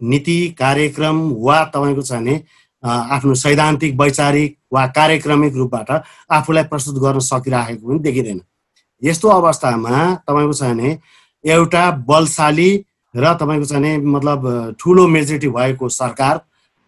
नीति 0.00 0.38
कार्यक्रम 0.58 1.16
वा 1.42 1.64
तपाईँको 1.74 2.02
छ 2.02 2.12
भने 2.12 2.34
आफ्नो 2.82 3.34
सैद्धान्तिक 3.34 4.00
वैचारिक 4.00 4.56
वा 4.72 4.86
कार्यक्रमिक 4.94 5.54
रूपबाट 5.54 5.90
आफूलाई 6.30 6.64
प्रस्तुत 6.70 7.02
गर्न 7.02 7.18
सकिराखेको 7.18 7.88
पनि 7.88 7.98
देखिँदैन। 7.98 8.40
यस्तो 9.02 9.28
अवस्थामा 9.28 10.14
तपाईँको 10.28 10.52
छ 10.52 10.62
भने 10.62 10.90
एउटा 11.48 11.90
बलशाली 12.08 12.70
र 13.14 13.34
तपाईँको 13.40 13.66
भने 13.74 13.90
मतलब 14.14 14.40
ठुलो 14.80 15.06
मेजोरिटी 15.08 15.48
भएको 15.48 15.88
सरकार 15.88 16.36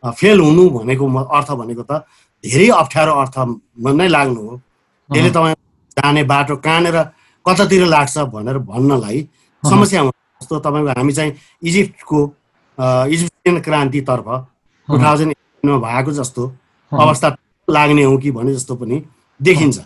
फेल 0.04 0.40
हुनु 0.40 0.64
भनेको 0.70 1.04
अर्थ 1.36 1.50
भनेको 1.60 1.82
त 1.82 2.04
धेरै 2.44 2.68
अप्ठ्यारो 2.76 3.12
अर्थ 3.22 3.36
नै 4.00 4.08
लाग्नु 4.08 4.40
हो। 4.40 4.56
त्यसले 5.10 5.30
तपाईँ 5.30 5.54
जाने 5.96 6.22
बाटो 6.24 6.56
कहाँनिर 6.56 6.96
कतातिर 7.46 7.84
लाग्छ 7.86 8.18
भनेर 8.32 8.58
भन्नलाई 8.68 9.18
समस्या 9.62 10.00
हुन्छ। 10.00 10.16
जस्तो 10.40 10.58
तपाईँको 10.64 10.88
हामी 10.98 11.12
चाहिँ 11.12 11.32
इजिप्टको 11.68 12.18
इजिप्टियन 13.12 13.60
क्रान्तितर्फ 13.60 14.28
टु 14.88 14.98
थाउजन्ड 15.02 15.34
भएको 15.84 16.12
जस्तो 16.12 16.42
अवस्था 16.92 17.28
लाग्ने 17.68 18.02
हो 18.04 18.16
कि 18.18 18.30
भने 18.32 18.54
जस्तो 18.54 18.74
पनि 18.76 18.96
देखिन्छ। 19.40 19.78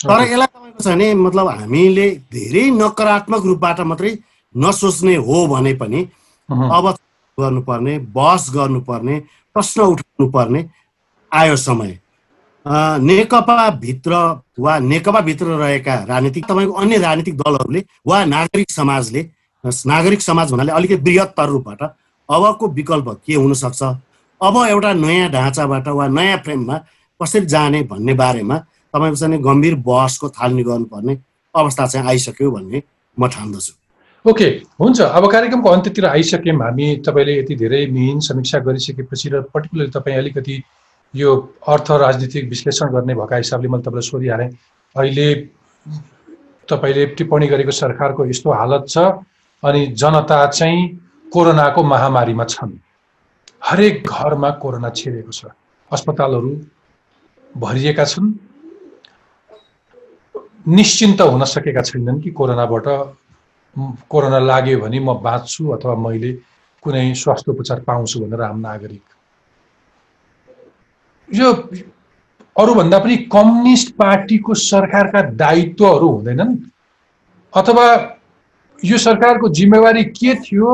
तर 0.00 0.22
यसलाई 0.22 0.67
भने 0.84 1.12
मतलब 1.14 1.48
हामीले 1.48 2.08
धेरै 2.32 2.64
नकारात्मक 2.70 3.44
रूपबाट 3.44 3.80
मात्रै 3.90 4.16
नसोच्ने 4.54 5.14
हो 5.26 5.46
भने 5.46 5.72
पनि 5.74 6.00
अब 6.48 6.94
गर्नुपर्ने 7.38 7.98
बहस 8.14 8.50
गर्नुपर्ने 8.54 9.18
प्रश्न 9.56 9.82
उठाउनु 9.82 10.30
पर्ने 10.30 10.60
आयो 11.32 11.56
समय। 11.56 11.98
नेकपाभित्र 13.00 14.12
वा 14.58 14.78
नेकपाभित्र 14.78 15.46
रहेका 15.58 15.94
राजनीतिक 16.08 16.44
तपाईँको 16.46 16.72
अन्य 16.72 16.98
राजनीतिक 16.98 17.36
दलहरूले 17.36 17.84
वा 18.06 18.24
नागरिक 18.24 18.70
समाजले 18.70 19.22
नागरिक 19.64 20.20
समाज 20.22 20.52
भन्नाले 20.52 20.72
अलिकति 20.72 21.02
बृहत्तर 21.02 21.48
रूपबाट 21.48 21.82
अबको 22.28 22.68
विकल्प 22.68 23.08
के 23.26 23.34
हुनसक्छ? 23.34 23.82
अब 24.40 24.56
एउटा 24.68 24.92
नयाँ 24.94 25.30
ढाँचाबाट 25.30 25.88
वा 25.88 26.06
नयाँ 26.08 26.38
फ्रेममा 26.44 26.76
कसरी 27.20 27.46
जाने 27.46 27.82
भन्ने 27.90 28.14
बारेमा 28.14 28.56
तपाईँको 28.94 29.16
चाहिँ 29.16 29.40
गम्भीर 29.42 29.74
बहसको 29.86 30.28
थालनी 30.30 30.62
गर्नुपर्ने 30.64 31.18
अवस्था 31.54 31.86
चाहिँ 31.86 32.08
आइसक्यो 32.08 32.50
भन्ने 32.50 32.82
म 33.18 33.28
ठान्दछु। 33.28 33.72
ओके 34.24 34.44
हुन्छ। 34.80 35.00
अब 35.00 35.30
कार्यक्रमको 35.32 35.68
अन्त्यतिर 35.68 36.06
आइसक्यौँ 36.06 36.56
हामी 36.58 36.86
तपाईँले 37.06 37.38
यति 37.38 37.54
धेरै 37.56 37.86
मिहिन 37.92 38.20
समीक्षा 38.20 38.58
गरिसकेपछि 38.66 39.28
र 39.28 39.40
पर्टिकुलरली 39.54 39.90
तपाईँ 39.90 40.16
अलिकति 40.16 40.62
यो 41.14 41.30
अर्थ 41.68 41.90
राजनीतिक 41.90 42.48
विश्लेषण 42.48 42.92
गर्ने 42.92 43.14
भएका 43.14 43.36
हिसाबले 43.36 43.68
मैले 43.68 43.82
तपाईँलाई 43.82 44.08
सोधिहालेँ। 44.08 44.48
अहिले 44.96 45.28
तपाईँले 46.68 47.06
टिप्पणी 47.16 47.46
गरेको 47.46 47.70
सरकारको 47.72 48.26
यस्तो 48.26 48.52
हालत 48.52 48.84
छ 48.88 48.98
अनि 49.62 49.86
जनता 49.96 50.46
चाहिँ 50.46 50.80
कोरोनाको 51.32 51.82
महामारीमा 51.84 52.44
छन्। 52.44 52.72
हरेक 53.64 54.06
घरमा 54.06 54.50
कोरोना 54.62 54.90
छिरेको 54.90 55.32
छ। 55.32 55.44
अस्पतालहरू 55.90 56.50
भरिएका 57.54 58.04
छन्। 58.04 58.32
निश्चिन्त 60.66 61.20
हुन 61.20 61.44
सकेका 61.44 61.82
छैनन् 61.82 62.20
कि 62.20 62.30
कोरोनाबाट 62.30 62.86
कोरोना 64.10 64.38
लाग्यो 64.38 64.78
भने 64.80 65.00
म 65.00 65.14
बाँच्छु 65.22 65.68
अथवा 65.76 65.94
मैले 65.96 66.32
कुनै 66.82 67.14
स्वास्थ्य 67.14 67.52
उपचार 67.52 67.80
पाउँछु 67.86 68.20
भनेर 68.20 68.42
आम 68.42 68.58
नागरिक। 68.60 69.02
यो 71.28 71.52
अरूभन्दा 72.56 72.98
पनि 72.98 73.16
कम्युनिस्ट 73.32 73.94
पार्टीको 73.94 74.54
सरकारका 74.54 75.22
दायित्वहरू 75.36 76.08
हुँदैनन्? 76.08 76.56
अथवा 77.52 77.86
यो 78.82 78.98
सरकारको 78.98 79.48
जिम्मेवारी 79.48 80.04
के 80.04 80.34
थियो? 80.34 80.70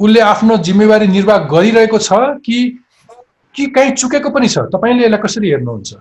उसले 0.00 0.20
आफ्नो 0.20 0.56
जिम्मेवारी 0.56 1.06
निर्वाह 1.06 1.38
गरिरहेको 1.48 1.98
छ 1.98 2.12
कि 2.44 2.58
कि 3.54 3.66
कहीँ 3.66 3.90
चुकेको 3.96 4.30
पनि 4.30 4.48
छ? 4.48 4.58
तपाईँले 4.70 5.04
यसलाई 5.04 5.20
कसरी 5.24 5.50
हेर्नुहुन्छ? 5.50 5.94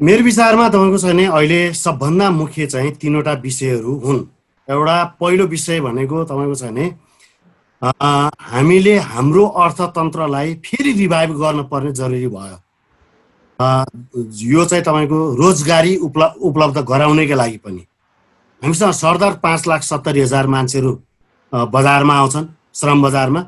मेरो 0.00 0.22
विचारमा 0.24 0.68
तपाईँको 0.68 0.98
छ 0.98 1.04
भने 1.06 1.24
अहिले 1.26 1.72
सबभन्दा 1.72 2.30
मुख्य 2.30 2.66
चाहिँ 2.66 2.90
तिनवटा 2.98 3.32
विषयहरू 3.38 3.94
हुन्। 4.04 4.20
एउटा 4.68 4.96
पहिलो 5.20 5.44
विषय 5.46 5.80
भनेको 5.80 6.24
तपाईँको 6.24 6.54
छ 6.54 6.62
भने 6.64 6.86
हामीले 7.82 8.94
हाम्रो 8.98 9.44
अर्थतन्त्रलाई 9.46 10.54
फेरि 10.66 10.92
रिभाइभ 10.98 11.30
गर्नुपर्ने 11.38 11.92
जरुरी 11.94 12.26
भयो। 12.26 12.58
यो 14.50 14.64
चाहिँ 14.64 14.84
तपाईँको 14.84 15.18
रोजगारी 15.38 15.96
उपलब्ध 16.02 16.42
उपलब्ध 16.42 16.78
गराउनेको 16.90 17.34
लागि 17.34 17.58
पनि। 17.62 17.82
हामीसँग 18.62 18.92
सरदार 18.98 19.32
पाँच 19.38 19.66
लाख 19.68 19.82
सत्तरी 19.82 20.20
हजार 20.20 20.46
मान्छेहरू 20.46 20.92
बजारमा 21.70 22.14
आउँछन् 22.14 22.46
श्रम 22.74 23.02
बजारमा। 23.02 23.40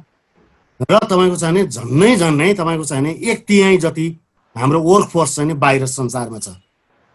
र 0.80 0.98
तपाईँको 1.10 1.36
भने 1.42 1.66
झन्नै 1.66 2.16
झन्नै 2.16 2.52
तपाईँको 2.54 2.84
भने 2.94 3.10
एक 3.30 3.44
तिहाई 3.48 3.76
जति 3.82 4.06
हाम्रो 4.56 4.80
वर्क 4.80 5.08
फोर्स 5.08 5.34
चाहिँ 5.36 5.48
नि 5.48 5.54
बाहिर 5.54 5.86
संसारमा 5.86 6.38
छ। 6.38 6.48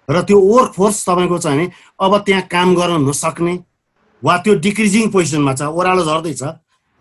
र 0.09 0.21
त्यो 0.27 0.37
वर्क 0.39 0.71
फोर्स 0.73 1.05
तपाईँको 1.09 1.37
चाहिँ 1.37 1.57
नि 1.57 1.65
अब 1.99 2.17
त्यहाँ 2.25 2.43
काम 2.51 2.75
गर्न 2.75 3.01
नसक्ने 3.09 3.53
वा 4.23 4.37
त्यो 4.45 4.53
डिक्रिजिङ 4.61 5.09
पोजिसनमा 5.11 5.53
छ 5.53 5.61
ओह्रालो 5.69 6.03
झर्दैछ 6.05 6.43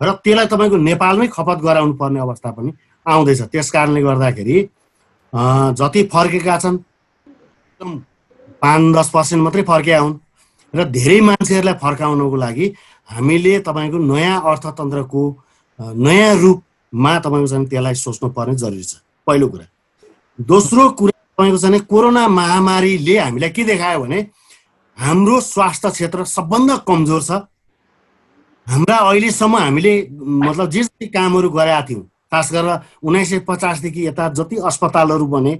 र 0.01 0.09
त्यसलाई 0.23 0.47
तपाईँको 0.49 0.77
नेपालमै 0.77 1.27
खपत 1.29 1.57
गराउनु 1.61 1.93
पर्ने 1.93 2.19
अवस्था 2.19 2.51
पनि 2.51 2.71
आउँदैछ। 3.05 3.41
त्यस 3.53 3.71
कारणले 3.71 4.01
गर्दाखेरि 4.01 4.57
जति 5.77 6.01
फर्केका 6.13 6.57
छन् 6.57 6.77
एकदम 6.77 7.91
पाँच 8.61 8.81
दस 8.95 9.09
पर्सेन्ट 9.09 9.43
मात्रै 9.43 9.63
फर्किया 9.63 9.99
हुन् 9.99 10.17
र 10.73 10.83
धेरै 10.89 11.19
मान्छेहरूलाई 11.21 11.77
फर्काउनको 11.83 12.35
लागि 12.35 12.65
हामीले 13.09 13.59
तपाईँको 13.67 13.97
नयाँ 13.97 14.41
अर्थतन्त्रको 14.41 15.21
नयाँ 15.79 16.33
रूप 16.41 16.57
मा 16.93 17.11
तपाईँको 17.19 17.47
चाहिँ 17.47 17.67
त्यसलाई 17.67 17.95
सोच्नु 17.95 18.29
पर्ने 18.37 18.55
जरुरी 18.55 18.83
छ। 18.83 18.93
पहिलो 19.27 19.47
कुरा। 19.47 19.65
दोस्रो 20.39 20.89
कुरा 20.97 21.11
तपाईँको 21.11 21.57
चाहिँ 21.57 21.79
कोरोना 21.85 22.27
महामारीले 22.27 23.17
हामीलाई 23.19 23.49
के 23.49 23.63
देखायो 23.63 23.99
भने 23.99 24.19
हाम्रो 24.97 25.39
स्वास्थ्य 25.41 25.89
क्षेत्र 25.91 26.23
सबभन्दा 26.25 26.75
कमजोर 26.87 27.21
छ। 27.21 27.31
हाम्रा 28.67 28.97
अहिलेसम्म 28.97 29.57
हामीले 29.57 29.93
मतलब 30.17 30.69
जे 30.69 30.83
जति 30.83 31.07
कामहरू 31.07 31.49
गरेका 31.49 31.81
थियौँ 31.89 32.03
खास 32.31 32.51
गरेर 32.53 32.79
उन्नाइस 33.03 33.29
सय 33.29 33.39
पचासदेखि 33.47 34.07
यता 34.07 34.29
जति 34.33 34.55
अस्पतालहरू 34.65 35.25
बने 35.27 35.53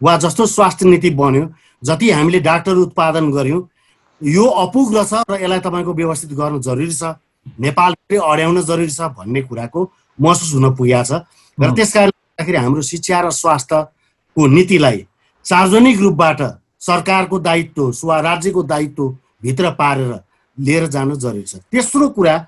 वा 0.00 0.16
जस्तो 0.22 0.46
स्वास्थ्य 0.46 0.86
नीति 0.86 1.10
बन्यो 1.16 1.44
जति 1.82 2.10
हामीले 2.10 2.40
डाक्टर 2.40 2.76
उत्पादन 2.84 3.30
गऱ्यौँ 3.32 3.62
यो 4.20 4.44
अपुग 4.44 4.94
रहेछ 4.94 5.12
र 5.30 5.42
यसलाई 5.42 5.60
तपाईँको 5.66 5.92
व्यवस्थित 5.94 6.32
गर्नु 6.38 6.58
जरुरी 6.62 6.92
छ। 6.92 7.16
नेपाल 7.58 7.92
अड्याउन 8.12 8.60
जरुरी 8.62 8.90
छ 8.90 9.00
भन्ने 9.18 9.42
कुराको 9.48 9.80
महसुस 10.18 10.54
हुन 10.54 10.74
पुगेको 10.76 11.04
छ। 11.04 11.22
र 11.58 11.70
त्यस 11.74 11.92
कारणले 11.94 12.12
गर्दाखेरि 12.12 12.58
हाम्रो 12.58 12.82
शिक्षा 12.82 13.20
र 13.20 13.30
स्वास्थ्यको 14.38 14.46
नीतिलाई 14.46 15.06
सार्वजनिक 15.44 16.00
रूपबाट 16.00 16.40
सरकारको 16.80 17.38
दायित्व 17.38 17.92
वा 18.04 18.20
राज्यको 18.20 18.62
दायित्व 18.62 19.08
भित्र 19.42 19.70
पारेर 19.74 20.20
लिएर 20.58 20.86
जानु 20.86 21.16
जरुरी 21.16 21.42
छ। 21.42 21.56
तेस्रो 21.72 22.08
कुरा 22.08 22.38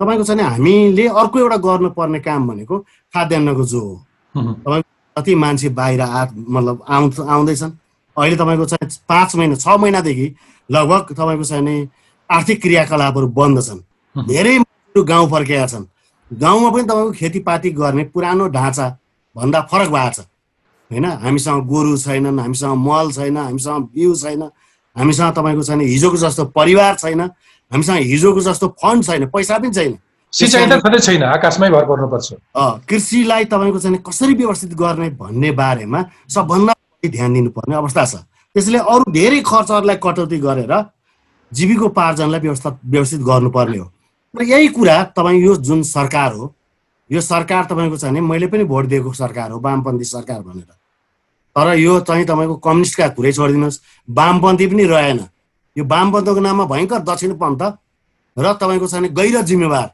तपाईँको 0.00 0.24
चाहिँ 0.24 0.42
हामीले 0.42 1.06
अर्को 1.10 1.38
एउटा 1.38 1.56
गर्नुपर्ने 1.56 2.20
काम 2.20 2.48
भनेको 2.48 2.78
खाद्यान्नको 3.14 3.64
जो 3.64 3.80
हो। 3.80 3.94
तपाईँको 4.34 4.88
कति 5.16 5.34
मान्छे 5.34 5.68
बाहिर 5.74 6.00
आ 6.00 6.26
मतलब 6.34 6.84
आउँछ 6.88 7.20
आउँदैछन्। 7.20 7.72
अहिले 8.16 8.36
तपाईँको 8.36 8.64
चाहिँ 8.66 8.90
पाँच 9.08 9.36
महिना 9.36 9.54
छ 9.56 9.66
महिनादेखि 9.78 10.26
लगभग 10.70 11.14
तपाईँको 11.14 11.44
चाहिँ 11.44 11.88
आर्थिक 12.30 12.62
क्रियाकलापहरू 12.62 13.26
बन्द 13.28 13.62
छन्। 13.62 13.80
धेरै 14.16 14.56
मान्छेहरू 14.58 15.02
गाउँ 15.04 15.30
फर्केका 15.30 15.66
छन्। 15.66 15.86
गाउँमा 16.30 16.70
पनि 16.70 16.82
तपाईँको 16.82 17.12
खेतीपाती 17.12 17.70
गर्ने 17.74 18.04
पुरानो 18.14 18.48
ढाँचा 18.48 18.86
भन्दा 19.36 19.60
फरक 19.70 19.88
भएको 19.90 20.22
छ। 20.22 20.26
होइन? 20.90 21.06
हामीसँग 21.24 21.66
गोरु 21.66 21.96
छैनन् 21.96 22.38
हामीसँग 22.40 22.76
मल 22.78 23.12
छैन 23.12 23.36
हामीसँग 23.36 23.88
बिउ 23.94 24.14
छैन 24.14 24.42
हामीसँग 24.96 25.32
तपाईँको 25.34 25.62
छैन 25.62 25.80
हिजोको 25.80 26.16
जस्तो 26.16 26.44
परिवार 26.50 26.94
छैन 27.02 27.20
हामीसँग 27.20 27.98
हिजोको 28.10 28.40
जस्तो 28.40 28.68
फन्ड 28.82 29.04
छैन 29.04 29.26
पैसा 29.30 29.58
पनि 29.58 29.70
छैन। 29.70 29.98
सिँचाइ 30.32 30.66
त 30.66 30.78
छँदै 30.82 30.98
छैन 30.98 31.22
आकाशमै 31.24 31.70
भर 31.70 31.84
पर्नुपर्छ। 31.86 32.28
कृषिलाई 32.86 33.44
तपाईँको 33.50 33.78
चाहिँ 33.78 33.98
कसरी 34.06 34.34
व्यवस्थित 34.34 34.74
गर्ने 34.74 35.08
भन्ने 35.18 35.50
बारेमा 35.58 36.00
सबभन्दा 36.30 36.74
ध्यान 37.06 37.32
दिनुपर्ने 37.34 37.74
अवस्था 37.76 38.04
छ। 38.04 38.14
त्यसैले 38.54 38.78
अरू 38.78 39.10
धेरै 39.10 39.40
खर्चहरूलाई 39.46 39.96
कटौती 40.02 40.38
गरेर 40.38 40.74
जीविकोपार्जनलाई 41.52 42.40
व्यवस्था 42.40 42.70
व्यवस्थित 42.84 43.20
गर्नुपर्ने 43.20 43.78
हो। 43.78 43.86
र 44.34 44.42
यही 44.42 44.68
कुरा 44.74 44.96
तपाईँ 45.18 45.42
यो 45.42 45.54
जुन 45.58 45.82
सरकार 45.82 46.32
हो 46.34 46.54
यो 47.10 47.20
सरकार 47.20 47.64
तपाईँको 47.70 47.96
चाहिँ 47.98 48.14
नि 48.14 48.20
मैले 48.22 48.46
पनि 48.46 48.64
भोट 48.64 48.86
दिएको 48.86 49.12
सरकार 49.12 49.50
हो 49.50 49.58
वामपन्थी 49.58 50.04
सरकार 50.04 50.40
भनेर। 50.46 50.70
तर 51.56 51.74
यो 51.78 52.00
चाहिँ 52.00 52.24
तपाईँको 52.24 52.56
कम्युनिस्टका 52.56 53.08
कुरै 53.14 53.32
छोडिदिनुहोस्। 53.32 53.80
वामपन्थी 54.08 54.66
पनि 54.66 54.84
रहेन। 54.86 55.18
यो 55.76 55.84
वामपन्थीको 55.84 56.40
नाममा 56.40 56.64
भयङ्कर 56.64 57.00
दक्षिणपन्थ 57.02 57.62
र 58.36 58.46
तपाईँको 58.54 58.86
चाहिँ 58.86 59.10
गैर 59.10 59.42
जिम्मेवार। 59.42 59.88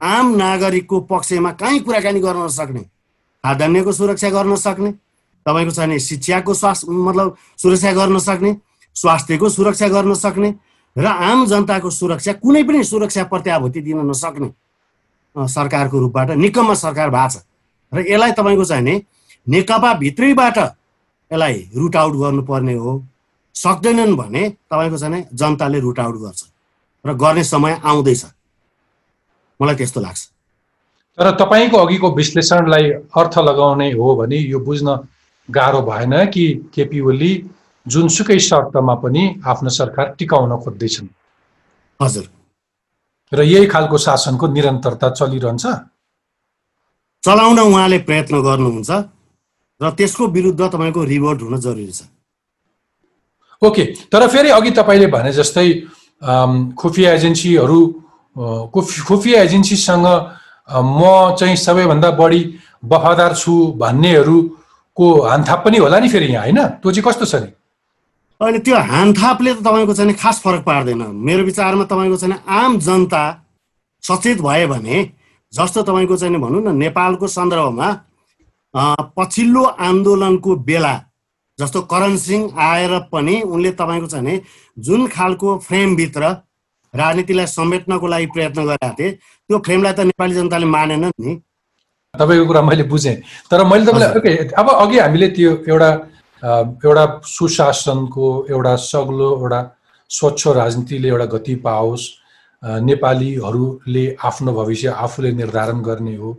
आम 0.00 0.26
नागरिकको 0.36 0.96
पक्षमा 1.10 1.50
कहीँ 1.58 1.80
कुराकानी 1.80 2.20
गर्न 2.20 2.44
नसक्ने। 2.44 2.82
खाद्यान्नको 3.44 3.92
सुरक्षा 3.92 4.30
गर्न 4.30 4.54
सक्ने 4.56 4.90
तपाईँको 5.46 5.72
चाहिँ 5.72 5.98
शिक्षाको 5.98 6.54
स्वास्थ्य 6.54 6.90
मतलब 6.90 7.36
सुरक्षा 7.58 7.92
गर्न 7.92 8.18
सक्ने 8.18 8.56
स्वास्थ्यको 8.96 9.48
सुरक्षा 9.48 9.88
गर्न 9.88 10.14
सक्ने 10.14 10.48
र 10.96 11.06
आम 11.06 11.46
जनताको 11.46 11.90
सुरक्षा 11.90 12.32
कुनै 12.42 12.62
पनि 12.62 12.82
सुरक्षा 12.84 13.24
प्रत्याभूति 13.24 13.80
दिन 13.80 13.98
नसक्ने। 14.10 14.50
सरकारको 15.36 15.98
रूपबाट 15.98 16.30
निकममा 16.36 16.74
सरकार 16.74 17.10
भएको 17.10 17.28
छ 17.30 17.42
र 17.92 17.98
यसलाई 18.02 18.32
तपाईँको 18.32 18.64
चाहिँ 18.64 19.02
नेकपा 19.46 19.92
भित्रैबाट 19.94 20.58
यसलाई 21.30 21.70
रुट 21.76 21.96
आउट 21.96 22.14
गर्नुपर्ने 22.14 22.74
हो। 22.74 22.92
सक्दैनन् 23.54 24.16
भने 24.16 24.48
तपाईँको 24.70 24.98
चाहिँ 24.98 25.24
जनताले 25.34 25.80
रुट 25.80 25.98
आउट 26.00 26.16
गर्छ 26.16 26.42
र 27.04 27.14
गर्ने 27.14 27.44
समय 27.44 27.80
आउँदैछ। 27.84 28.24
मलाई 29.60 29.74
त्यस्तो 29.74 30.00
लाग्छ। 30.00 30.22
तर 31.18 31.30
तपाईँको 31.36 31.76
अघिको 31.76 32.10
विश्लेषणलाई 32.14 32.90
अर्थ 33.10 33.38
लगाउने 33.38 33.90
हो 33.92 34.14
भने 34.16 34.36
यो 34.36 34.58
बुझ्न 34.60 34.88
गाह्रो 35.48 35.80
भएन 35.82 36.14
कि 36.30 36.44
केपी 36.74 37.00
ओली 37.00 37.32
जुनसुकै 37.86 38.38
शर्तमा 38.38 38.94
पनि 38.94 39.22
आफ्नो 39.46 39.70
सरकार 39.70 40.14
टिकाउन 40.18 40.56
खोज्दैछन्। 40.62 41.08
हजुर। 42.00 42.26
र 43.32 43.42
यही 43.42 43.66
खालको 43.66 43.98
शासनको 43.98 44.46
निरन्तरता 44.46 45.10
चलिरहन्छ? 45.10 45.66
चलाउन 47.22 47.58
उहाँले 47.58 47.98
प्रयत्न 47.98 48.42
गर्नुहुन्छ। 48.42 48.90
र 49.80 49.90
त्यसको 49.90 50.26
विरुद्ध 50.26 50.60
तपाईँको 50.60 51.04
रिभोल्ट 51.04 51.42
हुन 51.42 51.56
जरुरी 51.60 51.92
छ। 51.92 52.02
ओके 53.62 53.84
तर 54.12 54.26
फेरि 54.28 54.48
अघि 54.50 54.70
तपाईँले 54.70 55.06
भने 55.06 55.32
जस्तै 55.32 55.68
खुफिया 56.78 57.12
एजेन्सीहरू 57.14 57.80
खुफिया 59.08 59.42
एजेन्सीसँग 59.42 60.06
म 60.68 61.00
चाहिँ 61.38 61.56
सबैभन्दा 61.56 62.10
बढी 62.18 62.42
वफादार 62.84 63.34
छु 63.34 63.54
भन्नेहरूको 63.78 65.06
हानथाप 65.22 65.64
पनि 65.64 65.78
होला 65.78 65.98
नि 65.98 66.08
फेरि 66.08 66.26
यहाँ 66.32 66.44
होइन? 66.44 66.58
त्यो 66.82 66.92
चाहिँ 66.92 67.04
कस्तो 67.06 67.24
छ 67.24 67.34
नि? 67.42 67.50
अहिले 68.40 68.58
त्यो 68.58 68.76
हानथापले 68.78 69.54
त 69.54 69.60
तपाईँको 69.66 69.94
चाहिँ 69.94 70.14
खास 70.14 70.40
फरक 70.42 70.62
पार्दैन। 70.62 71.02
मेरो 71.26 71.42
विचारमा 71.44 71.84
तपाईँको 71.90 72.16
चाहिँ 72.16 72.38
आम 72.46 72.78
जनता 72.78 73.22
सचेत 74.02 74.38
भयो 74.42 74.68
भने 74.68 74.96
जस्तो 75.52 75.82
तपाईँको 75.82 76.16
चाहिँ 76.16 76.38
भनौँ 76.38 76.62
न 76.62 76.76
नेपालको 76.78 77.26
सन्दर्भमा 77.26 77.88
पछिल्लो 78.74 79.62
आन्दोलनको 79.62 80.56
बेला 80.68 80.94
जस्तो 81.58 81.80
करण 81.90 82.16
सिंह 82.16 82.60
आएर 82.62 82.98
पनि 83.12 83.40
उनले 83.42 83.70
तपाईँको 83.78 84.06
चाहिँ 84.06 84.40
जुन 84.78 85.06
खालको 85.08 85.56
फ्रेमभित्र 85.58 86.22
राजनीतिलाई 86.94 87.46
समेट्नको 87.46 88.06
लागि 88.06 88.26
प्रयत्न 88.34 88.64
गरेका 88.66 88.92
थिए 88.98 89.10
त्यो 89.12 89.58
फ्रेमलाई 89.66 89.92
त 89.92 90.00
नेपाली 90.08 90.34
जनताले 90.34 90.66
मानेन 90.66 91.04
नि। 91.20 91.34
तपाईँको 92.14 92.46
कुरा 92.46 92.62
मैले 92.62 92.82
बुझेँ। 92.92 93.16
तर 93.50 93.64
मैले 93.64 93.84
तपाईँलाई 93.86 94.36
अब 94.58 94.70
अघि 94.70 94.98
हामीले 94.98 95.28
त्यो 95.36 95.50
एउटा 95.68 95.90
एउटा 96.86 97.04
सुशासनको 97.26 98.26
एउटा 98.50 98.74
सग्लो 98.76 99.30
एउटा 99.40 99.60
स्वच्छ 100.10 100.46
राजनीतिले 100.56 101.08
एउटा 101.08 101.24
गति 101.34 101.54
पाओस् 101.66 102.06
नेपालीहरूले 102.62 104.04
आफ्नो 104.24 104.52
भविष्य 104.54 104.88
आफूले 105.04 105.32
निर्धारण 105.32 105.82
गर्ने 105.82 106.14
हो। 106.16 106.30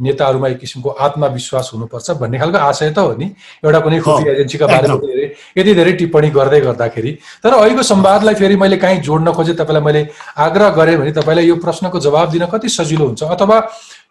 नेताहरूमा 0.00 0.48
एक 0.48 0.58
किसिमको 0.58 0.90
आत्मविश्वास 0.90 1.70
हुनुपर्छ 1.74 2.10
भन्ने 2.20 2.38
खालको 2.38 2.58
आशय 2.58 2.90
त 2.90 2.98
हो 2.98 3.14
नि? 3.14 3.26
एउटा 3.64 3.80
कुनै 3.80 3.98
खुफी 4.00 4.30
एजेन्सीका 4.30 4.66
बारेमा 4.66 4.94
धेरै 4.96 5.26
यति 5.58 5.74
धेरै 5.74 5.92
टिप्पणी 5.92 6.30
गर्दै 6.30 6.60
गर्दाखेरि। 6.60 7.12
तर 7.42 7.52
अहिलेको 7.54 7.82
संवादलाई 7.84 8.34
फेरि 8.34 8.56
मैले 8.56 8.76
काहीँ 8.76 9.00
जोड्न 9.02 9.32
खोजेँ 9.32 9.54
तपाईँलाई 9.54 9.82
मैले 9.82 10.02
आग्रह 10.36 10.68
गरेँ 10.78 10.96
भने 10.98 11.12
तपाईँलाई 11.12 11.46
यो 11.46 11.56
प्रश्नको 11.56 11.98
जवाब 12.00 12.30
दिन 12.30 12.46
कति 12.52 12.68
सजिलो 12.68 13.06
हुन्छ। 13.06 13.22
अथवा 13.24 13.60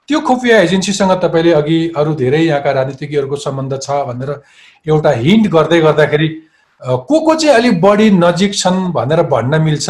त्यो 0.08 0.20
खुफिया 0.20 0.60
एजेन्सीसँग 0.62 1.12
तपाईँले 1.24 1.52
अघि 1.54 1.78
अरू 1.98 2.14
धेरै 2.16 2.42
यहाँका 2.44 2.72
राजनीतिज्ञहरूको 2.72 3.36
सम्बन्ध 3.36 3.80
छ 3.82 4.04
भनेर 4.08 4.32
एउटा 4.88 5.12
हिन्ट 5.20 5.48
गर्दै 5.52 5.80
गर्दाखेरि 5.82 6.28
को 6.82 7.20
को 7.26 7.36
चाहिँ 7.36 7.56
अलिक 7.56 7.82
बढी 7.82 8.10
नजिक 8.12 8.56
छन् 8.56 8.92
भनेर 8.92 9.22
भन्न 9.32 9.62
मिल्छ? 9.62 9.90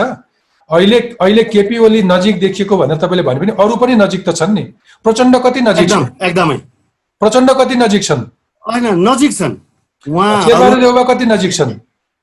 अहिले 0.69 0.99
अहिले 1.21 1.43
केपी 1.43 1.77
ओली 1.77 2.01
नजिक 2.03 2.39
देखिएको 2.39 2.77
भनेर 2.77 2.97
तपाईँले 2.97 3.23
भने 3.23 3.39
पनि 3.39 3.51
अरू 3.59 3.75
पनि 3.75 3.95
नजिक 3.95 4.21
त 4.27 4.35
छन् 4.35 4.53
नि। 4.53 4.63
प्रचण्ड 5.05 5.35
कति 5.43 5.61
नजिक 5.61 5.89
छन्? 5.89 6.05
एकदमै। 6.21 6.57
प्रचण्ड 7.21 7.51
कति 7.51 7.75
नजिक 7.75 8.03
छन्? 8.03 8.21
नजिक 9.07 9.31
छन्। 9.33 9.55
देउबा 10.81 11.03
कति 11.03 11.25
नजिक 11.25 11.53
छन्? 11.53 11.71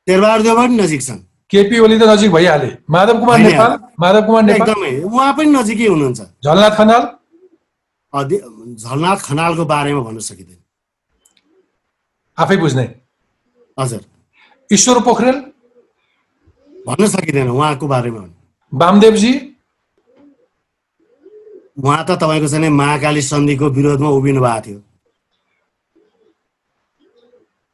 देउबा 0.07 0.55
पनि 0.55 0.76
नजिक 0.76 1.03
छन्। 1.03 1.18
केपी 1.51 1.78
ओली 1.78 1.99
त 1.99 2.03
नजिक 2.09 2.30
भइहाले। 2.32 2.70
माधव 2.91 3.18
कुमार 3.20 3.38
नेपाल 3.38 3.78
माधव 4.01 4.26
कुमार 4.26 4.43
नेपाल। 4.43 4.68
एकदमै। 4.68 4.93
उहाँ 5.03 5.32
पनि 5.36 5.51
नजिकै 5.51 5.86
हुनुहुन्छ। 5.86 6.20
झलनाथ 6.45 6.76
खनाल? 6.78 7.03
झलनाथ 8.12 9.16
खनालको 9.16 9.64
बारेमा 9.64 10.01
भन्न 10.01 10.18
सकिँदैन। 10.18 10.59
आफै 12.38 12.57
बुझ्ने। 12.57 12.86
हजुर। 13.78 14.03
ईश्वर 14.70 14.99
पोखरेल? 15.03 15.50
भन्न 16.91 17.07
सकिँदैन 17.07 17.49
उहाँको 17.49 17.86
बारेमा 17.86 18.22
वामदेवजी 18.72 19.32
उहाँ 21.78 22.05
त 22.05 22.11
तपाईँको 22.18 22.49
चाहिँ 22.49 22.68
महाकाली 22.68 23.22
सन्धिको 23.22 23.66
विरोधमा 23.70 24.09
उभिनु 24.11 24.41
भएको 24.43 24.61
थियो। 24.66 24.78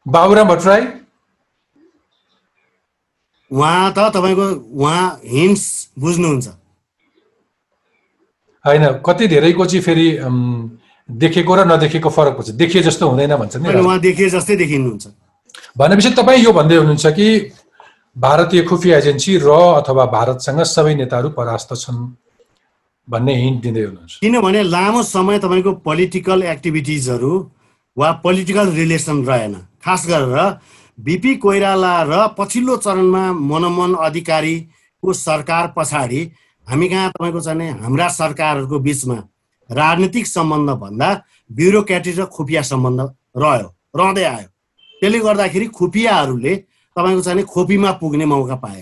बाबुराम 0.06 0.48
भट्टराई? 0.48 0.82
उहाँ 3.50 3.92
त 3.96 3.98
तपाईँको 4.14 4.46
उहाँ 4.76 5.20
हिन्स 5.24 5.62
बुझ्नुहुन्छ। 5.98 6.46
होइन 8.64 8.84
कति 9.06 9.26
धेरैको 9.32 9.64
चाहिँ 9.66 9.82
फेरि 9.82 10.08
देखेको 11.08 11.54
र 11.56 11.64
नदेखेको 11.66 12.10
फरक 12.10 12.36
हुन्छ 12.36 12.50
देखिए 12.62 12.82
जस्तो 12.82 13.08
हुँदैन 13.08 13.34
भन्छ 13.36 13.56
नि 13.56 13.74
उहाँ 13.80 13.98
देखिए 14.00 14.28
जस्तै 14.30 14.56
देखिनुहुन्छ। 14.56 15.06
भनेपछि 15.78 16.10
तपाईँ 16.14 16.42
यो 16.44 16.52
भन्दै 16.52 16.76
हुनुहुन्छ 16.76 17.06
कि 17.16 17.26
भारतीय 18.16 18.62
खुफिया 18.62 18.98
एजेन्सी 18.98 19.36
र 19.38 19.48
अथवा 19.52 20.04
भारतसँग 20.08 20.60
सबै 20.64 20.94
नेताहरू 20.96 21.28
परास्त 21.36 21.72
छन् 21.76 21.98
भन्ने 23.08 23.34
हिन्ट 23.36 23.60
दिँदै 23.62 23.82
हुनुहुन्छ। 23.84 24.12
किनभने 24.20 24.62
लामो 24.64 25.02
समय 25.04 25.38
तपाईँको 25.38 25.72
पोलिटिकल 25.84 26.42
एक्टिभिटिजहरू 26.42 27.32
वा 27.96 28.12
पोलिटिकल 28.24 28.70
रिलेसन 28.72 29.20
रहेन। 29.22 29.54
खास 29.84 30.06
गरेर 30.08 30.32
बिपी 30.98 31.34
कोइराला 31.44 31.92
र 32.08 32.12
पछिल्लो 32.38 32.76
चरणमा 32.80 33.24
मनमोहन 33.32 33.94
अधिकारीको 34.00 35.12
सरकार 35.12 35.72
पछाडि 35.76 36.20
हामी 36.66 36.88
कहाँ 36.88 37.10
तपाईँको 37.12 37.40
चाहिँ 37.40 37.70
हाम्रा 37.84 38.08
सरकारहरूको 38.16 38.78
बिचमा 38.80 39.18
राजनीतिक 39.70 40.26
सम्बन्ध 40.26 40.70
भन्दा 40.80 41.08
ब्युरोक्रेटिक 41.50 42.18
र 42.18 42.24
खुफिया 42.32 42.62
सम्बन्ध 42.64 43.00
रह्यो 43.36 43.68
रहँदै 43.92 44.24
आयो। 44.24 44.48
त्यसले 45.02 45.18
गर्दाखेरि 45.20 45.66
खुफियाहरूले 45.76 46.54
तपाईँको 46.96 47.20
चाहिँ 47.22 47.42
खोपीमा 47.44 47.90
पुग्ने 48.00 48.24
मौका 48.24 48.54
पाए। 48.56 48.80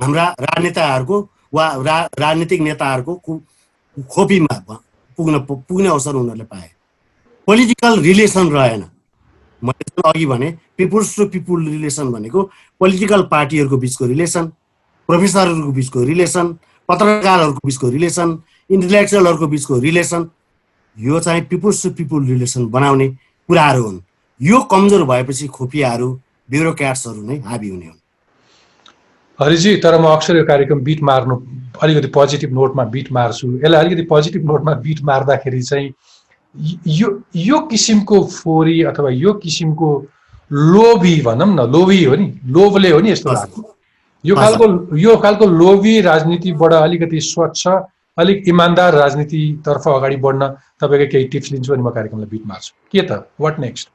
हाम्रा 0.00 0.24
राजनेताहरूको 0.40 1.20
वा 1.54 1.66
रा 1.82 1.96
राजनीतिक 2.18 2.60
नेताहरूको 2.60 3.14
खोपीमा 3.96 4.54
पुग्न 5.18 5.38
पुग्ने 5.40 5.88
अवसर 5.88 6.14
उनीहरूले 6.14 6.44
पाए। 6.44 6.70
पोलिटिकल 7.48 8.00
रिलेसन 8.00 8.50
रहेन। 8.50 8.84
मैले 9.62 10.08
अघि 10.08 10.26
भने 10.26 10.50
पिपुल्स 10.76 11.16
टु 11.16 11.26
पिपुल 11.28 11.68
रिलेसन 11.68 12.12
भनेको 12.12 12.42
पोलिटिकल 12.80 13.22
पार्टीहरूको 13.30 13.76
बिचको 13.76 14.06
रिलेसन 14.06 14.46
प्रोफेसरहरूको 15.08 15.72
बिचको 15.72 16.02
रिलेसन 16.04 16.46
पत्रकारहरूको 16.88 17.60
बिचको 17.66 17.88
रिलेसन 17.90 18.38
इन्टेलेक्चुअलहरूको 18.70 19.46
बिचको 19.46 19.78
रिलेसन 19.78 20.28
यो 20.96 21.20
चाहिँ 21.20 21.42
पिपुल्स 21.50 21.82
टु 21.82 21.90
पिपुल 21.90 22.26
रिलेसन 22.26 22.66
बनाउने 22.70 23.08
कुराहरू 23.48 23.82
हुन्। 23.82 24.00
यो 24.40 24.60
कमजोर 24.70 25.04
भएपछि 25.04 25.46
खुफियाहरू 25.48 26.08
ब्युरोक्राट्सहरू 26.50 27.22
नै 27.22 27.36
हाबी 27.46 27.68
हुने 27.68 27.86
हुन्। 27.86 28.00
हरिजी 29.38 29.76
तर 29.82 29.98
म 30.00 30.04
अक्सर 30.06 30.36
यो 30.36 30.44
कार्यक्रम 30.44 30.80
बिट 30.84 31.02
मार्नु 31.02 31.36
अलिकति 31.82 32.08
पोजिटिभ 32.16 32.52
नोटमा 32.54 32.84
बिट 32.94 33.12
मार्छु। 33.12 33.46
यसलाई 33.64 33.80
अलिकति 33.80 34.02
पोजिटिभ 34.10 34.44
नोटमा 34.46 34.72
बिट 34.84 35.02
मार्दाखेरि 35.02 35.62
चाहिँ 35.62 35.92
यो 36.86 37.08
यो 37.36 37.58
किसिमको 37.70 38.22
फोरी 38.24 38.82
अथवा 38.90 39.10
यो 39.10 39.32
किसिमको 39.42 39.88
लोभी 40.52 41.20
भनौँ 41.22 41.48
न 41.48 41.70
लोभी 41.72 42.04
हो 42.04 42.14
नि 42.14 42.28
लोभले 42.46 42.90
हो 42.90 43.00
नि 43.00 43.10
यस्तो 43.10 43.32
लाग्छ 43.32 43.62
यो 44.24 44.34
खालको 44.36 44.96
यो 44.98 45.16
खालको 45.16 45.46
लोभी 45.46 46.00
राजनीतिबाट 46.00 46.72
अलिकति 46.72 47.20
स्वच्छ 47.20 47.66
अलिक 48.18 48.48
इमान्दार 48.48 48.94
राजनीतितर्फ 48.94 49.88
अगाडि 49.88 50.16
बढ्न 50.22 50.48
तपाईँको 50.80 51.10
केही 51.12 51.24
टिप्स 51.28 51.52
लिन्छु 51.52 51.72
अनि 51.74 51.82
म 51.82 51.90
कार्यक्रमलाई 51.90 52.30
बिट 52.30 52.46
मार्छु। 52.46 52.72
के 52.92 53.02
त? 53.02 53.26
वाट 53.40 53.58
नेक्स्ट 53.60 53.88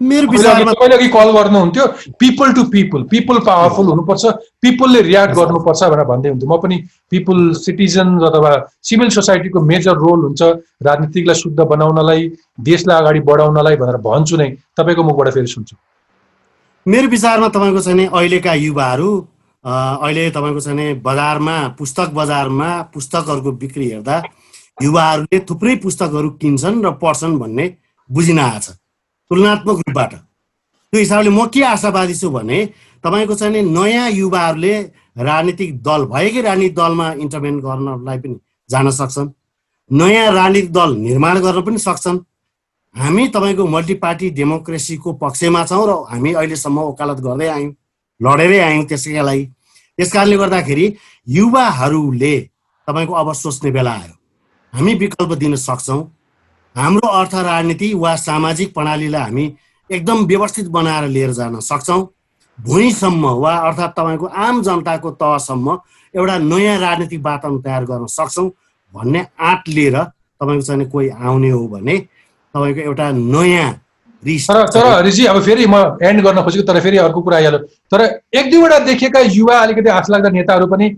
मेरो 0.00 0.26
तपाईँले 0.26 0.96
अघि 0.96 1.08
कल 1.08 1.30
गर्नुहुन्थ्यो 1.32 1.86
people 2.20 2.52
to 2.52 2.62
people 2.70 3.02
people 3.10 3.38
powerful 3.46 3.86
हुनुपर्छ 3.86 4.24
पिपलले 4.62 5.00
रियाक्ट 5.02 5.34
गर्नुपर्छ 5.34 5.82
भनेर 5.84 6.04
भन्दै 6.04 6.28
हुन्थ्यो। 6.28 6.48
म 6.50 6.56
पनि 6.60 6.76
पिपल 7.10 7.38
सिटिजन 7.54 8.08
अथवा 8.28 8.50
सिभिल 8.82 9.08
सोसाइटीको 9.16 9.60
मेजर 9.62 9.96
रोल 9.96 10.20
हुन्छ 10.24 10.42
राजनीतिकलाई 10.82 11.34
शुद्ध 11.34 11.60
बनाउनलाई 11.60 12.28
देशलाई 12.60 13.00
अगाडि 13.00 13.20
बढाउनलाई 13.30 13.76
भनेर 13.76 13.96
भन्छु 14.02 14.36
नै। 14.36 14.48
तपाईँको 14.76 15.02
मुखबाट 15.02 15.28
फेरि 15.34 15.46
सुन्छु। 15.54 15.76
मेरो 16.86 17.08
विचारमा 17.08 17.48
तपाईँको 17.48 17.80
चाहिँ 17.80 18.06
अहिलेका 18.10 18.54
युवाहरू 18.66 19.10
अहिले 19.64 20.30
तपाईँको 20.30 20.60
चाहिँ 20.60 20.94
बजारमा 21.00 21.56
पुस्तक 21.78 22.08
बजारमा 22.12 22.70
पुस्तकहरूको 22.94 23.52
बिक्री 23.62 23.86
हेर्दा 23.90 24.22
युवाहरूले 24.82 25.38
थुप्रै 25.48 25.74
पुस्तकहरू 25.80 26.30
किन्छन् 26.42 26.84
र 26.84 26.90
पढ्छन् 27.00 27.38
भन्ने 27.38 27.66
बुझिन 28.10 28.38
आएको 28.38 28.60
छ। 28.60 28.76
तुलनात्मक 29.30 29.76
रूपबाट। 29.78 30.12
त्यो 30.14 30.98
हिसाबले 31.00 31.30
म 31.30 31.46
के 31.52 31.62
आशावादी 31.64 32.14
छु 32.14 32.30
भने 32.30 32.58
तपाईँको 33.04 33.34
चाहिँ 33.34 33.62
नयाँ 33.62 34.10
युवाहरूले 34.10 34.74
राजनीतिक 35.18 35.70
दल 35.82 36.04
भएकै 36.12 36.40
राजनीतिक 36.42 36.74
दलमा 36.76 37.06
इन्टरभेन 37.22 37.58
गर्नलाई 37.60 38.18
पनि 38.18 38.36
जान 38.70 38.90
सक्छन्। 38.90 39.28
नयाँ 39.90 40.32
राजनीतिक 40.32 40.72
दल 40.72 40.90
निर्माण 40.96 41.40
गर्न 41.40 41.60
पनि 41.62 41.78
सक्छन्। 41.78 42.18
हामी 42.94 43.26
तपाईँको 43.34 43.66
मल्टी 43.66 43.94
पार्टी 43.98 44.30
डेमोक्रेसीको 44.38 45.12
पक्षमा 45.18 45.64
छौँ 45.66 45.86
र 45.86 45.92
हामी 46.10 46.32
अहिलेसम्म 46.32 46.78
वकालत 46.80 47.18
गर्दै 47.26 47.48
आयौँ 47.48 47.72
लडेरै 48.20 48.58
आयौँ 48.58 48.84
त्यसैका 48.86 49.22
लागि 49.22 49.44
त्यस 49.98 50.12
कारणले 50.12 50.36
गर्दाखेरि 50.36 50.86
युवाहरूले 51.26 52.34
तपाईँको 52.88 53.12
अब 53.12 53.32
सोच्ने 53.32 53.70
बेला 53.70 53.92
आयो। 53.92 54.14
हामी 54.72 54.94
विकल्प 54.94 55.32
दिन 55.42 55.54
सक्छौँ। 55.58 56.02
हाम्रो 56.74 57.08
अर्थ 57.08 57.34
राजनीति 57.34 57.92
वा 57.94 58.14
सामाजिक 58.16 58.72
प्रणालीलाई 58.74 59.22
हामी 59.22 59.44
एकदम 59.90 60.24
व्यवस्थित 60.26 60.68
बनाएर 60.68 61.08
लिएर 61.08 61.32
जान 61.32 61.58
सक्छौँ। 61.60 62.06
भुइँसम्म 62.58 63.30
वा 63.42 63.54
अर्थात् 63.68 63.96
तपाईँको 63.96 64.26
आम 64.26 64.62
जनताको 64.62 65.10
तहसम्म 65.22 65.78
एउटा 66.14 66.38
नयाँ 66.40 66.78
राजनीतिक 66.80 67.20
वातावरण 67.22 67.60
तयार 67.62 67.84
गर्न 67.84 68.06
सक्छौँ 68.08 68.48
भन्ने 68.94 69.26
आँट 69.42 69.68
लिएर 69.68 70.02
तपाईँको 70.02 70.62
चाहिँ 70.62 70.90
कोही 70.90 71.08
आउने 71.08 71.50
हो 71.50 71.66
भने 71.68 71.98
तपाईँको 71.98 72.80
एउटा 72.80 73.10
नयाँ 73.12 73.72
तर 74.22 74.66
तर 74.74 74.86
हरिजी 74.86 75.24
अब 75.26 75.40
फेरि 75.42 75.66
म 75.68 75.76
एन्ड 76.02 76.22
गर्न 76.24 76.42
खोजेको 76.42 76.66
तर 76.66 76.80
फेरि 76.80 76.96
अर्को 76.98 77.22
कुरा 77.22 77.36
आइहाल्यो 77.36 77.58
तर 77.92 78.02
एक 78.34 78.50
दुईवटा 78.50 78.78
देखेका 78.86 79.20
युवा 79.20 79.58
अलिकति 79.58 79.90
आश 79.90 80.06
लाग्दा 80.10 80.28
नेताहरू 80.30 80.66
पनि 80.66 80.88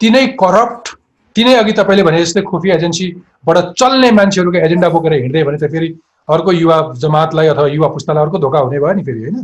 तिनै 0.00 0.26
करप्ट 0.42 0.96
तिनै 1.38 1.54
अघि 1.54 1.72
तपाईँले 1.72 2.02
भने 2.02 2.20
जस्तै 2.24 2.42
खुफी 2.50 2.70
एजेन्सीबाट 2.76 3.58
चल्ने 3.78 4.10
मान्छेहरूको 4.10 4.58
एजेन्डा 4.66 4.88
बोकेर 4.90 5.12
हिँड्दै 5.22 5.42
भने 5.46 5.58
त 5.58 5.70
फेरि 5.70 5.88
अर्को 6.28 6.52
युवा 6.52 6.78
जमातलाई 6.98 7.46
अथवा 7.54 7.66
युवा 7.68 7.88
पुस्तालाई 7.94 8.24
अर्को 8.24 8.38
धोका 8.44 8.58
हुने 8.58 8.78
भयो 8.82 8.92
नि 8.98 9.02
फेरि 9.06 9.20
होइन? 9.22 9.36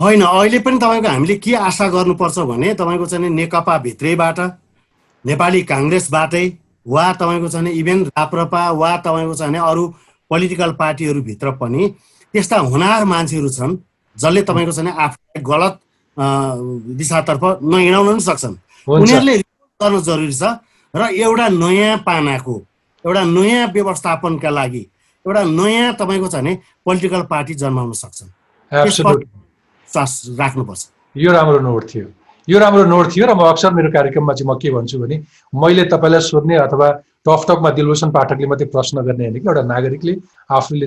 होइन 0.00 0.22
अहिले 0.22 0.58
पनि 0.58 0.78
तपाईँको 0.78 1.08
हामीले 1.08 1.36
के 1.38 1.54
आशा 1.54 1.86
गर्नुपर्छ 1.88 2.38
भने 2.50 2.74
तपाईँको 2.74 3.06
चाहिँ 3.06 3.30
नेकपा 3.30 3.78
भित्रैबाट 3.86 4.38
नेपाली 5.24 5.62
काङ्ग्रेसबाटै 5.70 6.44
वा 6.86 7.04
तपाईँको 7.20 7.48
चाहिँ 7.48 7.72
इभेन 7.72 8.04
राप्रपा 8.18 8.62
वा 8.82 8.96
तपाईँको 9.06 9.34
चाहिँ 9.34 9.62
अरू 9.70 9.86
पोलिटिकल 10.30 10.72
पार्टीहरूभित्र 10.82 11.50
पनि 11.62 11.88
त्यस्ता 12.34 12.58
हुनार 12.72 13.04
मान्छेहरू 13.04 13.48
छन् 13.48 13.76
जसले 14.16 14.42
तपाईँको 14.42 14.72
चाहिँ 14.72 14.92
आफूलाई 15.06 15.42
गलत 15.52 15.74
दिशातर्फ 16.98 17.42
नहिँडाउन 17.62 18.06
पनि 18.08 18.20
सक्छन्। 18.20 18.54
उनीहरूले 18.88 19.36
गर्न 19.80 20.00
जरुरी 20.02 20.34
छ। 20.34 20.42
र 20.94 21.08
एउटा 21.10 21.48
नयाँ 21.48 21.96
पानाको 22.06 22.54
एउटा 23.04 23.22
नयाँ 23.24 23.66
व्यवस्थापनका 23.74 24.50
लागि 24.50 24.86
एउटा 25.24 25.42
नयाँ 25.42 25.94
तपाईँको 26.00 26.28
छ 26.28 26.34
भने 26.34 26.52
पोलिटिकल 26.84 27.22
पार्टी 27.30 27.54
जन्माउन 27.54 27.92
सक्छन्। 27.92 28.30
राख्नुपर्छ। 30.38 30.82
यो 31.16 31.32
राम्रो 31.32 31.58
नोट 31.58 31.84
थियो। 31.94 32.06
यो 32.48 32.58
राम्रो 32.58 32.84
नोट 32.84 33.06
थियो 33.16 33.26
र 33.26 33.34
म 33.34 33.40
अक्सर 33.48 33.72
मेरो 33.74 33.90
कार्यक्रममा 33.90 34.32
चाहिँ 34.34 34.48
म 34.50 34.58
के 34.60 34.70
भन्छु 34.70 34.98
भने 34.98 35.16
मैले 35.52 35.84
तपाईँलाई 35.90 36.20
सोध्ने 36.20 36.56
अथवा 36.62 36.88
टकटकमा 37.24 37.70
दिलभूषण 37.72 38.10
पाठकले 38.12 38.46
मात्रै 38.46 38.66
प्रश्न 38.68 39.00
गर्ने 39.00 39.24
होइन 39.24 39.40
कि 39.40 39.48
एउटा 39.48 39.62
नागरिकले 39.64 40.14
आफूले 40.52 40.86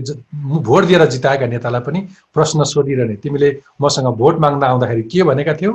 भोट 0.62 0.84
दिएर 0.86 1.06
जिताएका 1.10 1.46
नेतालाई 1.50 1.82
पनि 1.82 2.00
प्रश्न 2.34 2.64
सोधिरहने। 2.64 3.16
तिमीले 3.26 3.50
मसँग 3.82 4.08
भोट 4.16 4.36
माग्न 4.40 4.64
आउँदाखेरि 4.64 5.04
के 5.10 5.24
भनेका 5.24 5.54
थियौ? 5.58 5.74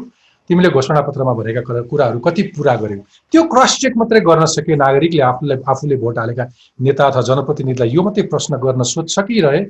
तिमीले 0.52 0.70
घोषणापत्रमा 0.76 1.32
भनेका 1.40 1.60
कुराहरू 1.90 2.18
कति 2.28 2.42
पुरा 2.56 2.74
गर्यौ 2.84 3.02
त्यो 3.32 3.42
क्रस 3.52 3.76
चेक 3.82 3.96
मात्रै 3.96 4.20
गर्न 4.30 4.44
सक्यो 4.54 4.76
नागरिकले 4.76 5.22
आफूलाई 5.32 5.64
आफूले 5.72 5.96
भोट 6.02 6.18
हालेका 6.18 6.44
नेता 6.86 7.06
अथवा 7.08 7.22
जनप्रतिनिधिलाई 7.28 7.90
यो 7.96 8.02
मात्रै 8.04 8.24
प्रश्न 8.32 8.60
गर्न 8.64 8.82
सोच 8.92 9.14
सकिरहे 9.14 9.60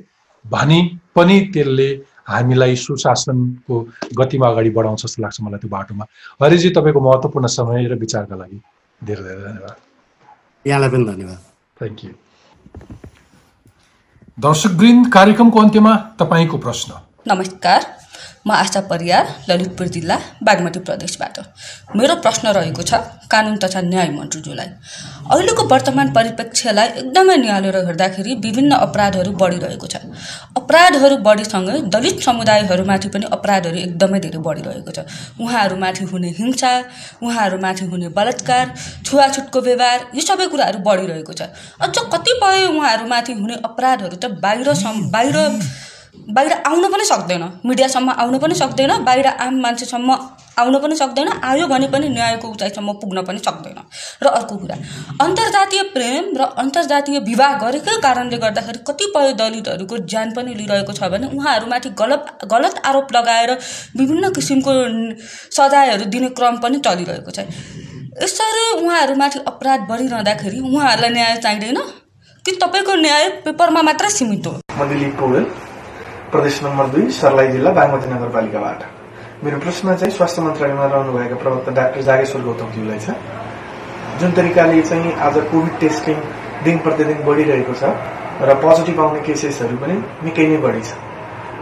भनी 0.45 0.79
पनि 1.15 1.39
त्यसले 1.53 1.87
हामीलाई 2.27 2.75
सुशासनको 2.75 3.79
गतिमा 4.19 4.47
अगाडि 4.47 4.69
बढाउँछ 4.75 5.01
जस्तो 5.03 5.21
लाग्छ 5.23 5.37
मलाई 5.41 5.59
त्यो 5.59 5.69
बाटोमा। 5.69 6.05
हरिजी 6.43 6.69
तपाईँको 6.75 6.99
महत्त्वपूर्ण 6.99 7.47
समय 7.47 7.87
र 7.87 7.95
विचारका 8.03 8.35
लागि 8.35 8.59
धेरै 9.01 9.23
धेरै 9.23 9.41
धन्यवाद। 9.43 9.75
यहाँलाई 10.65 10.89
पनि 10.89 11.05
धन्यवाद। 11.11 11.39
थ्याङ्क 11.79 11.99
यू 12.05 12.11
दर्शकवृन्द 14.37 15.11
कार्यक्रमको 15.13 15.59
अन्त्यमा 15.59 15.93
तपाईँको 16.19 16.57
प्रश्न। 16.57 16.89
नमस्कार। 17.27 18.02
म 18.45 18.51
आशा 18.53 18.79
परियार 18.89 19.27
ललितपुर 19.49 19.87
जिल्ला 19.87 20.17
बागमती 20.43 20.79
प्रदेशबाट। 20.79 21.37
मेरो 21.95 22.15
प्रश्न 22.23 22.47
रहेको 22.49 22.83
छ 22.83 22.93
कानुन 23.31 23.55
तथा 23.57 23.81
न्याय 23.83 24.09
मन्त्रीज्यूलाई। 24.09 24.69
अहिलेको 25.31 25.63
वर्तमान 25.63 26.11
परिप्रेक्ष्यलाई 26.13 26.87
एकदमै 27.01 27.35
निहालेर 27.37 27.77
हेर्दाखेरि 27.87 28.35
विभिन्न 28.45 28.71
अपराधहरू 28.85 29.31
बढिरहेको 29.41 29.87
छ। 29.87 29.95
अपराधहरू 30.59 31.17
बढीसँगै 31.27 31.79
दलित 31.87 32.19
समुदायहरूमाथि 32.21 33.07
पनि 33.09 33.25
अपराधहरू 33.31 33.77
एकदमै 33.77 34.19
धेरै 34.19 34.39
बढिरहेको 34.47 34.91
छ। 34.91 34.99
उहाँहरूमाथि 35.39 36.03
हुने 36.11 36.29
हिंसा 36.39 36.73
उहाँहरूमाथि 37.23 37.85
हुने 37.85 38.09
बलात्कार 38.19 38.65
छुवाछुटको 39.05 39.59
व्यवहार 39.61 39.99
यी 40.15 40.21
सबै 40.21 40.47
कुराहरू 40.51 40.83
बढिरहेको 40.83 41.33
छ। 41.33 41.41
अझ 41.79 41.95
कतिपय 42.13 42.67
उहाँहरूमाथि 42.67 43.33
हुने 43.39 43.55
अपराधहरू 43.63 44.15
त 44.17 44.25
बाहिर 44.43 44.69
बाहिर 45.15 45.37
बाहिर 46.13 46.53
आउन 46.53 46.91
पनि 46.91 47.05
सक्दैन। 47.05 47.43
मिडियासम्म 47.65 48.09
आउन 48.11 48.37
पनि 48.39 48.55
सक्दैन 48.55 48.91
बाहिर 49.03 49.27
आम 49.27 49.59
मान्छेसम्म 49.61 50.11
आउन 50.59 50.77
पनि 50.79 50.95
सक्दैन 50.95 51.29
आयो 51.43 51.67
भने 51.67 51.87
पनि 51.87 52.09
न्यायको 52.09 52.47
उचाइसम्म 52.47 52.93
पुग्न 53.01 53.21
पनि 53.23 53.39
सक्दैन। 53.39 53.79
र 54.23 54.27
अर्को 54.29 54.57
कुरा 54.57 54.75
अन्तर्जातीय 55.21 55.81
प्रेम 55.93 56.25
र 56.37 56.41
अन्तर्जातीय 56.57 57.19
विवाह 57.21 57.57
गरेकै 57.57 57.97
कारणले 58.01 58.37
गर्दाखेरि 58.37 58.79
कतिपय 58.87 59.33
दलितहरूको 59.33 59.97
ज्यान 60.05 60.31
पनि 60.31 60.53
लिइरहेको 60.53 60.93
छ 60.93 61.09
भने 61.09 61.27
उहाँहरूमाथि 61.33 61.89
गलत 61.97 62.45
गलत 62.45 62.81
आरोप 62.85 63.13
लगाएर 63.15 63.51
विभिन्न 63.97 64.29
किसिमको 64.29 64.71
सजायहरू 65.57 66.05
दिने 66.13 66.29
क्रम 66.37 66.57
पनि 66.57 66.79
चलिरहेको 66.79 67.31
छ। 67.31 67.49
यसरी 68.23 68.69
उहाँहरूमाथि 68.77 69.39
अपराध 69.47 69.89
बढिरहँदाखेरि 69.89 70.59
उहाँहरूलाई 70.61 71.09
न्याय 71.09 71.37
चाहिँदैन? 71.37 71.81
कि 72.45 72.51
तपाईँको 72.61 72.95
न्याय 73.01 73.29
पेपरमा 73.45 73.81
मात्र 73.81 74.09
सीमित 74.11 74.47
हो? 74.47 74.59
प्रदेश 76.33 76.63
नम्बर 76.63 76.85
दुई 76.93 77.09
सर्लाही 77.13 77.51
जिल्ला 77.51 77.71
बागमती 77.77 78.07
नगरपालिकाबाट। 78.09 78.81
मेरो 79.43 79.57
प्रश्न 79.59 79.95
चाहिँ 79.95 80.13
स्वास्थ्य 80.17 80.41
मन्त्रालयमा 80.41 80.85
रहनुभएका 80.85 81.35
प्रवक्ता 81.43 81.71
डाक्टर 81.77 82.01
जागेश्वर 82.09 82.41
गौतमज्यूलाई 82.41 82.99
छ। 83.05 83.09
जुन 84.19 84.31
तरिकाले 84.33 84.81
चाहिँ 84.81 85.13
आज 85.25 85.35
कोभिड 85.51 85.75
टेस्टिङ 85.79 86.17
दिन 86.65 86.77
प्रतिदिन 86.85 87.19
बढिरहेको 87.27 87.73
छ 87.77 87.83
र 88.41 88.53
पोजिटिभ 88.65 88.99
आउने 88.99 89.21
केसेसहरू 89.29 89.77
पनि 89.77 89.95
निकै 90.25 90.45
नै 90.49 90.57
बढी 90.65 90.81
छ। 90.81 90.91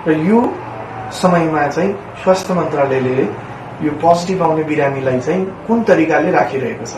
र 0.08 0.10
यो 0.30 0.40
समयमा 1.20 1.68
चाहिँ 1.68 1.92
स्वास्थ्य 2.24 2.54
मन्त्रालयले 2.54 3.28
यो 3.84 3.92
पोजिटिभ 4.00 4.40
आउने 4.44 4.64
बिरामीलाई 4.72 5.20
चाहिँ 5.20 5.44
कुन 5.68 5.84
तरिकाले 5.84 6.32
राखिरहेको 6.32 6.86
छ? 6.86 6.96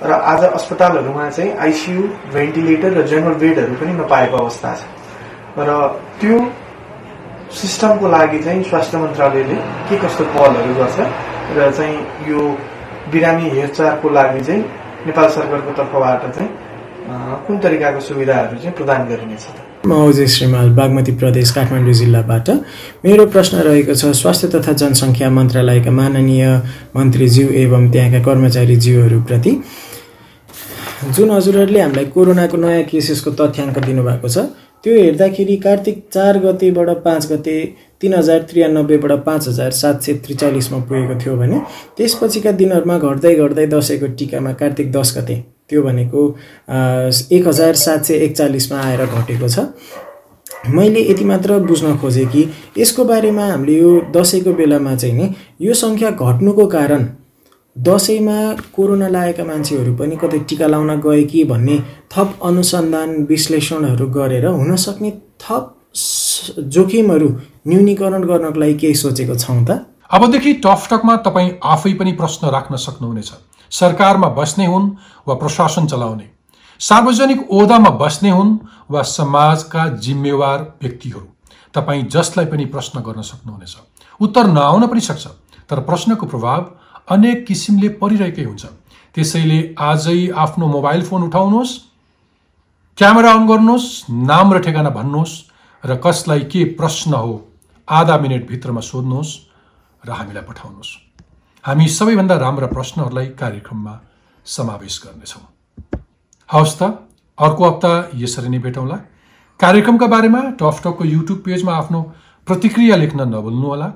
र 0.00 0.10
आज 0.32 0.42
अस्पतालहरूमा 0.56 1.28
चाहिँ 1.28 1.50
आइसियु 1.60 2.02
भेन्टिलेटर 2.32 2.90
र 2.98 3.06
जेनरल 3.10 3.36
बेडहरू 3.44 3.74
पनि 3.80 3.92
नपाएको 4.00 4.36
अवस्था 4.36 4.74
छ। 4.80 5.03
र 5.58 5.70
त्यो 6.20 6.38
सिस्टमको 7.54 8.08
लागि 8.08 8.38
चाहिँ 8.44 8.62
स्वास्थ्य 8.70 8.98
मन्त्रालयले 8.98 9.56
के 9.88 9.96
कस्तो 10.04 10.24
पहलहरू 10.34 10.74
गर्छ 10.74 10.98
र 11.56 11.70
चाहिँ 11.70 11.98
यो 12.30 12.40
बिरामी 13.12 13.50
हेरचाहको 13.50 14.10
लागि 14.10 14.40
चाहिँ 14.44 14.62
नेपाल 15.06 15.28
सरकारको 15.36 15.72
तर्फबाट 15.78 16.22
चाहिँ 16.34 16.50
कुन 17.46 17.58
तरिकाको 17.62 18.00
सुविधाहरू 18.00 18.56
चाहिँ 18.58 18.74
प्रदान 18.76 19.06
गरिनेछ? 19.08 19.46
म 19.86 19.92
अजय 20.08 20.26
श्रीमाल 20.34 20.70
बागमती 20.74 21.12
प्रदेश 21.22 21.50
काठमाडौँ 21.54 21.92
जिल्लाबाट। 21.92 22.50
मेरो 23.04 23.26
प्रश्न 23.34 23.56
रहेको 23.68 23.94
छ 23.94 24.10
स्वास्थ्य 24.16 24.48
तथा 24.54 24.72
जनसङ्ख्या 24.82 25.30
मन्त्रालयका 25.30 25.90
माननीय 26.00 26.44
मन्त्रीज्यू 26.96 27.46
एवं 27.62 27.90
त्यहाँका 27.92 28.20
कर्मचारीज्यूहरूप्रति 28.24 29.52
जुन 31.14 31.30
हजुरहरूले 31.30 31.80
हामीलाई 31.80 32.06
कोरोनाको 32.16 32.56
नयाँ 32.56 32.82
केसेसको 32.90 33.30
तथ्याङ्क 33.38 33.78
दिनुभएको 33.86 34.28
छ 34.28 34.38
त्यो 34.84 34.94
हेर्दाखेरि 34.94 35.56
कार्तिक 35.56 36.02
चार 36.14 36.38
गतेबाट 36.38 36.88
पाँच 37.04 37.32
गते 37.32 37.56
तिन 38.00 38.14
हजार 38.14 38.42
त्रियानब्बेबाट 38.50 39.12
पाँच 39.24 39.48
हजार 39.48 39.70
सात 39.72 40.02
सय 40.02 40.12
त्रिचालिसमा 40.26 40.78
पुगेको 40.84 41.14
थियो 41.20 41.36
भने 41.36 41.60
त्यसपछिका 41.96 42.52
दिनहरूमा 42.60 42.98
घट्दै 42.98 43.34
घट्दै 43.34 43.66
दसैँको 43.66 44.06
टिकामा 44.18 44.52
कार्तिक 44.60 44.92
दस 44.92 45.14
गते 45.18 45.36
त्यो 45.70 45.82
भनेको 45.82 46.26
एक 47.32 47.48
हजार 47.48 47.74
सात 47.84 48.04
सय 48.04 48.24
एकचालिसमा 48.26 48.80
आएर 48.80 49.04
घटेको 49.06 49.48
छ। 49.48 49.66
मैले 50.68 51.00
यति 51.10 51.24
मात्र 51.24 51.58
बुझ्न 51.64 51.96
खोजेँ 51.98 52.26
कि 52.26 52.48
यसको 52.78 53.04
बारेमा 53.04 53.46
हामीले 53.46 53.78
यो 53.78 53.90
दसैँको 54.16 54.52
बेलामा 54.52 54.94
चाहिँ 54.96 55.14
नि 55.14 55.34
यो 55.60 55.74
सङ्ख्या 55.74 56.10
घट्नुको 56.10 56.66
कारण 56.76 57.08
दसैँमा 57.76 58.36
कोरोना 58.74 59.08
लागेका 59.08 59.44
मान्छेहरू 59.44 59.94
पनि 59.96 60.16
कतै 60.16 60.38
टिका 60.48 60.66
लाउन 60.66 61.00
गए 61.00 61.22
कि 61.24 61.44
भन्ने 61.44 61.78
थप 62.12 62.38
अनुसन्धान 62.44 63.10
विश्लेषणहरू 63.28 64.06
गरेर 64.08 64.46
हुनसक्ने 64.46 65.10
थप 65.42 65.74
जोखिमहरू 66.74 67.28
न्यूनीकरण 67.66 68.22
गर्नको 68.24 68.60
लागि 68.60 68.74
केही 68.74 68.94
सोचेको 68.94 69.34
छौँ 69.34 69.64
त? 69.64 69.70
अबदेखि 70.10 70.52
टकटकमा 70.66 71.16
तपाईँ 71.26 71.50
आफै 71.64 71.92
पनि 71.94 72.12
प्रश्न 72.12 72.48
राख्न 72.48 72.76
सक्नुहुनेछ। 72.76 73.32
सरकारमा 73.72 74.28
बस्ने 74.28 74.66
हुन् 74.66 74.90
वा 75.26 75.34
प्रशासन 75.34 75.86
चलाउने? 75.86 76.26
सार्वजनिक 76.80 77.50
ओहदामा 77.50 77.90
बस्ने 77.90 78.30
हुन् 78.30 78.58
वा 78.90 79.02
समाजका 79.02 79.88
जिम्मेवार 79.98 80.58
व्यक्तिहरू? 80.82 81.26
तपाईँ 81.74 82.02
जसलाई 82.06 82.46
पनि 82.46 82.64
प्रश्न 82.64 83.00
गर्न 83.00 83.22
सक्नुहुनेछ। 83.22 83.76
उत्तर 84.20 84.46
नआउन 84.46 84.86
पनि 84.86 85.00
सक्छ 85.00 85.26
तर 85.70 85.80
प्रश्नको 85.80 86.26
प्रभाव 86.26 86.62
अनेक 87.08 87.46
किसिमले 87.46 87.88
परिरहेकै 88.00 88.44
हुन्छ। 88.44 88.64
त्यसैले 89.14 89.58
आजै 89.78 90.20
आफ्नो 90.34 90.66
मोबाइल 90.66 91.02
फोन 91.04 91.22
उठाउनुहोस् 91.22 91.72
क्यामेरा 92.98 93.30
अन 93.32 93.46
गर्नुहोस् 93.46 93.88
नाम 94.10 94.52
र 94.54 94.58
ठेगाना 94.64 94.90
भन्नुहोस् 94.90 95.34
र 95.84 95.96
कसलाई 96.04 96.40
के 96.52 96.64
प्रश्न 96.78 97.12
हो 97.14 97.32
आधा 97.88 98.16
मिनटभित्रमा 98.18 98.80
सोध्नुहोस् 98.80 99.32
र 100.02 100.10
हामीलाई 100.10 100.44
पठाउनुहोस्। 100.48 100.92
हामी 101.64 101.86
सबैभन्दा 101.88 102.36
राम्रा 102.36 102.66
प्रश्नहरूलाई 102.66 103.26
कार्यक्रममा 103.40 103.94
समावेश 104.46 104.94
गर्नेछौँ। 105.04 105.44
हवस् 106.50 106.76
त 106.78 106.82
अर्को 107.38 107.62
हप्ता 107.64 107.92
यसरी 108.14 108.48
नै 108.48 108.58
भेटौँला। 108.58 108.96
कार्यक्रमका 109.60 110.06
बारेमा 110.06 110.40
टफटकको 110.60 111.04
युट्युब 111.04 111.38
पेजमा 111.46 111.72
आफ्नो 111.72 112.00
प्रतिक्रिया 112.46 112.96
लेख्न 112.96 113.20
नभुल्नुहोला। 113.28 113.88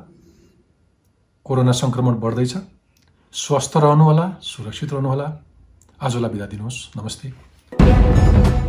कोरोना 1.46 1.72
सङ्क्रमण 1.72 2.14
बढ्दैछ। 2.20 2.54
स्वस्थ 3.32 3.76
रहनुहोला 3.76 4.38
सुरक्षित 4.42 4.92
रहनुहोला। 4.92 5.26
आजलाई 6.02 6.30
बिदा 6.30 6.46
दिनुहोस्। 6.46 6.78
नमस्ते। 6.96 8.67